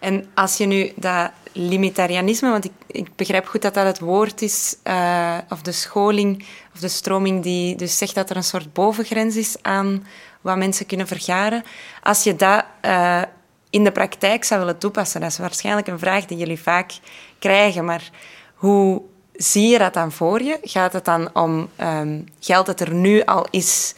En 0.00 0.26
als 0.34 0.56
je 0.56 0.66
nu 0.66 0.92
dat 0.96 1.30
limitarianisme, 1.52 2.50
want 2.50 2.64
ik, 2.64 2.72
ik 2.86 3.08
begrijp 3.16 3.46
goed 3.46 3.62
dat 3.62 3.74
dat 3.74 3.86
het 3.86 3.98
woord 3.98 4.42
is, 4.42 4.76
uh, 4.84 5.38
of 5.48 5.62
de 5.62 5.72
scholing, 5.72 6.44
de 6.80 6.88
stroming 6.88 7.42
die 7.42 7.76
dus 7.76 7.98
zegt 7.98 8.14
dat 8.14 8.30
er 8.30 8.36
een 8.36 8.44
soort 8.44 8.72
bovengrens 8.72 9.36
is 9.36 9.56
aan 9.62 10.06
wat 10.40 10.56
mensen 10.56 10.86
kunnen 10.86 11.06
vergaren. 11.06 11.62
Als 12.02 12.22
je 12.22 12.36
dat 12.36 12.64
uh, 12.82 13.22
in 13.70 13.84
de 13.84 13.92
praktijk 13.92 14.44
zou 14.44 14.60
willen 14.60 14.78
toepassen, 14.78 15.20
dat 15.20 15.30
is 15.30 15.38
waarschijnlijk 15.38 15.86
een 15.86 15.98
vraag 15.98 16.24
die 16.24 16.38
jullie 16.38 16.60
vaak 16.60 16.92
krijgen, 17.38 17.84
maar 17.84 18.10
hoe 18.54 19.02
zie 19.32 19.68
je 19.68 19.78
dat 19.78 19.94
dan 19.94 20.12
voor 20.12 20.42
je? 20.42 20.58
Gaat 20.62 20.92
het 20.92 21.04
dan 21.04 21.34
om 21.34 21.68
um, 21.80 22.26
geld 22.40 22.66
dat 22.66 22.80
er 22.80 22.94
nu 22.94 23.22
al 23.24 23.46
is 23.50 23.94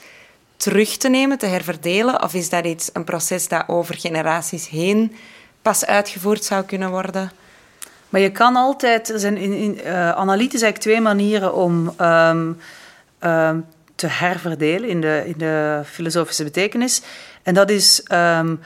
terug 0.57 0.97
te 0.97 1.09
nemen, 1.09 1.39
te 1.39 1.47
herverdelen, 1.47 2.23
of 2.23 2.35
is 2.35 2.49
dat 2.49 2.65
iets, 2.65 2.91
een 2.93 3.05
proces 3.05 3.49
dat 3.49 3.65
over 3.67 3.99
generaties 3.99 4.69
heen 4.69 5.17
pas 5.63 5.85
uitgevoerd 5.87 6.45
zou 6.45 6.65
kunnen 6.65 6.91
worden? 6.91 7.33
Maar 8.11 8.21
je 8.21 8.31
kan 8.31 8.57
altijd, 8.57 9.09
er 9.09 9.19
zijn 9.19 9.37
in, 9.37 9.81
uh, 9.85 10.11
analytisch 10.11 10.63
eigenlijk 10.63 10.83
twee 10.83 11.01
manieren 11.01 11.55
om 11.55 11.95
um, 12.01 12.59
um, 13.21 13.67
te 13.95 14.07
herverdelen 14.07 14.89
in 14.89 15.01
de, 15.01 15.23
in 15.27 15.35
de 15.37 15.83
filosofische 15.85 16.45
betekenis. 16.45 17.03
En 17.43 17.55
dat 17.55 17.71
is 17.71 18.07
um, 18.13 18.61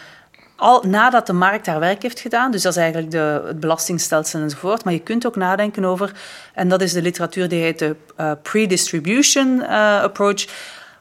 al 0.56 0.82
nadat 0.86 1.26
de 1.26 1.32
markt 1.32 1.66
haar 1.66 1.80
werk 1.80 2.02
heeft 2.02 2.20
gedaan, 2.20 2.50
dus 2.50 2.62
dat 2.62 2.72
is 2.72 2.78
eigenlijk 2.78 3.10
de, 3.10 3.42
het 3.46 3.60
belastingstelsel 3.60 4.40
enzovoort. 4.40 4.84
Maar 4.84 4.92
je 4.92 5.00
kunt 5.00 5.26
ook 5.26 5.36
nadenken 5.36 5.84
over, 5.84 6.12
en 6.54 6.68
dat 6.68 6.80
is 6.80 6.92
de 6.92 7.02
literatuur 7.02 7.48
die 7.48 7.62
heet 7.62 7.78
de 7.78 7.96
uh, 8.20 8.32
pre-distribution 8.42 9.56
uh, 9.60 10.02
approach. 10.02 10.46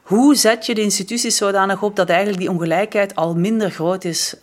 Hoe 0.01 0.35
zet 0.35 0.65
je 0.65 0.75
de 0.75 0.81
instituties 0.81 1.37
zodanig 1.37 1.81
op 1.81 1.95
dat 1.95 2.09
eigenlijk 2.09 2.39
die 2.39 2.49
ongelijkheid 2.49 3.15
al 3.15 3.35
minder 3.35 3.71
groot 3.71 4.03
is? 4.03 4.35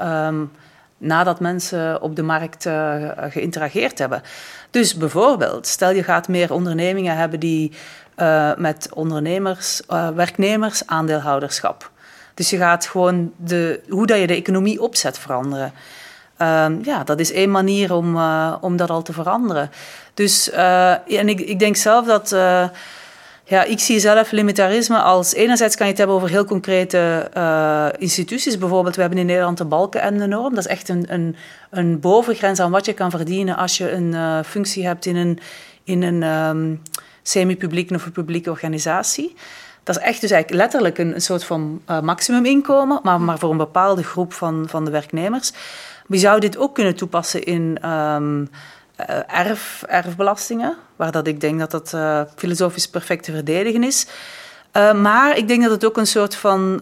Nadat 1.00 1.40
mensen 1.40 2.02
op 2.02 2.16
de 2.16 2.22
markt 2.22 2.66
uh, 2.66 2.94
geïnterageerd 3.18 3.98
hebben. 3.98 4.22
Dus 4.70 4.94
bijvoorbeeld, 4.94 5.66
stel 5.66 5.90
je 5.90 6.02
gaat 6.02 6.28
meer 6.28 6.52
ondernemingen 6.52 7.16
hebben 7.16 7.40
die 7.40 7.72
uh, 8.16 8.54
met 8.56 8.88
ondernemers, 8.94 9.82
uh, 9.90 10.08
werknemers, 10.08 10.86
aandeelhouderschap. 10.86 11.90
Dus 12.34 12.50
je 12.50 12.56
gaat 12.56 12.86
gewoon 12.86 13.32
de, 13.36 13.80
hoe 13.88 14.06
dat 14.06 14.18
je 14.18 14.26
de 14.26 14.34
economie 14.34 14.82
opzet 14.82 15.18
veranderen. 15.18 15.72
Um, 16.38 16.80
ja, 16.84 17.04
dat 17.04 17.20
is 17.20 17.32
één 17.32 17.50
manier 17.50 17.94
om, 17.94 18.20
om 18.60 18.76
dat 18.76 18.90
al 18.90 19.02
te 19.02 19.12
veranderen. 19.12 19.70
Dus 20.14 20.50
en 20.50 21.28
ik, 21.28 21.40
ik 21.40 21.58
denk 21.58 21.76
zelf 21.76 22.06
dat 22.06 22.36
ja, 23.50 23.64
ik 23.64 23.78
zie 23.78 24.00
zelf 24.00 24.30
limitarisme 24.30 24.98
als... 24.98 25.34
Enerzijds 25.34 25.76
kan 25.76 25.86
je 25.86 25.90
het 25.90 25.98
hebben 25.98 26.16
over 26.16 26.28
heel 26.28 26.44
concrete 26.44 27.30
uh, 27.36 27.86
instituties. 27.98 28.58
Bijvoorbeeld, 28.58 28.94
we 28.94 29.00
hebben 29.00 29.18
in 29.18 29.26
Nederland 29.26 29.58
de 29.58 29.64
balken 29.64 30.00
en 30.00 30.18
de 30.18 30.26
norm. 30.26 30.54
Dat 30.54 30.64
is 30.64 30.70
echt 30.70 30.88
een, 30.88 31.04
een, 31.08 31.36
een 31.70 32.00
bovengrens 32.00 32.60
aan 32.60 32.70
wat 32.70 32.84
je 32.86 32.92
kan 32.92 33.10
verdienen 33.10 33.56
als 33.56 33.76
je 33.76 33.90
een 33.90 34.12
uh, 34.12 34.38
functie 34.42 34.86
hebt 34.86 35.06
in 35.06 35.16
een, 35.16 35.38
in 35.84 36.02
een 36.02 36.22
um, 36.22 36.82
semi-publieke 37.22 37.94
of 37.94 38.12
publieke 38.12 38.50
organisatie. 38.50 39.34
Dat 39.82 39.96
is 39.96 40.02
echt 40.02 40.20
dus 40.20 40.30
eigenlijk 40.30 40.62
letterlijk 40.62 40.98
een, 40.98 41.20
soort 41.20 41.44
van 41.44 41.80
uh, 41.90 42.00
maximuminkomen, 42.00 43.00
maar, 43.02 43.20
maar 43.20 43.38
voor 43.38 43.50
een 43.50 43.56
bepaalde 43.56 44.02
groep 44.02 44.32
van, 44.32 44.66
van 44.68 44.84
de 44.84 44.90
werknemers. 44.90 45.52
We 46.06 46.18
zouden 46.18 46.50
dit 46.50 46.60
ook 46.60 46.74
kunnen 46.74 46.96
toepassen 46.96 47.42
in... 47.42 47.78
Uh, 47.84 48.16
erf, 49.26 49.82
erfbelastingen, 49.86 50.76
waar 50.96 51.12
dat 51.12 51.26
ik 51.26 51.40
denk 51.40 51.58
dat 51.58 51.70
dat 51.70 51.92
uh, 51.94 52.20
filosofisch 52.36 52.88
perfect 52.88 53.24
te 53.24 53.32
verdedigen 53.32 53.84
is. 53.84 54.06
Uh, 54.72 54.92
maar 54.92 55.36
ik 55.36 55.48
denk 55.48 55.62
dat 55.62 55.70
het 55.70 55.84
ook 55.84 55.96
een 55.96 56.06
soort 56.06 56.34
van 56.34 56.80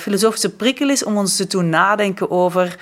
filosofische 0.00 0.50
prikkel 0.50 0.88
is 0.88 1.04
om 1.04 1.16
ons 1.16 1.36
te 1.36 1.46
doen 1.46 1.68
nadenken 1.68 2.30
over 2.30 2.76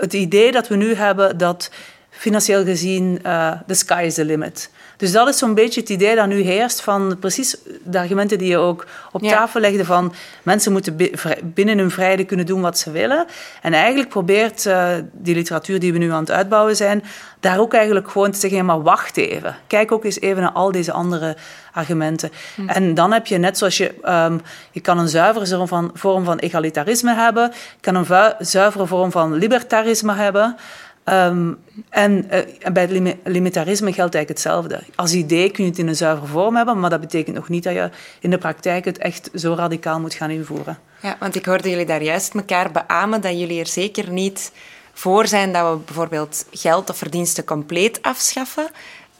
het 0.00 0.12
idee 0.12 0.52
dat 0.52 0.68
we 0.68 0.76
nu 0.76 0.94
hebben 0.94 1.38
dat 1.38 1.70
financieel 2.16 2.64
gezien 2.64 3.18
the 3.66 3.74
sky 3.74 4.02
is 4.06 4.14
the 4.14 4.24
limit. 4.24 4.70
Dus 4.96 5.12
dat 5.12 5.28
is 5.28 5.38
zo'n 5.38 5.54
beetje 5.54 5.80
het 5.80 5.88
idee 5.88 6.14
dat 6.14 6.26
nu 6.26 6.40
heerst 6.40 6.80
van 6.80 7.16
precies 7.20 7.56
de 7.82 7.98
argumenten 7.98 8.38
die 8.38 8.48
je 8.48 8.56
ook 8.56 8.86
op 9.12 9.22
tafel 9.22 9.60
legde 9.60 9.84
van 9.84 10.14
mensen 10.42 10.72
moeten 10.72 10.96
binnen 11.42 11.78
hun 11.78 11.90
vrijheid 11.90 12.26
kunnen 12.26 12.46
doen 12.46 12.60
wat 12.60 12.78
ze 12.78 12.90
willen. 12.90 13.26
En 13.62 13.72
eigenlijk 13.72 14.08
probeert 14.08 14.64
uh, 14.64 14.88
die 15.12 15.34
literatuur 15.34 15.80
die 15.80 15.92
we 15.92 15.98
nu 15.98 16.10
aan 16.12 16.20
het 16.20 16.30
uitbouwen 16.30 16.76
zijn, 16.76 17.04
daar 17.40 17.58
ook 17.58 17.74
eigenlijk 17.74 18.10
gewoon 18.10 18.30
te 18.30 18.38
zeggen, 18.38 18.64
maar 18.64 18.82
wacht 18.82 19.16
even. 19.16 19.56
Kijk 19.66 19.92
ook 19.92 20.04
eens 20.04 20.20
even 20.20 20.42
naar 20.42 20.52
al 20.52 20.72
deze 20.72 20.92
andere 20.92 21.36
argumenten. 21.72 22.30
Hm. 22.54 22.68
En 22.68 22.94
dan 22.94 23.12
heb 23.12 23.26
je 23.26 23.38
net 23.38 23.58
zoals 23.58 23.76
je, 23.76 23.94
um, 24.04 24.40
je 24.70 24.80
kan 24.80 24.98
een 24.98 25.08
zuivere 25.08 25.46
vorm 25.46 25.68
van, 25.68 25.90
vorm 25.94 26.24
van 26.24 26.38
egalitarisme 26.38 27.14
hebben, 27.14 27.50
je 27.52 27.80
kan 27.80 27.94
een 27.94 28.34
zuivere 28.38 28.86
vorm 28.86 29.10
van 29.10 29.34
libertarisme 29.34 30.14
hebben. 30.14 30.56
Um, 31.04 31.58
en 31.88 32.12
uh, 32.12 32.72
bij 32.72 32.82
het 32.82 33.16
limitarisme 33.24 33.92
geldt 33.92 34.14
eigenlijk 34.14 34.28
hetzelfde. 34.28 34.82
Als 34.94 35.12
idee 35.12 35.50
kun 35.50 35.64
je 35.64 35.70
het 35.70 35.78
in 35.78 35.88
een 35.88 35.96
zuivere 35.96 36.26
vorm 36.26 36.56
hebben, 36.56 36.80
maar 36.80 36.90
dat 36.90 37.00
betekent 37.00 37.36
nog 37.36 37.48
niet 37.48 37.62
dat 37.62 37.74
je 37.74 37.90
in 38.20 38.30
de 38.30 38.38
praktijk 38.38 38.84
het 38.84 38.98
echt 38.98 39.30
zo 39.34 39.54
radicaal 39.54 40.00
moet 40.00 40.14
gaan 40.14 40.30
invoeren. 40.30 40.78
Ja, 41.02 41.16
want 41.20 41.34
ik 41.34 41.44
hoorde 41.44 41.70
jullie 41.70 41.86
daar 41.86 42.02
juist 42.02 42.34
elkaar 42.34 42.70
beamen 42.72 43.20
dat 43.20 43.38
jullie 43.38 43.60
er 43.60 43.66
zeker 43.66 44.10
niet 44.10 44.52
voor 44.92 45.26
zijn 45.26 45.52
dat 45.52 45.72
we 45.72 45.78
bijvoorbeeld 45.84 46.46
geld 46.50 46.90
of 46.90 46.96
verdiensten 46.96 47.44
compleet 47.44 48.02
afschaffen. 48.02 48.66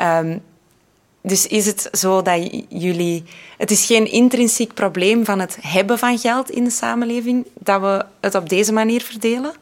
Um, 0.00 0.42
dus 1.20 1.46
is 1.46 1.66
het 1.66 1.88
zo 1.92 2.22
dat 2.22 2.50
jullie. 2.68 3.24
Het 3.58 3.70
is 3.70 3.86
geen 3.86 4.10
intrinsiek 4.10 4.74
probleem 4.74 5.24
van 5.24 5.40
het 5.40 5.58
hebben 5.60 5.98
van 5.98 6.18
geld 6.18 6.50
in 6.50 6.64
de 6.64 6.70
samenleving 6.70 7.46
dat 7.58 7.80
we 7.80 8.04
het 8.20 8.34
op 8.34 8.48
deze 8.48 8.72
manier 8.72 9.02
verdelen? 9.02 9.52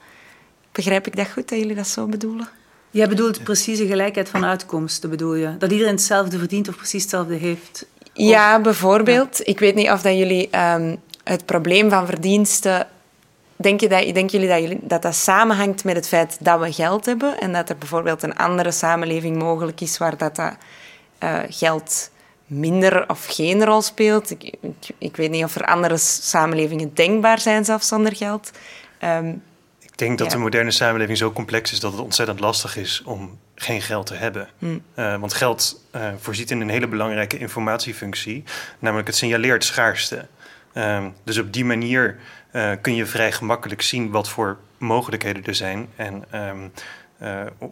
Begrijp 0.72 1.06
ik 1.06 1.16
dat 1.16 1.30
goed, 1.30 1.48
dat 1.48 1.58
jullie 1.58 1.74
dat 1.74 1.86
zo 1.86 2.06
bedoelen? 2.06 2.48
Jij 2.90 3.08
bedoelt 3.08 3.42
precieze 3.42 3.86
gelijkheid 3.86 4.28
van 4.28 4.44
uitkomsten, 4.44 5.10
bedoel 5.10 5.34
je? 5.34 5.56
Dat 5.58 5.70
iedereen 5.70 5.92
hetzelfde 5.92 6.38
verdient 6.38 6.68
of 6.68 6.76
precies 6.76 7.02
hetzelfde 7.02 7.34
heeft? 7.34 7.86
Ja, 8.12 8.60
bijvoorbeeld. 8.60 9.48
Ik 9.48 9.58
weet 9.58 9.74
niet 9.74 9.90
of 9.90 10.02
dat 10.02 10.16
jullie 10.16 10.58
um, 10.58 10.96
het 11.24 11.46
probleem 11.46 11.90
van 11.90 12.06
verdiensten... 12.06 12.86
Denk 13.56 13.80
je 13.80 13.88
dat, 13.88 14.02
denken 14.02 14.26
jullie 14.26 14.48
dat, 14.48 14.60
jullie 14.60 14.78
dat 14.82 15.02
dat 15.02 15.14
samenhangt 15.14 15.84
met 15.84 15.96
het 15.96 16.08
feit 16.08 16.36
dat 16.40 16.60
we 16.60 16.72
geld 16.72 17.06
hebben 17.06 17.40
en 17.40 17.52
dat 17.52 17.68
er 17.68 17.78
bijvoorbeeld 17.78 18.22
een 18.22 18.36
andere 18.36 18.70
samenleving 18.70 19.38
mogelijk 19.38 19.80
is 19.80 19.98
waar 19.98 20.16
dat, 20.16 20.36
dat 20.36 20.56
uh, 21.22 21.38
geld 21.48 22.10
minder 22.46 23.08
of 23.08 23.26
geen 23.28 23.64
rol 23.64 23.82
speelt? 23.82 24.30
Ik, 24.30 24.42
ik, 24.60 24.74
ik, 24.98 25.16
weet 25.16 25.30
niet 25.30 25.44
of 25.44 25.54
er 25.54 25.64
andere 25.64 25.96
samenlevingen 25.96 26.94
denkbaar 26.94 27.40
zijn 27.40 27.64
zelfs 27.64 27.88
zonder 27.88 28.16
geld. 28.16 28.50
Um, 29.04 29.42
ik 29.92 29.98
denk 29.98 30.18
dat 30.18 30.30
de 30.30 30.38
moderne 30.38 30.70
samenleving 30.70 31.18
zo 31.18 31.32
complex 31.32 31.72
is 31.72 31.80
dat 31.80 31.92
het 31.92 32.00
ontzettend 32.00 32.40
lastig 32.40 32.76
is 32.76 33.02
om 33.04 33.38
geen 33.54 33.82
geld 33.82 34.06
te 34.06 34.14
hebben. 34.14 34.48
Hmm. 34.58 34.82
Uh, 34.96 35.16
want 35.16 35.34
geld 35.34 35.84
uh, 35.94 36.08
voorziet 36.18 36.50
in 36.50 36.60
een 36.60 36.68
hele 36.68 36.86
belangrijke 36.86 37.38
informatiefunctie, 37.38 38.44
namelijk 38.78 39.06
het 39.06 39.16
signaleert 39.16 39.64
schaarste. 39.64 40.26
Uh, 40.74 41.06
dus 41.24 41.38
op 41.38 41.52
die 41.52 41.64
manier 41.64 42.18
uh, 42.52 42.72
kun 42.80 42.94
je 42.94 43.06
vrij 43.06 43.32
gemakkelijk 43.32 43.82
zien 43.82 44.10
wat 44.10 44.28
voor 44.28 44.58
mogelijkheden 44.78 45.44
er 45.44 45.54
zijn 45.54 45.88
en 45.96 46.24
um, 46.34 46.72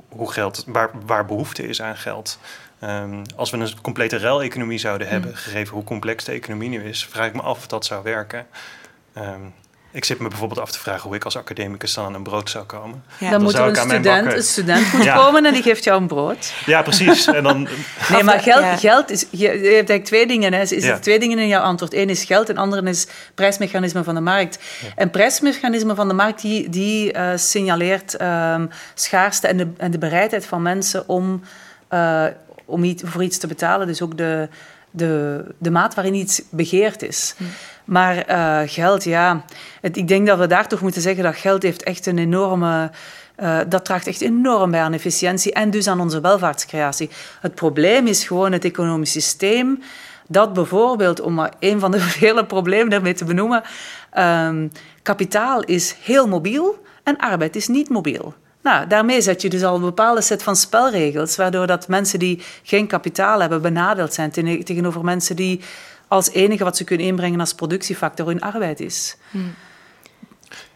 hoe 0.09 0.33
geld, 0.33 0.65
waar, 0.67 0.91
waar 1.07 1.27
behoefte 1.27 1.69
is 1.69 1.83
aan 1.83 1.97
geld. 1.97 2.39
Um, 2.85 3.23
als 3.37 3.51
we 3.51 3.57
een 3.57 3.81
complete 3.81 4.19
ruileconomie 4.19 4.79
zouden 4.79 5.09
hebben, 5.09 5.31
hmm. 5.31 5.39
gegeven 5.39 5.75
hoe 5.75 5.85
complex 5.85 6.25
de 6.25 6.33
economie 6.33 6.69
nu 6.69 6.85
is, 6.85 7.07
vraag 7.07 7.27
ik 7.27 7.35
me 7.35 7.43
af 7.43 7.59
of 7.59 7.67
dat 7.67 7.85
zou 7.85 8.03
werken. 8.03 8.47
Um, 9.19 9.55
ik 9.93 10.05
zit 10.05 10.19
me 10.19 10.29
bijvoorbeeld 10.29 10.61
af 10.61 10.71
te 10.71 10.79
vragen 10.79 11.03
hoe 11.03 11.15
ik 11.15 11.25
als 11.25 11.37
academicus 11.37 11.95
dan 11.95 12.05
aan 12.05 12.15
een 12.15 12.23
brood 12.23 12.51
zou 12.51 12.65
komen. 12.65 13.05
Ja. 13.19 13.31
Dan, 13.31 13.43
moet 13.43 13.55
er 13.55 13.67
een 13.67 13.77
student, 13.77 14.33
een 14.33 14.43
student 14.43 14.93
moet 14.93 15.13
komen 15.13 15.47
en 15.47 15.53
die 15.53 15.63
geeft 15.63 15.85
jou 15.85 16.01
een 16.01 16.07
brood. 16.07 16.53
Ja, 16.67 16.83
precies. 16.83 17.27
En 17.27 17.43
dan... 17.43 17.69
Nee, 18.13 18.23
maar 18.23 18.41
geld, 18.41 18.81
geld 18.81 19.11
is... 19.11 19.27
Je, 19.31 19.47
hebt 19.47 19.65
eigenlijk 19.65 20.05
twee 20.05 20.27
dingen. 20.27 20.53
Hè. 20.53 20.61
Is 20.61 20.85
er 20.85 21.01
twee 21.01 21.19
dingen 21.19 21.39
in 21.39 21.49
jouw 21.49 21.63
antwoord. 21.63 21.95
Eén 21.95 22.09
is 22.09 22.25
geld 22.25 22.49
en 22.49 22.57
ander 22.57 22.87
is 22.87 23.07
prijsmechanisme 23.35 24.05
van 24.05 24.15
de 24.15 24.21
markt. 24.21 24.59
En 24.97 25.11
prijsmechanisme 25.11 25.95
van 25.95 26.09
de 26.09 26.15
markt 26.15 26.41
die, 26.41 26.69
die 26.69 27.15
uh, 27.15 27.33
signaleert 27.35 28.21
um, 28.21 28.71
schaarste 28.95 29.47
en 29.47 29.57
de, 29.57 29.69
en 29.77 29.91
de 29.91 29.99
bereidheid 29.99 30.47
van 30.47 30.63
mensen 30.63 31.09
om, 31.09 31.43
uh, 31.91 32.25
om 32.65 32.85
iets, 32.85 33.03
voor 33.07 33.23
iets 33.23 33.39
te 33.39 33.47
betalen. 33.47 33.87
Dus 33.87 34.03
ook 34.03 34.17
de, 34.17 34.49
de, 34.91 35.45
de 35.59 35.71
maat 35.71 35.95
waarin 35.95 36.15
iets 36.15 36.43
begeerd 36.51 37.03
is. 37.03 37.35
Hm. 37.37 37.45
Maar 37.91 38.31
uh, 38.31 38.61
geld, 38.67 39.05
ja. 39.05 39.45
Het, 39.81 39.97
ik 39.97 40.09
denk 40.09 40.27
dat 40.27 40.39
we 40.39 40.47
daar 40.47 40.69
toch 40.69 40.81
moeten 40.81 41.03
zeggen 41.03 41.25
dat 41.25 41.37
geld 41.37 41.63
heeft 41.63 41.83
echt 41.83 42.07
een 42.07 42.19
enorme... 42.19 42.91
Uh, 43.43 43.59
dat 43.69 43.85
draagt 43.85 44.07
echt 44.07 44.21
enorm 44.21 44.71
bij 44.71 44.81
aan 44.81 44.93
efficiëntie 44.93 45.53
en 45.53 45.71
dus 45.71 45.87
aan 45.89 46.01
onze 46.01 46.21
welvaartscreatie. 46.21 47.11
Het 47.41 47.55
probleem 47.55 48.07
is 48.07 48.25
gewoon 48.27 48.53
het 48.53 48.65
economisch 48.65 49.11
systeem 49.11 49.83
dat 50.29 50.53
bijvoorbeeld, 50.53 51.21
om 51.21 51.35
maar 51.35 51.53
een 51.59 51.81
van 51.81 51.91
de 51.91 52.01
vele 52.21 52.47
problemen 52.47 52.91
daarmee 52.91 53.15
te 53.15 53.25
benoemen, 53.25 53.63
um, 54.19 54.73
kapitaal 55.03 55.63
is 55.63 55.97
heel 56.03 56.29
mobiel 56.29 56.83
en 57.03 57.17
arbeid 57.17 57.57
is 57.57 57.69
niet 57.69 57.89
mobiel. 57.89 58.35
Nou, 58.63 58.87
daarmee 58.87 59.21
zet 59.21 59.43
je 59.43 59.49
dus 59.49 59.63
al 59.63 59.75
een 59.75 59.81
bepaalde 59.81 60.21
set 60.21 60.43
van 60.43 60.57
spelregels, 60.57 61.37
waardoor 61.37 61.67
dat 61.67 61.89
mensen 61.89 62.19
die 62.19 62.43
geen 62.63 62.87
kapitaal 62.87 63.41
hebben 63.41 63.63
benadeeld 63.63 64.15
zijn 64.15 64.31
tegenover 64.65 65.05
mensen 65.05 65.37
die 65.37 65.61
als 66.11 66.31
enige 66.31 66.65
wat 66.65 66.77
ze 66.77 66.85
kunnen 66.85 67.07
inbrengen 67.07 67.41
als 67.41 67.55
productiefactor 67.55 68.27
hun 68.27 68.41
arbeid 68.41 68.81
is. 68.81 69.17
Hmm. 69.31 69.55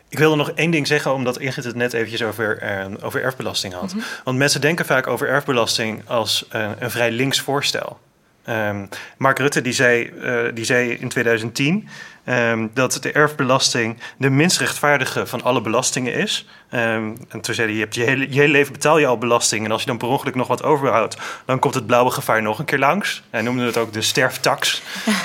Ik 0.08 0.18
wilde 0.18 0.36
nog 0.36 0.50
één 0.50 0.70
ding 0.70 0.86
zeggen, 0.86 1.12
omdat 1.12 1.38
Ingrid 1.38 1.64
het 1.64 1.74
net 1.74 1.92
eventjes 1.92 2.22
over, 2.22 2.62
uh, 2.62 2.94
over 3.02 3.22
erfbelasting 3.22 3.74
had. 3.74 3.94
Mhm. 3.94 4.04
Want 4.24 4.38
mensen 4.38 4.60
denken 4.60 4.84
vaak 4.84 5.06
over 5.06 5.28
erfbelasting 5.28 6.08
als 6.08 6.46
uh, 6.54 6.70
een 6.78 6.90
vrij 6.90 7.10
links 7.10 7.40
voorstel. 7.40 7.98
Um, 8.48 8.88
Mark 9.16 9.38
Rutte 9.38 9.62
die 9.62 9.72
zei, 9.72 10.10
uh, 10.22 10.54
die 10.54 10.64
zei 10.64 10.90
in 10.90 11.08
2010 11.08 11.88
um, 12.24 12.70
dat 12.74 12.98
de 13.00 13.12
erfbelasting 13.12 13.96
de 14.16 14.30
minst 14.30 14.58
rechtvaardige 14.58 15.26
van 15.26 15.42
alle 15.42 15.60
belastingen 15.60 16.14
is. 16.14 16.46
Um, 16.70 17.16
en 17.28 17.40
toen 17.40 17.54
zei 17.54 17.66
hij, 17.66 17.76
je, 17.76 17.82
hebt 17.82 17.94
je, 17.94 18.02
hele, 18.02 18.26
je 18.32 18.40
hele 18.40 18.52
leven 18.52 18.72
betaal 18.72 18.98
je 18.98 19.06
al 19.06 19.18
belasting... 19.18 19.64
en 19.64 19.70
als 19.70 19.80
je 19.80 19.86
dan 19.86 19.98
per 19.98 20.08
ongeluk 20.08 20.34
nog 20.34 20.46
wat 20.46 20.62
overhoudt... 20.62 21.16
dan 21.44 21.58
komt 21.58 21.74
het 21.74 21.86
blauwe 21.86 22.10
gevaar 22.10 22.42
nog 22.42 22.58
een 22.58 22.64
keer 22.64 22.78
langs. 22.78 23.22
Hij 23.30 23.42
noemde 23.42 23.64
het 23.64 23.76
ook 23.76 23.92
de 23.92 24.02
sterftax. 24.02 24.82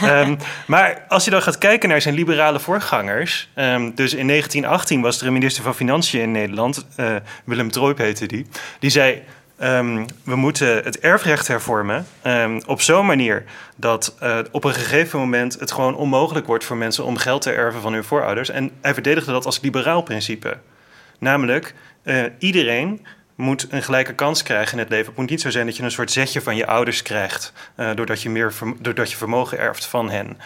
maar 0.67 1.05
als 1.07 1.25
je 1.25 1.31
dan 1.31 1.41
gaat 1.41 1.57
kijken 1.57 1.89
naar 1.89 2.01
zijn 2.01 2.15
liberale 2.15 2.59
voorgangers... 2.59 3.49
dus 3.95 4.13
in 4.13 4.27
1918 4.27 5.01
was 5.01 5.21
er 5.21 5.27
een 5.27 5.33
minister 5.33 5.63
van 5.63 5.75
Financiën 5.75 6.21
in 6.21 6.31
Nederland... 6.31 6.85
Uh, 6.97 7.15
Willem 7.43 7.71
Trooip 7.71 7.97
heette 7.97 8.25
die. 8.25 8.45
Die 8.79 8.89
zei... 8.89 9.23
Um, 9.63 10.05
we 10.23 10.35
moeten 10.35 10.83
het 10.83 10.99
erfrecht 10.99 11.47
hervormen 11.47 12.05
um, 12.23 12.61
op 12.65 12.81
zo'n 12.81 13.05
manier 13.05 13.43
dat 13.75 14.15
uh, 14.23 14.39
op 14.51 14.63
een 14.63 14.73
gegeven 14.73 15.19
moment 15.19 15.59
het 15.59 15.71
gewoon 15.71 15.95
onmogelijk 15.95 16.45
wordt 16.45 16.63
voor 16.63 16.77
mensen 16.77 17.05
om 17.05 17.17
geld 17.17 17.41
te 17.41 17.51
erven 17.51 17.81
van 17.81 17.93
hun 17.93 18.03
voorouders. 18.03 18.49
En 18.49 18.71
hij 18.81 18.93
verdedigde 18.93 19.31
dat 19.31 19.45
als 19.45 19.59
liberaal 19.61 20.01
principe. 20.01 20.57
Namelijk, 21.17 21.73
uh, 22.03 22.23
iedereen 22.37 23.05
moet 23.35 23.67
een 23.69 23.83
gelijke 23.83 24.13
kans 24.13 24.43
krijgen 24.43 24.73
in 24.73 24.79
het 24.79 24.89
leven. 24.89 25.05
Het 25.05 25.17
moet 25.17 25.29
niet 25.29 25.41
zo 25.41 25.49
zijn 25.49 25.65
dat 25.65 25.77
je 25.77 25.83
een 25.83 25.91
soort 25.91 26.11
zetje 26.11 26.41
van 26.41 26.55
je 26.55 26.67
ouders 26.67 27.01
krijgt, 27.01 27.53
uh, 27.77 27.95
doordat, 27.95 28.21
je 28.21 28.29
meer 28.29 28.53
doordat 28.79 29.11
je 29.11 29.17
vermogen 29.17 29.57
erft 29.57 29.85
van 29.85 30.09
hen. 30.09 30.37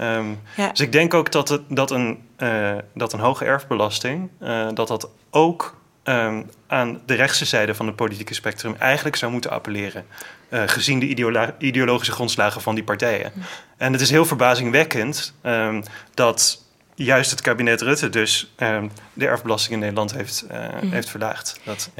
Um, 0.00 0.40
ja. 0.56 0.68
Dus 0.68 0.80
ik 0.80 0.92
denk 0.92 1.14
ook 1.14 1.32
dat, 1.32 1.48
het, 1.48 1.62
dat, 1.68 1.90
een, 1.90 2.22
dat 2.94 3.12
een 3.12 3.20
hoge 3.20 3.44
erfbelasting, 3.44 4.30
dat 4.74 4.88
dat 4.88 5.10
ook 5.30 5.76
um, 6.08 6.50
aan 6.66 7.00
de 7.06 7.14
rechtse 7.14 7.44
zijde 7.44 7.74
van 7.74 7.86
het 7.86 7.96
politieke 7.96 8.34
spectrum 8.34 8.76
eigenlijk 8.78 9.16
zou 9.16 9.32
moeten 9.32 9.50
appelleren. 9.50 10.06
Uh, 10.50 10.62
gezien 10.66 10.98
de 10.98 11.54
ideologische 11.58 12.12
grondslagen 12.12 12.60
van 12.60 12.74
die 12.74 12.84
partijen. 12.84 13.32
En 13.76 13.92
het 13.92 14.00
is 14.00 14.10
heel 14.10 14.24
verbazingwekkend 14.24 15.34
um, 15.42 15.82
dat 16.14 16.64
juist 16.94 17.30
het 17.30 17.40
kabinet 17.40 17.80
Rutte 17.80 18.08
dus 18.08 18.54
um, 18.56 18.90
de 19.12 19.26
erfbelasting 19.26 19.72
in 19.72 19.78
Nederland 19.78 20.12
heeft, 20.12 20.44
uh, 20.50 20.66
mm. 20.82 20.90
heeft 20.92 21.10
verlaagd. 21.10 21.60
Dat. 21.64 21.90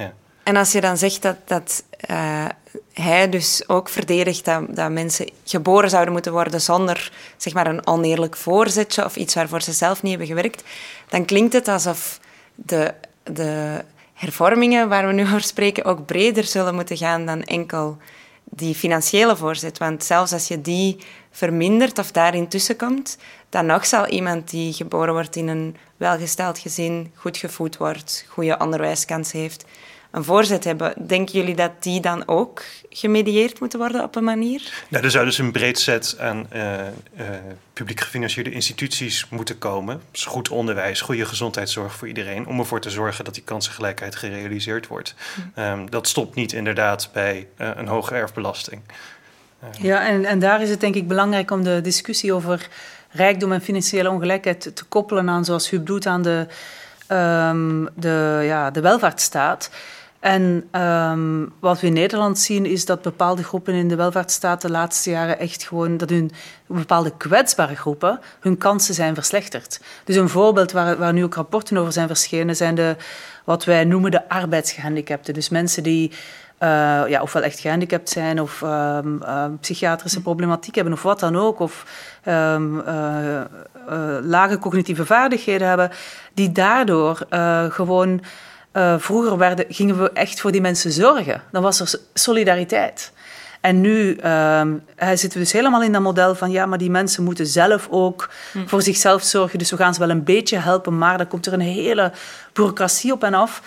En 0.43 0.57
als 0.57 0.73
je 0.73 0.81
dan 0.81 0.97
zegt 0.97 1.23
dat, 1.23 1.37
dat 1.45 1.85
uh, 2.11 2.45
hij 2.93 3.29
dus 3.29 3.69
ook 3.69 3.89
verdedigt 3.89 4.45
dat, 4.45 4.77
dat 4.77 4.91
mensen 4.91 5.31
geboren 5.45 5.91
zouden 5.91 6.13
moeten 6.13 6.33
worden 6.33 6.61
zonder 6.61 7.13
zeg 7.37 7.53
maar, 7.53 7.67
een 7.67 7.87
oneerlijk 7.87 8.37
voorzetje 8.37 9.05
of 9.05 9.17
iets 9.17 9.35
waarvoor 9.35 9.63
ze 9.63 9.73
zelf 9.73 10.03
niet 10.03 10.11
hebben 10.11 10.37
gewerkt, 10.37 10.63
dan 11.09 11.25
klinkt 11.25 11.53
het 11.53 11.69
alsof 11.69 12.21
de, 12.55 12.95
de 13.23 13.85
hervormingen 14.19 14.89
waar 14.89 15.07
we 15.07 15.13
nu 15.13 15.23
over 15.23 15.41
spreken 15.41 15.85
ook 15.85 16.07
breder 16.07 16.45
zullen 16.45 16.75
moeten 16.75 16.97
gaan 16.97 17.27
dan 17.27 17.43
enkel 17.43 17.97
die 18.45 18.75
financiële 18.75 19.37
voorzet. 19.37 19.79
Want 19.79 20.05
zelfs 20.05 20.33
als 20.33 20.49
je 20.49 20.61
die 20.61 20.97
vermindert 21.31 21.99
of 21.99 22.13
daarin 22.13 22.49
tussenkomt, 22.49 23.19
dan 23.49 23.67
nog 23.67 23.87
zal 23.87 24.07
iemand 24.07 24.51
die 24.51 24.73
geboren 24.73 25.13
wordt 25.13 25.37
in 25.37 25.49
een 25.49 25.77
welgesteld 25.97 26.59
gezin, 26.59 27.13
goed 27.15 27.37
gevoed 27.37 27.77
wordt, 27.77 28.27
goede 28.29 28.59
onderwijskansen 28.59 29.39
heeft, 29.39 29.65
een 30.11 30.25
voorzet 30.25 30.65
hebben. 30.65 30.95
Denken 31.07 31.39
jullie 31.39 31.55
dat 31.55 31.73
die 31.81 32.01
dan 32.01 32.29
ook 32.29 32.63
gemedieerd 32.91 33.61
moeten 33.61 33.79
worden 33.79 34.03
op 34.03 34.17
een 34.17 34.25
manier? 34.25 34.73
Nou, 34.89 35.05
er 35.05 35.11
zou 35.11 35.25
dus 35.25 35.39
een 35.39 35.53
breed 35.53 35.79
set 35.79 36.17
aan 36.19 36.47
uh, 36.55 36.63
uh, 36.73 36.81
publiek 37.73 38.01
gefinancierde 38.01 38.51
instituties 38.51 39.27
moeten 39.31 39.59
komen. 39.59 40.01
Dus 40.11 40.25
goed 40.25 40.49
onderwijs, 40.49 41.01
goede 41.01 41.25
gezondheidszorg 41.25 41.95
voor 41.95 42.09
iedereen. 42.09 42.47
Om 42.47 42.59
ervoor 42.59 42.81
te 42.81 42.91
zorgen 42.91 43.25
dat 43.25 43.35
die 43.35 43.43
kansengelijkheid 43.43 44.17
gerealiseerd 44.17 44.87
wordt. 44.87 45.15
Hm. 45.55 45.61
Um, 45.61 45.91
dat 45.91 46.09
stopt 46.09 46.35
niet 46.35 46.53
inderdaad 46.53 47.11
bij 47.13 47.47
uh, 47.61 47.71
een 47.75 47.89
hoge 47.89 48.15
erfbelasting. 48.15 48.81
Ja, 49.81 50.07
en, 50.07 50.25
en 50.25 50.39
daar 50.39 50.63
is 50.63 50.71
het 50.71 50.81
denk 50.81 50.95
ik 50.95 51.09
belangrijk 51.09 51.51
om 51.51 51.65
de 51.65 51.81
discussie 51.81 52.33
over 52.33 52.69
rijkdom 53.11 53.53
en 53.53 53.61
financiële 53.61 54.11
ongelijkheid 54.11 54.71
te 54.77 54.85
koppelen 54.85 55.29
aan, 55.29 55.45
zoals 55.45 55.73
u 55.73 55.83
doet, 55.83 56.07
aan 56.07 56.23
de, 56.23 56.47
um, 57.09 57.89
de, 57.95 58.41
ja, 58.43 58.71
de 58.71 58.81
welvaartsstaat. 58.81 59.71
En 60.21 60.69
um, 60.81 61.53
wat 61.61 61.81
we 61.81 61.87
in 61.87 61.93
Nederland 61.93 62.39
zien 62.39 62.67
is 62.67 62.85
dat 62.85 63.03
bepaalde 63.03 63.45
groepen 63.45 63.75
in 63.75 63.89
de 63.89 63.97
welvaartsstaat 63.97 64.61
de 64.61 64.71
laatste 64.71 65.11
jaren 65.11 65.39
echt 65.39 65.63
gewoon, 65.63 65.97
dat 65.97 66.11
hun 66.11 66.31
bepaalde 66.67 67.13
kwetsbare 67.17 67.77
groepen, 67.77 68.21
hun 68.41 68.59
kansen 68.59 68.95
zijn 68.95 69.15
verslechterd. 69.15 69.81
Dus 70.05 70.17
een 70.17 70.29
voorbeeld 70.29 70.73
waar, 70.73 70.97
waar 70.97 71.13
nu 71.13 71.25
ook 71.25 71.35
rapporten 71.35 71.77
over 71.77 71.93
zijn 71.93 72.07
verschenen, 72.07 72.57
zijn 72.57 72.75
de, 72.75 72.97
wat 73.45 73.65
wij 73.65 73.85
noemen 73.85 74.11
de 74.11 74.29
arbeidsgehandicapten. 74.29 75.35
Dus 75.35 75.49
mensen 75.49 75.83
die 75.83 76.13
ja, 77.09 77.23
ofwel 77.23 77.43
echt 77.43 77.61
gehandicapt 77.61 78.09
zijn 78.09 78.41
of 78.41 78.63
um, 78.63 79.21
uh, 79.23 79.45
psychiatrische 79.61 80.23
problematiek 80.23 80.75
hebben 80.75 80.93
of 80.93 81.03
wat 81.03 81.21
dan 81.21 81.37
ook, 81.37 81.59
of 81.59 81.85
um, 82.29 82.79
uh, 82.79 83.41
lage 84.23 84.59
cognitieve 84.59 85.07
vaardigheden 85.07 85.69
hebben, 85.69 85.91
die 86.35 86.53
daardoor 86.53 87.27
gewoon 87.71 88.21
vroeger 88.99 89.39
werden, 89.39 89.65
gingen 89.69 90.03
we 90.03 90.13
echt 90.13 90.41
voor 90.41 90.53
die 90.53 90.61
mensen 90.61 90.93
zorgen. 90.93 91.43
Dan 91.51 91.63
was 91.63 91.81
er 91.81 92.01
solidariteit. 92.15 93.13
En 93.61 93.81
nu 93.81 94.19
uh, 94.25 94.63
zitten 94.97 95.33
we 95.33 95.39
dus 95.39 95.53
helemaal 95.53 95.83
in 95.83 95.93
dat 95.93 96.03
model 96.03 96.35
van 96.35 96.51
ja, 96.51 96.67
maar 96.67 96.79
die 96.79 96.91
mensen 96.91 97.25
moeten 97.25 97.47
zelf 97.47 97.87
ook 97.91 98.31
hm. 98.53 98.67
voor 98.67 98.83
zichzelf 98.83 99.23
zorgen. 99.23 99.59
Dus 99.59 99.71
we 99.71 99.77
gaan 99.77 99.95
ze 99.95 100.01
wel 100.01 100.11
een 100.11 100.25
beetje 100.25 100.59
helpen, 100.59 100.99
maar 100.99 101.19
dan 101.19 101.29
komt 101.29 101.47
er 101.47 101.53
een 101.53 101.61
hele 101.61 102.13
bureaucratie 102.53 103.13
op 103.13 103.25
en 103.25 103.35
af. 103.35 103.63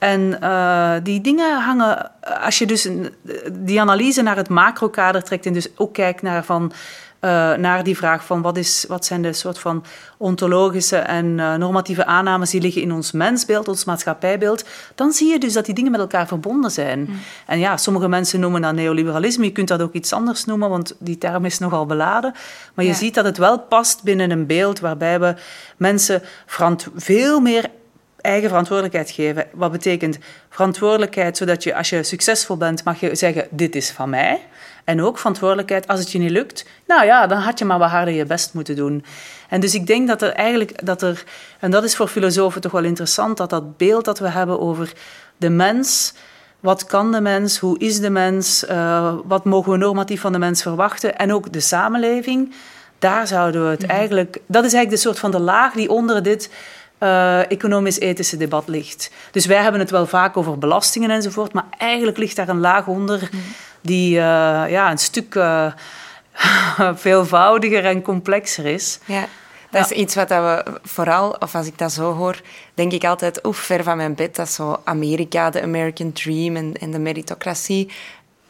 En 0.00 0.38
uh, 0.42 0.92
die 1.02 1.20
dingen 1.20 1.60
hangen, 1.60 2.10
als 2.42 2.58
je 2.58 2.66
dus 2.66 2.88
die 3.52 3.80
analyse 3.80 4.22
naar 4.22 4.36
het 4.36 4.48
macrokader 4.48 5.22
trekt 5.22 5.46
en 5.46 5.52
dus 5.52 5.68
ook 5.76 5.92
kijkt 5.92 6.22
naar 6.22 6.44
van 6.44 6.72
uh, 7.20 7.30
naar 7.54 7.84
die 7.84 7.96
vraag 7.96 8.24
van 8.24 8.42
wat, 8.42 8.56
is, 8.56 8.84
wat 8.88 9.04
zijn 9.04 9.22
de 9.22 9.32
soort 9.32 9.58
van 9.58 9.84
ontologische 10.16 10.96
en 10.96 11.26
uh, 11.38 11.54
normatieve 11.54 12.04
aannames 12.04 12.50
die 12.50 12.60
liggen 12.60 12.82
in 12.82 12.92
ons 12.92 13.12
mensbeeld, 13.12 13.68
ons 13.68 13.84
maatschappijbeeld, 13.84 14.64
dan 14.94 15.12
zie 15.12 15.30
je 15.30 15.38
dus 15.38 15.52
dat 15.52 15.64
die 15.64 15.74
dingen 15.74 15.90
met 15.90 16.00
elkaar 16.00 16.26
verbonden 16.26 16.70
zijn. 16.70 16.98
Mm. 17.00 17.18
En 17.46 17.58
ja, 17.58 17.76
sommige 17.76 18.08
mensen 18.08 18.40
noemen 18.40 18.62
dat 18.62 18.74
neoliberalisme, 18.74 19.44
je 19.44 19.52
kunt 19.52 19.68
dat 19.68 19.82
ook 19.82 19.92
iets 19.92 20.12
anders 20.12 20.44
noemen, 20.44 20.68
want 20.68 20.94
die 20.98 21.18
term 21.18 21.44
is 21.44 21.58
nogal 21.58 21.86
beladen. 21.86 22.34
Maar 22.74 22.84
je 22.84 22.94
ziet 22.94 23.14
dat 23.14 23.24
het 23.24 23.38
wel 23.38 23.58
past 23.58 24.02
binnen 24.02 24.30
een 24.30 24.46
beeld 24.46 24.80
waarbij 24.80 25.20
we 25.20 25.34
mensen 25.76 26.22
veel 26.96 27.40
meer 27.40 27.70
eigen 28.20 28.48
verantwoordelijkheid 28.48 29.10
geven. 29.10 29.46
Wat 29.52 29.72
betekent 29.72 30.18
verantwoordelijkheid, 30.48 31.36
zodat 31.36 31.62
je 31.62 31.74
als 31.74 31.88
je 31.88 32.02
succesvol 32.02 32.56
bent, 32.56 32.84
mag 32.84 33.00
je 33.00 33.14
zeggen: 33.14 33.46
Dit 33.50 33.74
is 33.76 33.90
van 33.90 34.10
mij. 34.10 34.40
En 34.84 35.02
ook 35.02 35.18
verantwoordelijkheid 35.18 35.86
als 35.86 36.00
het 36.00 36.12
je 36.12 36.18
niet 36.18 36.30
lukt. 36.30 36.64
Nou 36.86 37.04
ja, 37.04 37.26
dan 37.26 37.38
had 37.38 37.58
je 37.58 37.64
maar 37.64 37.78
wat 37.78 37.90
harder 37.90 38.14
je 38.14 38.24
best 38.24 38.54
moeten 38.54 38.76
doen. 38.76 39.04
En 39.48 39.60
dus 39.60 39.74
ik 39.74 39.86
denk 39.86 40.08
dat 40.08 40.22
er 40.22 40.32
eigenlijk, 40.32 40.86
dat 40.86 41.02
er, 41.02 41.24
en 41.58 41.70
dat 41.70 41.84
is 41.84 41.96
voor 41.96 42.08
filosofen 42.08 42.60
toch 42.60 42.72
wel 42.72 42.84
interessant, 42.84 43.36
dat 43.36 43.50
dat 43.50 43.76
beeld 43.76 44.04
dat 44.04 44.18
we 44.18 44.28
hebben 44.28 44.60
over 44.60 44.92
de 45.36 45.50
mens. 45.50 46.14
Wat 46.60 46.86
kan 46.86 47.12
de 47.12 47.20
mens? 47.20 47.58
Hoe 47.58 47.78
is 47.78 48.00
de 48.00 48.10
mens? 48.10 48.64
Uh, 48.70 49.14
wat 49.24 49.44
mogen 49.44 49.72
we 49.72 49.78
normatief 49.78 50.20
van 50.20 50.32
de 50.32 50.38
mens 50.38 50.62
verwachten? 50.62 51.18
En 51.18 51.32
ook 51.32 51.52
de 51.52 51.60
samenleving 51.60 52.54
Daar 52.98 53.26
zouden 53.26 53.64
we 53.64 53.70
het 53.70 53.82
mhm. 53.82 53.90
eigenlijk... 53.90 54.38
Dat 54.46 54.64
is 54.64 54.72
eigenlijk 54.72 54.90
de 54.90 55.08
soort 55.08 55.18
van 55.18 55.30
de 55.30 55.40
laag 55.40 55.72
die 55.72 55.90
onder 55.90 56.22
dit 56.22 56.50
uh, 57.00 57.50
economisch-ethische 57.50 58.36
debat 58.36 58.68
ligt. 58.68 59.10
Dus 59.30 59.46
wij 59.46 59.62
hebben 59.62 59.80
het 59.80 59.90
wel 59.90 60.06
vaak 60.06 60.36
over 60.36 60.58
belastingen 60.58 61.10
enzovoort, 61.10 61.52
maar 61.52 61.66
eigenlijk 61.78 62.18
ligt 62.18 62.36
daar 62.36 62.48
een 62.48 62.60
laag 62.60 62.86
onder 62.86 63.18
mhm. 63.18 63.42
die 63.80 64.14
uh, 64.14 64.20
ja, 64.68 64.90
een 64.90 64.98
stuk 64.98 65.34
uh, 65.34 65.72
veelvoudiger 66.94 67.84
en 67.84 68.02
complexer 68.02 68.66
is. 68.66 68.98
Ja. 69.04 69.24
Dat 69.70 69.90
is 69.90 69.96
iets 69.96 70.14
wat 70.14 70.28
we 70.28 70.64
vooral, 70.82 71.30
of 71.30 71.54
als 71.54 71.66
ik 71.66 71.78
dat 71.78 71.92
zo 71.92 72.12
hoor, 72.12 72.40
denk 72.74 72.92
ik 72.92 73.04
altijd, 73.04 73.46
oef, 73.46 73.56
ver 73.56 73.82
van 73.82 73.96
mijn 73.96 74.14
bed, 74.14 74.36
dat 74.36 74.46
is 74.46 74.54
zo 74.54 74.80
Amerika, 74.84 75.50
de 75.50 75.62
American 75.62 76.12
Dream 76.12 76.56
en, 76.56 76.74
en 76.80 76.90
de 76.90 76.98
meritocratie. 76.98 77.90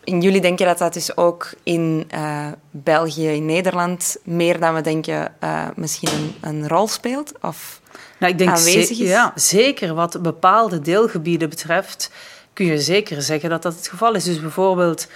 En 0.05 0.21
jullie 0.21 0.41
denken 0.41 0.67
dat 0.67 0.79
dat 0.79 0.93
dus 0.93 1.17
ook 1.17 1.53
in 1.63 2.11
uh, 2.15 2.47
België, 2.71 3.29
in 3.29 3.47
Nederland, 3.47 4.17
meer 4.25 4.61
dan 4.61 4.75
we 4.75 4.81
denken, 4.81 5.35
uh, 5.45 5.67
misschien 5.75 6.09
een, 6.13 6.35
een, 6.41 6.69
rol 6.69 6.89
speelt? 6.89 7.33
Of 7.41 7.81
nou, 8.21 8.33
ik 8.33 8.39
denk 8.39 8.51
aanwezig 8.51 8.99
is? 8.99 9.09
Ja, 9.09 9.33
zeker 9.35 9.95
wat 9.95 10.23
bepaalde 10.23 10.81
deelgebieden 10.81 11.49
betreft, 11.49 12.11
kun 12.53 12.67
je 12.67 12.81
zeker 12.81 13.23
zeggen 13.23 13.51
dat 13.51 13.63
dat 13.63 13.75
het 13.77 13.89
geval 13.89 14.15
is. 14.15 14.25
Dus 14.25 14.41
bijvoorbeeld 14.41 15.09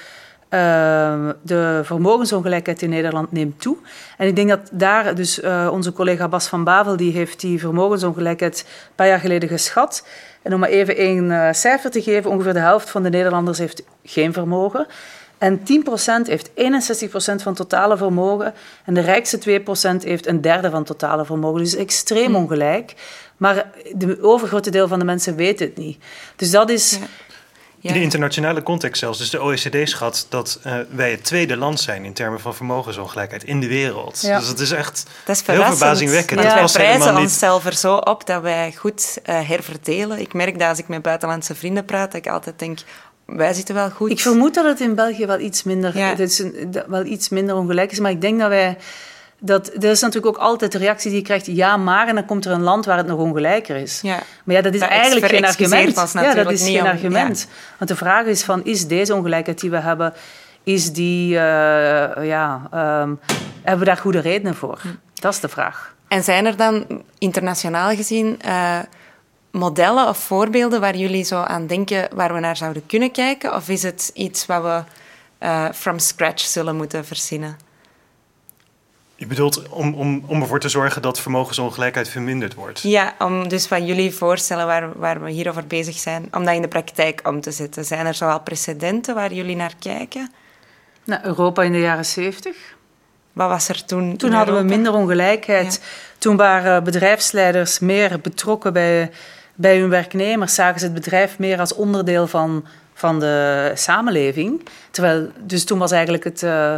Ehm, 0.54 1.32
de 1.42 1.80
vermogensongelijkheid 1.84 2.82
in 2.82 2.90
Nederland 2.90 3.32
neemt 3.32 3.60
toe. 3.60 3.76
En 4.18 4.26
ik 4.26 4.36
denk 4.36 4.48
dat 4.48 4.60
daar, 4.72 5.14
dus 5.14 5.42
uh, 5.42 5.68
onze 5.72 5.92
collega 5.92 6.28
Bas 6.28 6.46
van 6.46 6.64
Bavel, 6.64 6.96
die 6.96 7.12
heeft 7.12 7.40
die 7.40 7.58
vermogensongelijkheid 7.60 8.58
een 8.66 8.94
paar 8.94 9.06
jaar 9.06 9.18
geleden 9.18 9.48
geschat. 9.48 10.06
En 10.42 10.54
om 10.54 10.60
maar 10.60 10.68
even 10.68 10.96
één 10.96 11.24
uh, 11.24 11.48
cijfer 11.52 11.90
te 11.90 12.02
geven, 12.02 12.30
ongeveer 12.30 12.52
de 12.52 12.58
helft 12.58 12.90
van 12.90 13.02
de 13.02 13.10
Nederlanders 13.10 13.58
heeft 13.58 13.82
geen 14.04 14.32
vermogen. 14.32 14.86
En 15.38 15.58
10% 15.58 15.62
heeft 16.26 16.50
61% 16.50 16.52
van 17.14 17.36
het 17.44 17.56
totale 17.56 17.96
vermogen. 17.96 18.54
En 18.84 18.94
de 18.94 19.00
rijkste 19.00 19.60
2% 20.00 20.02
heeft 20.02 20.26
een 20.26 20.40
derde 20.40 20.70
van 20.70 20.78
het 20.78 20.86
totale 20.86 21.24
vermogen. 21.24 21.62
Dus 21.62 21.74
extreem 21.74 22.30
hm. 22.30 22.34
ongelijk. 22.34 22.94
Maar 23.36 23.66
de 23.94 24.22
overgrote 24.22 24.70
deel 24.70 24.88
van 24.88 24.98
de 24.98 25.04
mensen 25.04 25.36
weet 25.36 25.58
het 25.58 25.76
niet. 25.76 26.02
Dus 26.36 26.50
dat 26.50 26.70
is... 26.70 26.98
In 27.80 27.92
de 27.92 28.00
internationale 28.00 28.62
context 28.62 29.00
zelfs. 29.00 29.18
Dus 29.18 29.30
de 29.30 29.42
OECD 29.42 29.88
schat 29.88 30.26
dat 30.28 30.60
uh, 30.66 30.76
wij 30.90 31.10
het 31.10 31.24
tweede 31.24 31.56
land 31.56 31.80
zijn 31.80 32.04
in 32.04 32.12
termen 32.12 32.40
van 32.40 32.54
vermogensongelijkheid 32.54 33.44
in 33.44 33.60
de 33.60 33.66
wereld. 33.66 34.20
Dus 34.20 34.46
dat 34.46 34.60
is 34.60 34.70
echt 34.70 35.06
dat 35.24 35.36
is 35.36 35.46
heel 35.46 35.64
verbazingwekkend. 35.64 36.42
Ja. 36.42 36.54
wij 36.54 36.64
prijzen 36.72 37.16
onszelf 37.16 37.66
er 37.66 37.74
zo 37.74 37.96
op 37.96 38.26
dat 38.26 38.42
wij 38.42 38.72
goed 38.72 39.18
uh, 39.26 39.48
herverdelen. 39.48 40.18
Ik 40.18 40.32
merk 40.32 40.58
dat 40.58 40.68
als 40.68 40.78
ik 40.78 40.88
met 40.88 41.02
buitenlandse 41.02 41.54
vrienden 41.54 41.84
praat, 41.84 42.12
dat 42.12 42.26
ik 42.26 42.32
altijd 42.32 42.58
denk... 42.58 42.78
Wij 43.26 43.52
zitten 43.52 43.74
wel 43.74 43.90
goed. 43.90 44.10
Ik 44.10 44.20
vermoed 44.20 44.54
dat 44.54 44.64
het 44.64 44.80
in 44.80 44.94
België 44.94 45.26
wel 45.26 45.38
iets 45.38 45.62
minder, 45.62 45.98
ja. 45.98 46.16
is 46.16 46.38
een, 46.38 46.82
wel 46.86 47.04
iets 47.04 47.28
minder 47.28 47.56
ongelijk 47.56 47.92
is. 47.92 47.98
Maar 47.98 48.10
ik 48.10 48.20
denk 48.20 48.38
dat 48.38 48.48
wij 48.48 48.76
dat, 49.38 49.66
er 49.66 49.90
is 49.90 50.00
natuurlijk 50.00 50.36
ook 50.36 50.42
altijd 50.42 50.72
de 50.72 50.78
reactie 50.78 51.10
die 51.10 51.18
je 51.18 51.24
krijgt, 51.24 51.46
ja, 51.46 51.76
maar, 51.76 52.08
en 52.08 52.14
dan 52.14 52.24
komt 52.24 52.44
er 52.44 52.52
een 52.52 52.62
land 52.62 52.84
waar 52.84 52.96
het 52.96 53.06
nog 53.06 53.18
ongelijker 53.18 53.76
is. 53.76 54.00
Ja. 54.02 54.18
Maar 54.44 54.56
ja, 54.56 54.62
dat 54.62 54.74
is 54.74 54.80
eigenlijk 54.80 55.26
geen 55.26 55.44
argument. 55.44 56.12
Ja, 56.12 56.34
dat 56.34 56.50
is 56.50 56.62
geen 56.62 56.86
argument. 56.86 57.48
Want 57.78 57.90
de 57.90 57.96
vraag 57.96 58.26
is 58.26 58.42
van, 58.42 58.64
is 58.64 58.86
deze 58.86 59.14
ongelijkheid 59.14 59.60
die 59.60 59.70
we 59.70 59.78
hebben, 59.78 60.12
is 60.62 60.92
die, 60.92 61.30
uh, 61.30 61.38
ja, 62.22 62.60
um, 63.02 63.20
hebben 63.62 63.78
we 63.78 63.84
daar 63.84 63.96
goede 63.96 64.20
redenen 64.20 64.54
voor? 64.54 64.78
Hm. 64.82 64.88
Dat 65.14 65.32
is 65.32 65.40
de 65.40 65.48
vraag. 65.48 65.94
En 66.08 66.22
zijn 66.22 66.46
er 66.46 66.56
dan 66.56 67.02
internationaal 67.18 67.94
gezien 67.94 68.38
uh, 68.46 68.78
modellen 69.54 70.08
of 70.08 70.18
voorbeelden 70.18 70.80
waar 70.80 70.96
jullie 70.96 71.24
zo 71.24 71.40
aan 71.40 71.66
denken, 71.66 72.08
waar 72.14 72.34
we 72.34 72.40
naar 72.40 72.56
zouden 72.56 72.86
kunnen 72.86 73.10
kijken? 73.10 73.54
Of 73.54 73.68
is 73.68 73.82
het 73.82 74.10
iets 74.14 74.46
wat 74.46 74.62
we 74.62 74.82
uh, 75.46 75.68
from 75.74 75.98
scratch 75.98 76.44
zullen 76.44 76.76
moeten 76.76 77.04
verzinnen? 77.04 77.56
Je 79.16 79.26
bedoelt 79.26 79.68
om, 79.68 79.94
om, 79.94 80.24
om 80.26 80.40
ervoor 80.40 80.60
te 80.60 80.68
zorgen 80.68 81.02
dat 81.02 81.20
vermogensongelijkheid 81.20 82.08
verminderd 82.08 82.54
wordt? 82.54 82.80
Ja, 82.82 83.14
om 83.18 83.48
dus 83.48 83.68
wat 83.68 83.86
jullie 83.86 84.14
voorstellen 84.14 84.66
waar, 84.66 84.98
waar 84.98 85.22
we 85.22 85.30
hierover 85.30 85.66
bezig 85.66 85.96
zijn, 85.96 86.28
om 86.30 86.44
dat 86.44 86.54
in 86.54 86.62
de 86.62 86.68
praktijk 86.68 87.20
om 87.28 87.40
te 87.40 87.50
zetten. 87.50 87.84
Zijn 87.84 88.06
er 88.06 88.14
zoal 88.14 88.40
precedenten 88.40 89.14
waar 89.14 89.32
jullie 89.32 89.56
naar 89.56 89.74
kijken? 89.78 90.32
Nou, 91.04 91.24
Europa 91.24 91.62
in 91.62 91.72
de 91.72 91.80
jaren 91.80 92.04
zeventig. 92.04 92.56
Wat 93.32 93.48
was 93.48 93.68
er 93.68 93.84
toen? 93.84 94.16
Toen 94.16 94.32
hadden 94.32 94.56
we 94.56 94.62
minder 94.62 94.92
ongelijkheid. 94.92 95.80
Toen 96.18 96.36
waren 96.36 96.84
bedrijfsleiders 96.84 97.78
meer 97.78 98.20
betrokken 98.20 98.72
bij, 98.72 99.10
bij 99.54 99.78
hun 99.78 99.88
werknemers. 99.88 100.54
Zagen 100.54 100.80
ze 100.80 100.84
het 100.84 100.94
bedrijf 100.94 101.38
meer 101.38 101.60
als 101.60 101.74
onderdeel 101.74 102.26
van, 102.26 102.64
van 102.94 103.20
de 103.20 103.70
samenleving. 103.74 104.68
Terwijl, 104.90 105.30
dus 105.40 105.64
toen 105.64 105.78
was 105.78 105.90
eigenlijk 105.90 106.24
het... 106.24 106.42
Uh, 106.42 106.74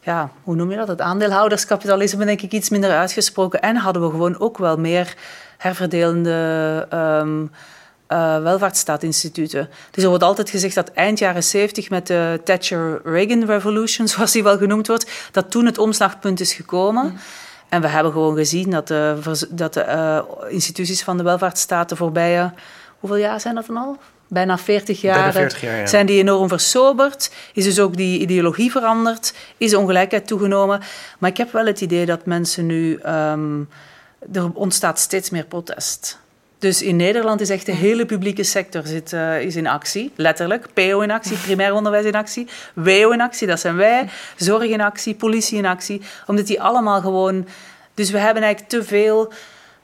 ja, 0.00 0.30
hoe 0.42 0.54
noem 0.54 0.70
je 0.70 0.76
dat? 0.76 0.88
Het 0.88 1.00
aandeelhouderskapitalisme, 1.00 2.24
denk 2.24 2.42
ik, 2.42 2.52
iets 2.52 2.68
minder 2.68 2.90
uitgesproken. 2.90 3.60
En 3.60 3.76
hadden 3.76 4.02
we 4.02 4.10
gewoon 4.10 4.40
ook 4.40 4.58
wel 4.58 4.76
meer 4.76 5.14
herverdelende 5.56 6.86
um, 6.94 7.50
uh, 8.08 8.42
welvaartsstaatinstituten. 8.42 9.68
Dus 9.90 10.02
er 10.02 10.08
wordt 10.08 10.24
altijd 10.24 10.50
gezegd 10.50 10.74
dat 10.74 10.92
eind 10.92 11.18
jaren 11.18 11.44
70 11.44 11.90
met 11.90 12.06
de 12.06 12.40
Thatcher-Reagan 12.44 13.44
Revolution, 13.44 14.08
zoals 14.12 14.32
die 14.32 14.42
wel 14.42 14.58
genoemd 14.58 14.86
wordt, 14.86 15.10
dat 15.32 15.50
toen 15.50 15.66
het 15.66 15.78
omslagpunt 15.78 16.40
is 16.40 16.52
gekomen. 16.52 17.18
En 17.68 17.80
we 17.80 17.88
hebben 17.88 18.12
gewoon 18.12 18.36
gezien 18.36 18.70
dat 18.70 18.88
de, 18.88 19.18
dat 19.50 19.74
de 19.74 19.84
uh, 19.86 20.52
instituties 20.52 21.02
van 21.02 21.16
de 21.16 21.22
welvaartsstaat 21.22 21.88
de 21.88 21.96
voorbije... 21.96 22.52
Hoeveel 22.98 23.18
jaar 23.18 23.40
zijn 23.40 23.54
dat 23.54 23.66
dan 23.66 23.76
al? 23.76 23.96
bijna 24.28 24.58
40 24.58 25.00
jaar, 25.00 25.32
40 25.32 25.60
jaar 25.60 25.88
zijn 25.88 26.06
die 26.06 26.20
enorm 26.20 26.48
versoberd. 26.48 27.30
Is 27.52 27.64
dus 27.64 27.80
ook 27.80 27.96
die 27.96 28.20
ideologie 28.20 28.70
veranderd. 28.70 29.34
Is 29.56 29.74
ongelijkheid 29.74 30.26
toegenomen. 30.26 30.80
Maar 31.18 31.30
ik 31.30 31.36
heb 31.36 31.52
wel 31.52 31.66
het 31.66 31.80
idee 31.80 32.06
dat 32.06 32.26
mensen 32.26 32.66
nu... 32.66 33.00
Um, 33.06 33.68
er 34.32 34.52
ontstaat 34.52 34.98
steeds 34.98 35.30
meer 35.30 35.44
protest. 35.44 36.18
Dus 36.58 36.82
in 36.82 36.96
Nederland 36.96 37.40
is 37.40 37.50
echt 37.50 37.66
de 37.66 37.72
hele 37.72 38.06
publieke 38.06 38.42
sector 38.42 38.86
zit, 38.86 39.12
uh, 39.12 39.40
is 39.40 39.56
in 39.56 39.66
actie, 39.66 40.12
letterlijk. 40.16 40.66
PO 40.74 41.00
in 41.00 41.10
actie, 41.10 41.36
primair 41.36 41.72
onderwijs 41.72 42.04
in 42.04 42.14
actie, 42.14 42.46
WO 42.74 43.10
in 43.10 43.20
actie, 43.20 43.46
dat 43.46 43.60
zijn 43.60 43.76
wij. 43.76 44.08
Zorg 44.36 44.62
in 44.62 44.80
actie, 44.80 45.14
politie 45.14 45.58
in 45.58 45.66
actie. 45.66 46.00
Omdat 46.26 46.46
die 46.46 46.62
allemaal 46.62 47.00
gewoon... 47.00 47.46
Dus 47.94 48.10
we 48.10 48.18
hebben 48.18 48.42
eigenlijk 48.42 48.72
te 48.72 48.84
veel 48.84 49.32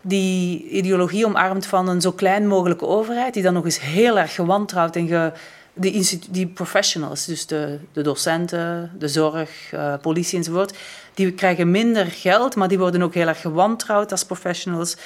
die 0.01 0.69
ideologie 0.69 1.27
omarmt 1.27 1.67
van 1.67 1.89
een 1.89 2.01
zo 2.01 2.13
klein 2.13 2.47
mogelijke 2.47 2.87
overheid, 2.87 3.35
die 3.35 3.43
dan 3.43 3.55
nog 3.55 3.65
eens 3.65 3.81
heel 3.81 4.19
erg 4.19 4.35
gewantrouwd 4.35 4.97
en 4.97 5.09
ge, 5.09 5.33
die, 5.75 6.21
die 6.31 6.47
professionals, 6.47 7.25
dus 7.25 7.47
de, 7.47 7.79
de 7.93 8.03
docenten, 8.03 8.93
de 8.99 9.09
zorg, 9.09 9.51
uh, 9.75 9.95
politie 10.03 10.39
enzovoort, 10.39 10.77
die 11.15 11.33
krijgen 11.33 11.71
minder 11.71 12.07
geld, 12.07 12.57
maar 12.57 12.69
die 12.69 12.79
worden 12.79 13.03
ook 13.03 13.15
heel 13.15 13.29
erg 13.29 13.41
gewantrouwd 13.41 14.11
als 14.11 14.25
professionals. 14.25 14.97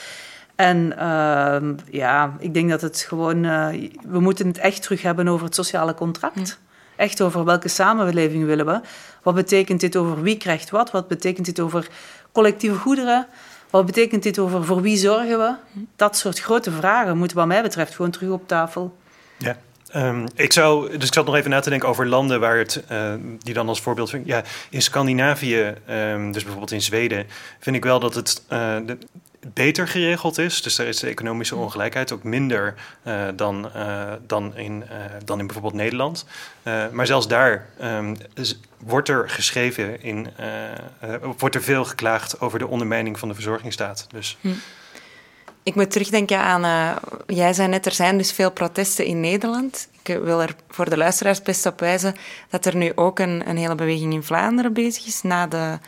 En 0.59 0.95
uh, 0.99 1.57
ja, 1.91 2.37
ik 2.39 2.55
denk 2.55 2.71
dat 2.71 2.81
het 2.81 3.05
gewoon, 3.09 3.45
uh, 3.45 3.69
we 4.07 4.21
moeten 4.21 4.47
het 4.47 4.59
echt 4.59 4.83
terug 4.83 5.03
hebben 5.03 5.29
over 5.29 5.47
het 5.47 5.55
sociale 5.55 5.95
contract. 5.95 6.59
Echt 6.97 7.21
over 7.21 7.45
welke 7.45 7.69
samenleving 7.69 8.45
willen 8.45 8.67
we. 8.67 8.81
Wat 9.23 9.35
betekent 9.35 9.81
dit 9.81 9.97
over 9.97 10.23
wie 10.23 10.37
krijgt 10.37 10.71
wat? 10.71 10.91
Wat 10.91 11.09
betekent 11.09 11.47
dit 11.47 11.61
over 11.61 11.89
collectieve 12.33 12.77
goederen? 12.77 13.27
Wat 13.71 13.87
betekent 13.87 14.23
dit 14.23 14.39
over 14.39 14.65
voor 14.65 14.83
wie 14.83 14.97
zorgen 14.97 15.39
we? 15.39 15.55
Dat 15.97 16.17
soort 16.17 16.39
grote 16.39 16.71
vragen 16.71 17.19
moeten 17.19 17.37
wat 17.37 17.47
mij 17.47 17.63
betreft 17.63 17.95
gewoon 17.95 18.11
terug 18.11 18.31
op 18.31 18.49
tafel. 18.49 18.97
Ja. 19.37 19.57
Um, 19.97 20.25
ik 20.35 20.53
zou, 20.53 20.99
dus 20.99 21.07
ik 21.07 21.15
zat 21.15 21.27
nog 21.27 21.35
even 21.37 21.51
na 21.51 21.61
te 21.61 21.71
denken 21.71 21.89
over 21.89 22.07
landen 22.07 22.41
waar 22.41 22.59
het, 22.59 22.85
uh, 22.93 23.15
die 23.39 23.55
dan 23.55 23.69
als 23.69 23.81
voorbeeld 23.81 24.11
vind. 24.11 24.27
Ja, 24.27 24.43
in 24.71 24.83
Scandinavië, 24.83 25.75
um, 25.91 26.33
dus 26.33 26.43
bijvoorbeeld 26.43 26.73
in 26.73 26.83
Zweden, 26.83 27.27
vind 27.59 27.77
ik 27.77 27.85
wel 27.85 28.01
dat 28.01 28.15
het 28.15 28.43
uh, 28.53 28.77
de, 28.87 28.99
beter 29.41 29.89
geregeld 29.89 30.39
is. 30.39 30.63
Dus 30.63 30.77
daar 30.77 30.87
is 30.87 30.99
de 30.99 31.07
economische 31.09 31.57
ongelijkheid 31.57 32.13
ook 32.13 32.23
minder 32.23 32.75
uh, 33.05 33.29
dan, 33.37 33.71
uh, 33.77 34.13
dan, 34.27 34.57
in, 34.57 34.83
uh, 34.83 34.99
dan 35.25 35.39
in 35.39 35.47
bijvoorbeeld 35.47 35.75
Nederland. 35.75 36.27
maar 36.93 37.07
zelfs 37.07 37.29
daar 37.29 37.67
um, 37.83 38.17
wordt 38.79 39.09
er 39.09 39.31
geschreven 39.31 40.03
in, 40.03 40.29
wordt 41.39 41.55
er 41.55 41.63
veel 41.63 41.85
geklaagd 41.85 42.41
over 42.41 42.59
de 42.59 42.67
ondermijning 42.67 43.19
van 43.19 43.29
de 43.29 43.35
verzorgingsstaat. 43.35 44.07
Dus. 44.11 44.37
Hm. 44.41 44.49
Ik 45.63 45.75
moet 45.75 45.91
terugdenken 45.91 46.39
aan, 46.39 46.97
jij 47.27 47.53
zei 47.53 47.69
net, 47.69 47.87
er 47.87 47.93
zijn 47.93 48.19
dus 48.19 48.33
veel 48.33 48.51
protesten 48.51 49.05
in 49.05 49.21
Nederland. 49.21 49.89
Ik 50.03 50.19
wil 50.23 50.43
er 50.43 50.55
voor 50.69 50.91
de 50.91 50.97
luisteraars 50.97 51.43
best 51.43 51.67
op 51.67 51.81
wijzen 51.81 52.15
dat 52.49 52.67
er 52.67 52.77
nu 52.77 52.93
ook 52.95 53.19
een, 53.19 53.49
een 53.49 53.57
hele 53.57 53.75
beweging 53.75 54.13
in 54.13 54.23
Vlaanderen 54.23 54.73
bezig 54.73 55.07
is 55.07 55.23
na 55.23 55.47
de 55.47 55.79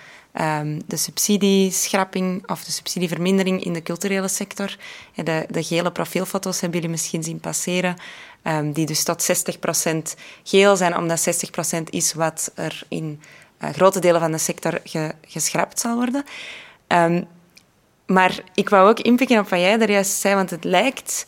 um, 0.40 0.82
de 0.86 0.96
subsidieschrapping 0.96 2.48
of 2.48 2.64
de 2.64 2.72
subsidievermindering 2.72 3.64
in 3.64 3.72
de 3.72 3.82
culturele 3.82 4.28
sector. 4.28 4.76
De, 5.14 5.46
de 5.48 5.62
gele 5.62 5.92
profielfoto's 5.92 6.60
hebben 6.60 6.78
jullie 6.78 6.94
misschien 6.94 7.22
zien 7.22 7.40
passeren, 7.40 7.96
um, 8.42 8.72
die 8.72 8.86
dus 8.86 9.04
tot 9.04 9.26
60% 10.16 10.20
geel 10.44 10.76
zijn, 10.76 10.96
omdat 10.96 11.50
60% 11.78 11.82
is 11.90 12.12
wat 12.12 12.52
er 12.54 12.82
in 12.88 13.20
uh, 13.60 13.70
grote 13.70 14.00
delen 14.00 14.20
van 14.20 14.32
de 14.32 14.38
sector 14.38 14.80
ge, 14.84 15.12
geschrapt 15.26 15.80
zal 15.80 15.96
worden. 15.96 16.24
Um, 16.88 17.26
maar 18.06 18.40
ik 18.54 18.68
wou 18.68 18.88
ook 18.88 19.00
inpikken 19.00 19.38
op 19.38 19.48
wat 19.48 19.60
jij 19.60 19.78
daar 19.78 19.90
juist 19.90 20.20
zei, 20.20 20.34
want 20.34 20.50
het 20.50 20.64
lijkt... 20.64 21.26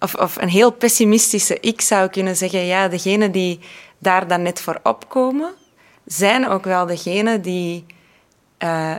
Of, 0.00 0.14
of 0.14 0.36
een 0.36 0.48
heel 0.48 0.72
pessimistische 0.72 1.60
ik 1.60 1.80
zou 1.80 2.08
kunnen 2.08 2.36
zeggen, 2.36 2.64
ja, 2.64 2.88
degenen 2.88 3.32
die 3.32 3.60
daar 3.98 4.28
dan 4.28 4.42
net 4.42 4.60
voor 4.60 4.80
opkomen, 4.82 5.54
zijn 6.04 6.48
ook 6.48 6.64
wel 6.64 6.86
degenen 6.86 7.42
die 7.42 7.84
uh, 8.58 8.94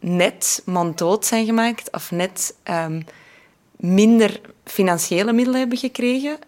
net 0.00 0.62
monddood 0.64 1.26
zijn 1.26 1.44
gemaakt 1.44 1.92
of 1.92 2.10
net 2.10 2.54
ehm, 2.62 3.00
minder 3.76 4.40
financiële 4.64 5.32
middelen 5.32 5.60
hebben 5.60 5.78
gekregen. 5.78 6.38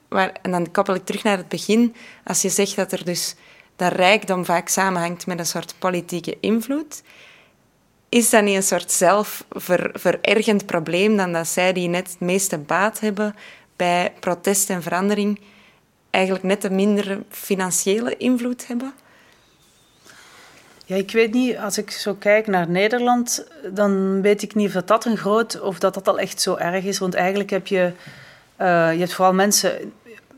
En 0.42 0.50
dan 0.50 0.70
koppel 0.70 0.94
ik 0.94 1.04
terug 1.04 1.22
naar 1.22 1.36
het 1.36 1.48
begin. 1.48 1.94
Als 2.24 2.42
je 2.42 2.48
zegt 2.48 2.76
dat 2.76 2.92
er 2.92 3.04
dus 3.04 3.34
dat 3.76 3.92
rijkdom 3.92 4.44
vaak 4.44 4.68
samenhangt 4.68 5.26
met 5.26 5.38
een 5.38 5.46
soort 5.46 5.74
politieke 5.78 6.36
invloed, 6.40 7.02
is 8.08 8.30
dat 8.30 8.42
niet 8.42 8.56
een 8.56 8.62
soort 8.62 8.90
zelfverergend 8.90 10.66
probleem 10.66 11.16
dan 11.16 11.32
dat 11.32 11.48
zij 11.48 11.72
die 11.72 11.88
net 11.88 12.10
het 12.10 12.20
meeste 12.20 12.58
baat 12.58 13.00
hebben 13.00 13.34
bij 13.76 14.12
protest 14.20 14.70
en 14.70 14.82
verandering 14.82 15.40
eigenlijk 16.10 16.44
net 16.44 16.64
een 16.64 16.74
mindere 16.74 17.22
financiële 17.28 18.16
invloed 18.16 18.66
hebben? 18.66 18.94
Ja, 20.93 20.99
ik 20.99 21.11
weet 21.12 21.32
niet, 21.32 21.57
als 21.57 21.78
ik 21.78 21.90
zo 21.90 22.14
kijk 22.14 22.47
naar 22.47 22.68
Nederland, 22.68 23.47
dan 23.70 24.22
weet 24.22 24.43
ik 24.43 24.55
niet 24.55 24.66
of 24.66 24.72
dat, 24.72 24.88
dat 24.88 25.05
een 25.05 25.16
groot, 25.16 25.61
of 25.61 25.78
dat 25.78 25.95
dat 25.95 26.09
al 26.09 26.18
echt 26.18 26.40
zo 26.40 26.57
erg 26.57 26.84
is. 26.84 26.99
Want 26.99 27.14
eigenlijk 27.14 27.51
heb 27.51 27.66
je, 27.66 27.93
uh, 28.61 28.93
je 28.93 28.99
hebt 28.99 29.12
vooral 29.12 29.34
mensen 29.34 29.93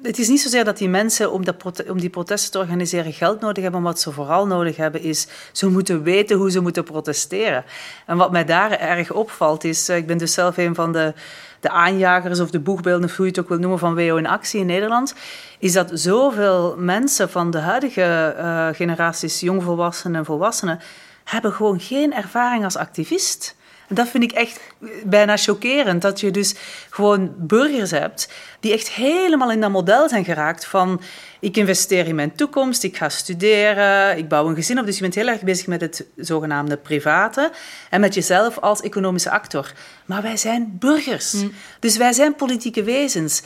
het 0.07 0.19
is 0.19 0.29
niet 0.29 0.41
zozeer 0.41 0.65
dat 0.65 0.79
die 0.79 0.89
mensen 0.89 1.33
om, 1.33 1.45
dat, 1.45 1.85
om 1.89 2.01
die 2.01 2.11
protesten 2.11 2.51
te 2.51 2.59
organiseren 2.59 3.13
geld 3.13 3.41
nodig 3.41 3.63
hebben. 3.63 3.83
Maar 3.83 3.93
wat 3.93 4.01
ze 4.01 4.13
vooral 4.13 4.47
nodig 4.47 4.77
hebben 4.77 5.01
is, 5.03 5.27
ze 5.53 5.69
moeten 5.69 6.03
weten 6.03 6.37
hoe 6.37 6.51
ze 6.51 6.61
moeten 6.61 6.85
protesteren. 6.85 7.65
En 8.07 8.17
wat 8.17 8.33
mij 8.33 8.45
daar 8.45 8.71
erg 8.71 9.13
opvalt 9.13 9.65
is, 9.65 9.89
eh, 9.89 9.97
ik 9.97 10.07
ben 10.07 10.19
dus 10.19 10.33
zelf 10.33 10.57
een 10.57 10.75
van 10.75 10.93
de, 10.93 11.15
de 11.61 11.71
aanjagers 11.71 12.41
of 12.41 12.51
de 12.51 12.61
boegbeelden, 12.61 13.09
of 13.09 13.17
hoe 13.17 13.25
je 13.25 13.31
het 13.31 13.41
ook 13.41 13.49
wil 13.49 13.59
noemen, 13.59 13.79
van 13.79 13.95
WO 13.95 14.17
in 14.17 14.27
actie 14.27 14.61
in 14.61 14.67
Nederland, 14.67 15.15
is 15.59 15.73
dat 15.73 15.91
zoveel 15.93 16.75
mensen 16.79 17.31
van 17.31 17.51
de 17.51 17.59
huidige 17.59 18.35
uh, 18.39 18.69
generaties 18.73 19.41
jongvolwassenen 19.41 20.19
en 20.19 20.25
volwassenen 20.25 20.81
hebben 21.25 21.53
gewoon 21.53 21.81
geen 21.81 22.15
ervaring 22.15 22.65
als 22.65 22.77
activist 22.77 23.57
dat 23.89 24.09
vind 24.09 24.23
ik 24.23 24.33
echt 24.33 24.61
bijna 25.05 25.37
chockerend. 25.37 26.03
Dat 26.03 26.21
je 26.21 26.31
dus 26.31 26.55
gewoon 26.91 27.35
burgers 27.37 27.91
hebt 27.91 28.29
die 28.61 28.73
echt 28.73 28.91
helemaal 28.91 29.51
in 29.51 29.61
dat 29.61 29.71
model 29.71 30.09
zijn 30.09 30.25
geraakt 30.25 30.67
van 30.67 31.01
ik 31.41 31.57
investeer 31.57 32.07
in 32.07 32.15
mijn 32.15 32.35
toekomst, 32.35 32.83
ik 32.83 32.97
ga 32.97 33.09
studeren, 33.09 34.19
ik 34.19 34.29
bouw 34.29 34.49
een 34.49 34.55
gezin 34.55 34.79
op. 34.79 34.87
Dus 34.87 34.95
je 34.95 35.03
bent 35.03 35.15
heel 35.15 35.29
erg 35.29 35.43
bezig 35.43 35.67
met 35.67 35.81
het 35.81 36.07
zogenaamde 36.17 36.77
private 36.77 37.51
en 37.91 38.01
met 38.01 38.15
jezelf 38.15 38.59
als 38.59 38.81
economische 38.81 39.31
actor. 39.31 39.73
Maar 40.05 40.23
wij 40.23 40.37
zijn 40.37 40.77
burgers. 40.79 41.33
Mm. 41.33 41.53
Dus 41.81 41.97
wij 41.97 42.13
zijn 42.13 42.35
politieke 42.35 42.83
wezens. 42.83 43.43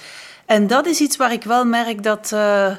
En 0.46 0.66
dat 0.66 0.86
is 0.86 1.00
iets 1.00 1.16
waar 1.16 1.32
ik 1.32 1.44
wel 1.44 1.64
merk 1.64 2.02
dat... 2.02 2.30
Uh, 2.34 2.76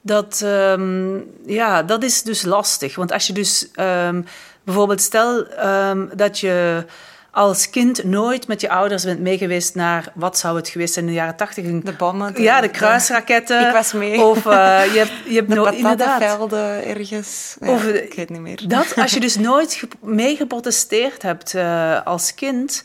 dat, 0.00 0.40
um, 0.44 1.30
ja, 1.46 1.82
dat 1.82 2.02
is 2.02 2.22
dus 2.22 2.42
lastig. 2.42 2.94
Want 2.94 3.12
als 3.12 3.26
je 3.26 3.32
dus 3.32 3.68
um, 3.80 4.24
bijvoorbeeld 4.68 5.00
stel 5.00 5.46
um, 5.64 6.10
dat 6.14 6.38
je 6.38 6.84
als 7.30 7.70
kind 7.70 8.04
nooit 8.04 8.46
met 8.46 8.60
je 8.60 8.70
ouders 8.70 9.04
bent 9.04 9.20
meegeweest 9.20 9.74
naar 9.74 10.12
wat 10.14 10.38
zou 10.38 10.56
het 10.56 10.68
geweest 10.68 10.94
zijn 10.94 11.04
in 11.04 11.10
de 11.10 11.16
jaren 11.16 11.36
tachtig? 11.36 11.64
De 11.64 11.92
bommen. 11.92 12.42
ja, 12.42 12.60
de 12.60 12.68
kruisraketten. 12.68 13.66
ik 13.66 13.72
was 13.72 13.92
mee. 13.92 14.22
Of 14.22 14.36
uh, 14.36 14.52
je 14.92 14.98
hebt, 14.98 15.12
je 15.28 15.34
hebt 15.34 15.48
de 15.48 15.54
nooit 15.54 15.74
inderdaad. 15.74 16.22
velden 16.22 16.84
ergens. 16.84 17.56
Ja, 17.60 17.72
of, 17.72 17.84
ik 17.84 18.14
weet 18.14 18.30
niet 18.30 18.40
meer. 18.40 18.68
Dat, 18.68 18.94
als 18.96 19.12
je 19.12 19.20
dus 19.28 19.36
nooit 19.36 19.82
mee 20.00 20.36
geprotesteerd 20.36 21.22
hebt 21.22 21.54
uh, 21.54 22.06
als 22.06 22.34
kind, 22.34 22.84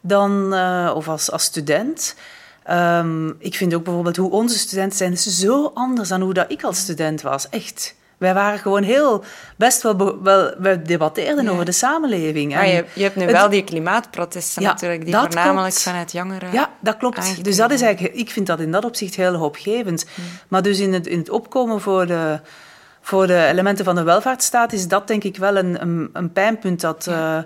dan, 0.00 0.54
uh, 0.54 0.92
of 0.94 1.08
als, 1.08 1.30
als 1.30 1.42
student. 1.42 2.14
Um, 2.70 3.36
ik 3.38 3.54
vind 3.54 3.74
ook 3.74 3.84
bijvoorbeeld 3.84 4.16
hoe 4.16 4.30
onze 4.30 4.58
studenten 4.58 4.96
zijn, 4.96 5.12
is 5.12 5.24
zo 5.24 5.70
anders 5.74 6.08
dan 6.08 6.20
hoe 6.20 6.34
dat 6.34 6.50
ik 6.50 6.62
als 6.62 6.78
student 6.78 7.22
was. 7.22 7.48
Echt. 7.48 7.98
Wij 8.20 8.34
waren 8.34 8.58
gewoon 8.58 8.82
heel, 8.82 9.24
best 9.56 9.82
wel, 9.82 10.22
wel 10.22 10.54
we 10.58 10.82
debatteerden 10.82 11.48
over 11.48 11.64
de 11.64 11.72
samenleving. 11.72 12.54
Maar 12.54 12.68
je, 12.68 12.84
je 12.94 13.02
hebt 13.02 13.16
nu 13.16 13.26
wel 13.26 13.48
die 13.48 13.64
klimaatprotesten 13.64 14.62
natuurlijk, 14.62 15.04
die 15.04 15.14
voornamelijk 15.14 15.74
vanuit 15.74 16.12
jongeren 16.12 16.52
Ja, 16.52 16.70
dat 16.80 16.96
klopt. 16.96 17.44
Dus 17.44 17.56
dat 17.56 17.70
is 17.70 17.80
eigenlijk, 17.80 18.14
ik 18.14 18.30
vind 18.30 18.46
dat 18.46 18.60
in 18.60 18.70
dat 18.70 18.84
opzicht 18.84 19.14
heel 19.14 19.34
hoopgevend. 19.34 20.06
Hmm. 20.14 20.24
Maar 20.48 20.62
dus 20.62 20.78
in 20.78 20.92
het, 20.92 21.06
in 21.06 21.18
het 21.18 21.30
opkomen 21.30 21.80
voor 21.80 22.06
de, 22.06 22.40
voor 23.00 23.26
de 23.26 23.44
elementen 23.44 23.84
van 23.84 23.94
de 23.94 24.02
welvaartsstaat 24.02 24.72
is 24.72 24.88
dat 24.88 25.06
denk 25.06 25.24
ik 25.24 25.36
wel 25.36 25.56
een, 25.56 25.82
een, 25.82 26.10
een 26.12 26.32
pijnpunt 26.32 26.80
dat... 26.80 27.06
Uh, 27.08 27.38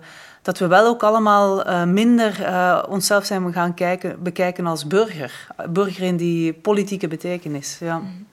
dat 0.43 0.59
we 0.59 0.67
wel 0.67 0.87
ook 0.87 1.03
allemaal 1.03 1.67
uh, 1.67 1.85
minder 1.85 2.41
uh, 2.41 2.83
onszelf 2.89 3.25
zijn 3.25 3.53
gaan 3.53 3.75
kijken, 3.75 4.23
bekijken 4.23 4.67
als 4.67 4.87
burger. 4.87 5.47
Burger 5.69 6.03
in 6.03 6.17
die 6.17 6.53
politieke 6.53 7.09
betekenis. 7.09 7.77
Ja. 7.81 7.97
Hmm. 7.97 8.27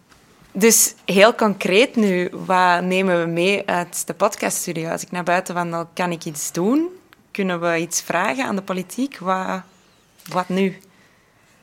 Dus 0.54 0.94
heel 1.06 1.36
concreet 1.36 1.96
nu, 1.96 2.30
wat 2.32 2.82
nemen 2.82 3.20
we 3.20 3.26
mee 3.26 3.64
uit 3.66 4.08
de 4.08 4.14
podcaststudio? 4.14 4.90
Als 4.90 5.02
ik 5.02 5.12
naar 5.12 5.24
buiten 5.24 5.54
wandel, 5.54 5.88
kan 5.94 6.12
ik 6.12 6.26
iets 6.26 6.52
doen? 6.52 6.88
Kunnen 7.32 7.62
we 7.62 7.78
iets 7.78 8.02
vragen 8.02 8.46
aan 8.46 8.56
de 8.56 8.62
politiek? 8.62 9.18
Wat, 9.18 9.62
wat 10.30 10.50
nu? 10.50 10.78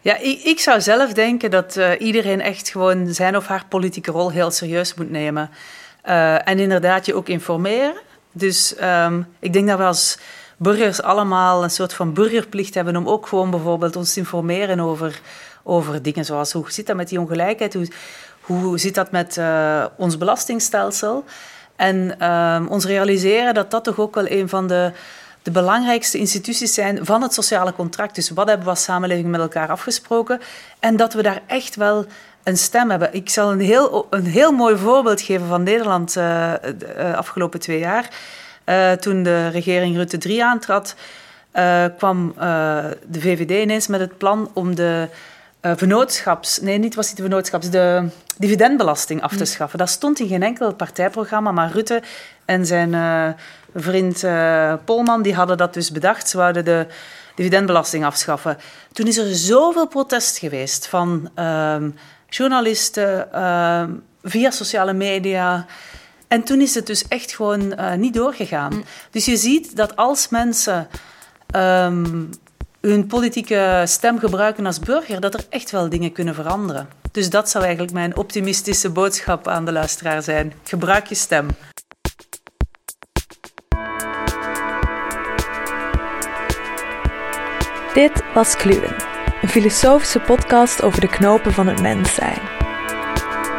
Ja, 0.00 0.16
ik, 0.16 0.42
ik 0.42 0.60
zou 0.60 0.80
zelf 0.80 1.12
denken 1.12 1.50
dat 1.50 1.76
uh, 1.76 1.90
iedereen 1.98 2.40
echt 2.40 2.68
gewoon 2.68 3.14
zijn 3.14 3.36
of 3.36 3.46
haar 3.46 3.64
politieke 3.68 4.10
rol 4.10 4.30
heel 4.30 4.50
serieus 4.50 4.94
moet 4.94 5.10
nemen. 5.10 5.50
Uh, 6.06 6.48
en 6.48 6.58
inderdaad 6.58 7.06
je 7.06 7.14
ook 7.14 7.28
informeren. 7.28 8.00
Dus 8.32 8.74
um, 8.82 9.26
ik 9.38 9.52
denk 9.52 9.68
dat 9.68 9.78
we 9.78 9.84
als 9.84 10.18
burgers 10.56 11.02
allemaal 11.02 11.62
een 11.62 11.70
soort 11.70 11.94
van 11.94 12.12
burgerplicht 12.12 12.74
hebben 12.74 12.96
om 12.96 13.08
ook 13.08 13.26
gewoon 13.26 13.50
bijvoorbeeld 13.50 13.96
ons 13.96 14.12
te 14.12 14.18
informeren 14.18 14.80
over, 14.80 15.20
over 15.62 16.02
dingen 16.02 16.24
zoals 16.24 16.52
hoe 16.52 16.72
zit 16.72 16.86
dat 16.86 16.96
met 16.96 17.08
die 17.08 17.20
ongelijkheid? 17.20 17.74
Hoe, 17.74 17.88
hoe 18.48 18.78
zit 18.78 18.94
dat 18.94 19.10
met 19.10 19.36
uh, 19.36 19.84
ons 19.96 20.18
belastingstelsel? 20.18 21.24
En 21.76 22.14
uh, 22.20 22.62
ons 22.68 22.84
realiseren 22.84 23.54
dat 23.54 23.70
dat 23.70 23.84
toch 23.84 23.98
ook 23.98 24.14
wel 24.14 24.30
een 24.30 24.48
van 24.48 24.66
de, 24.66 24.92
de 25.42 25.50
belangrijkste 25.50 26.18
instituties 26.18 26.74
zijn 26.74 27.06
van 27.06 27.22
het 27.22 27.34
sociale 27.34 27.72
contract. 27.72 28.14
Dus 28.14 28.30
wat 28.30 28.46
hebben 28.48 28.64
we 28.64 28.70
als 28.70 28.82
samenleving 28.82 29.28
met 29.28 29.40
elkaar 29.40 29.68
afgesproken? 29.68 30.40
En 30.78 30.96
dat 30.96 31.14
we 31.14 31.22
daar 31.22 31.42
echt 31.46 31.76
wel 31.76 32.06
een 32.42 32.58
stem 32.58 32.90
hebben. 32.90 33.14
Ik 33.14 33.28
zal 33.28 33.52
een 33.52 33.60
heel, 33.60 34.06
een 34.10 34.26
heel 34.26 34.52
mooi 34.52 34.76
voorbeeld 34.76 35.20
geven 35.20 35.46
van 35.46 35.62
Nederland 35.62 36.16
uh, 36.16 36.52
de 36.78 37.14
afgelopen 37.16 37.60
twee 37.60 37.78
jaar. 37.78 38.08
toen 39.00 39.22
de 39.22 39.48
regering 39.48 39.96
Rutte 39.96 40.18
3 40.18 40.44
aantrad, 40.44 40.94
kwam 41.98 42.34
de 43.06 43.20
VVD 43.20 43.62
ineens 43.62 43.86
met 43.86 44.00
het 44.00 44.18
plan 44.18 44.50
om 44.54 44.74
de 44.74 45.08
uh, 45.62 45.72
vennootschaps... 45.76 46.60
Nee, 46.60 46.78
niet 46.78 46.94
was 46.94 47.06
het 47.08 47.16
de 47.16 47.22
vennootschaps, 47.22 47.70
de 47.70 48.08
dividendbelasting 48.36 49.22
af 49.22 49.30
te 49.30 49.38
mm. 49.38 49.44
schaffen. 49.44 49.78
Dat 49.78 49.88
stond 49.88 50.20
in 50.20 50.28
geen 50.28 50.42
enkel 50.42 50.74
partijprogramma, 50.74 51.52
maar 51.52 51.72
Rutte 51.72 52.02
en 52.44 52.66
zijn 52.66 52.92
uh, 52.92 53.28
vriend 53.74 54.22
uh, 54.22 54.74
Polman 54.84 55.22
die 55.22 55.34
hadden 55.34 55.56
dat 55.56 55.74
dus 55.74 55.92
bedacht. 55.92 56.28
Ze 56.28 56.36
wouden 56.36 56.64
de 56.64 56.86
dividendbelasting 57.34 58.04
afschaffen. 58.04 58.58
Toen 58.92 59.06
is 59.06 59.16
er 59.16 59.34
zoveel 59.34 59.86
protest 59.86 60.38
geweest 60.38 60.86
van 60.86 61.30
ehm, 61.34 61.90
journalisten, 62.28 63.32
ehm, 63.32 63.90
via 64.22 64.50
sociale 64.50 64.92
media... 64.92 65.66
En 66.28 66.42
toen 66.42 66.60
is 66.60 66.74
het 66.74 66.86
dus 66.86 67.08
echt 67.08 67.32
gewoon 67.32 67.74
niet 67.96 68.14
doorgegaan. 68.14 68.74
Mm. 68.74 68.84
Dus 69.10 69.24
je 69.24 69.36
ziet 69.36 69.76
dat 69.76 69.96
als 69.96 70.28
mensen 70.28 70.88
um, 71.56 72.30
hun 72.80 73.06
politieke 73.06 73.82
stem 73.86 74.18
gebruiken 74.18 74.66
als 74.66 74.78
burger, 74.78 75.20
dat 75.20 75.34
er 75.34 75.44
echt 75.48 75.70
wel 75.70 75.88
dingen 75.88 76.12
kunnen 76.12 76.34
veranderen. 76.34 76.88
Dus 77.12 77.30
dat 77.30 77.50
zou 77.50 77.64
eigenlijk 77.64 77.94
mijn 77.94 78.16
optimistische 78.16 78.90
boodschap 78.90 79.48
aan 79.48 79.64
de 79.64 79.72
luisteraar 79.72 80.22
zijn. 80.22 80.52
Gebruik 80.62 81.06
je 81.06 81.14
stem. 81.14 81.48
Dit 87.94 88.22
was 88.34 88.56
Kluwen, 88.56 88.94
een 89.42 89.48
filosofische 89.48 90.20
podcast 90.20 90.82
over 90.82 91.00
de 91.00 91.08
knopen 91.08 91.52
van 91.52 91.66
het 91.66 91.80
mens 91.80 92.14
zijn. 92.14 92.40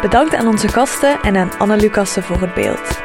Bedankt 0.01 0.33
aan 0.33 0.47
onze 0.47 0.67
gasten 0.67 1.21
en 1.21 1.35
aan 1.35 1.57
Anne 1.57 1.77
Lucassen 1.77 2.23
voor 2.23 2.41
het 2.41 2.53
beeld. 2.53 3.01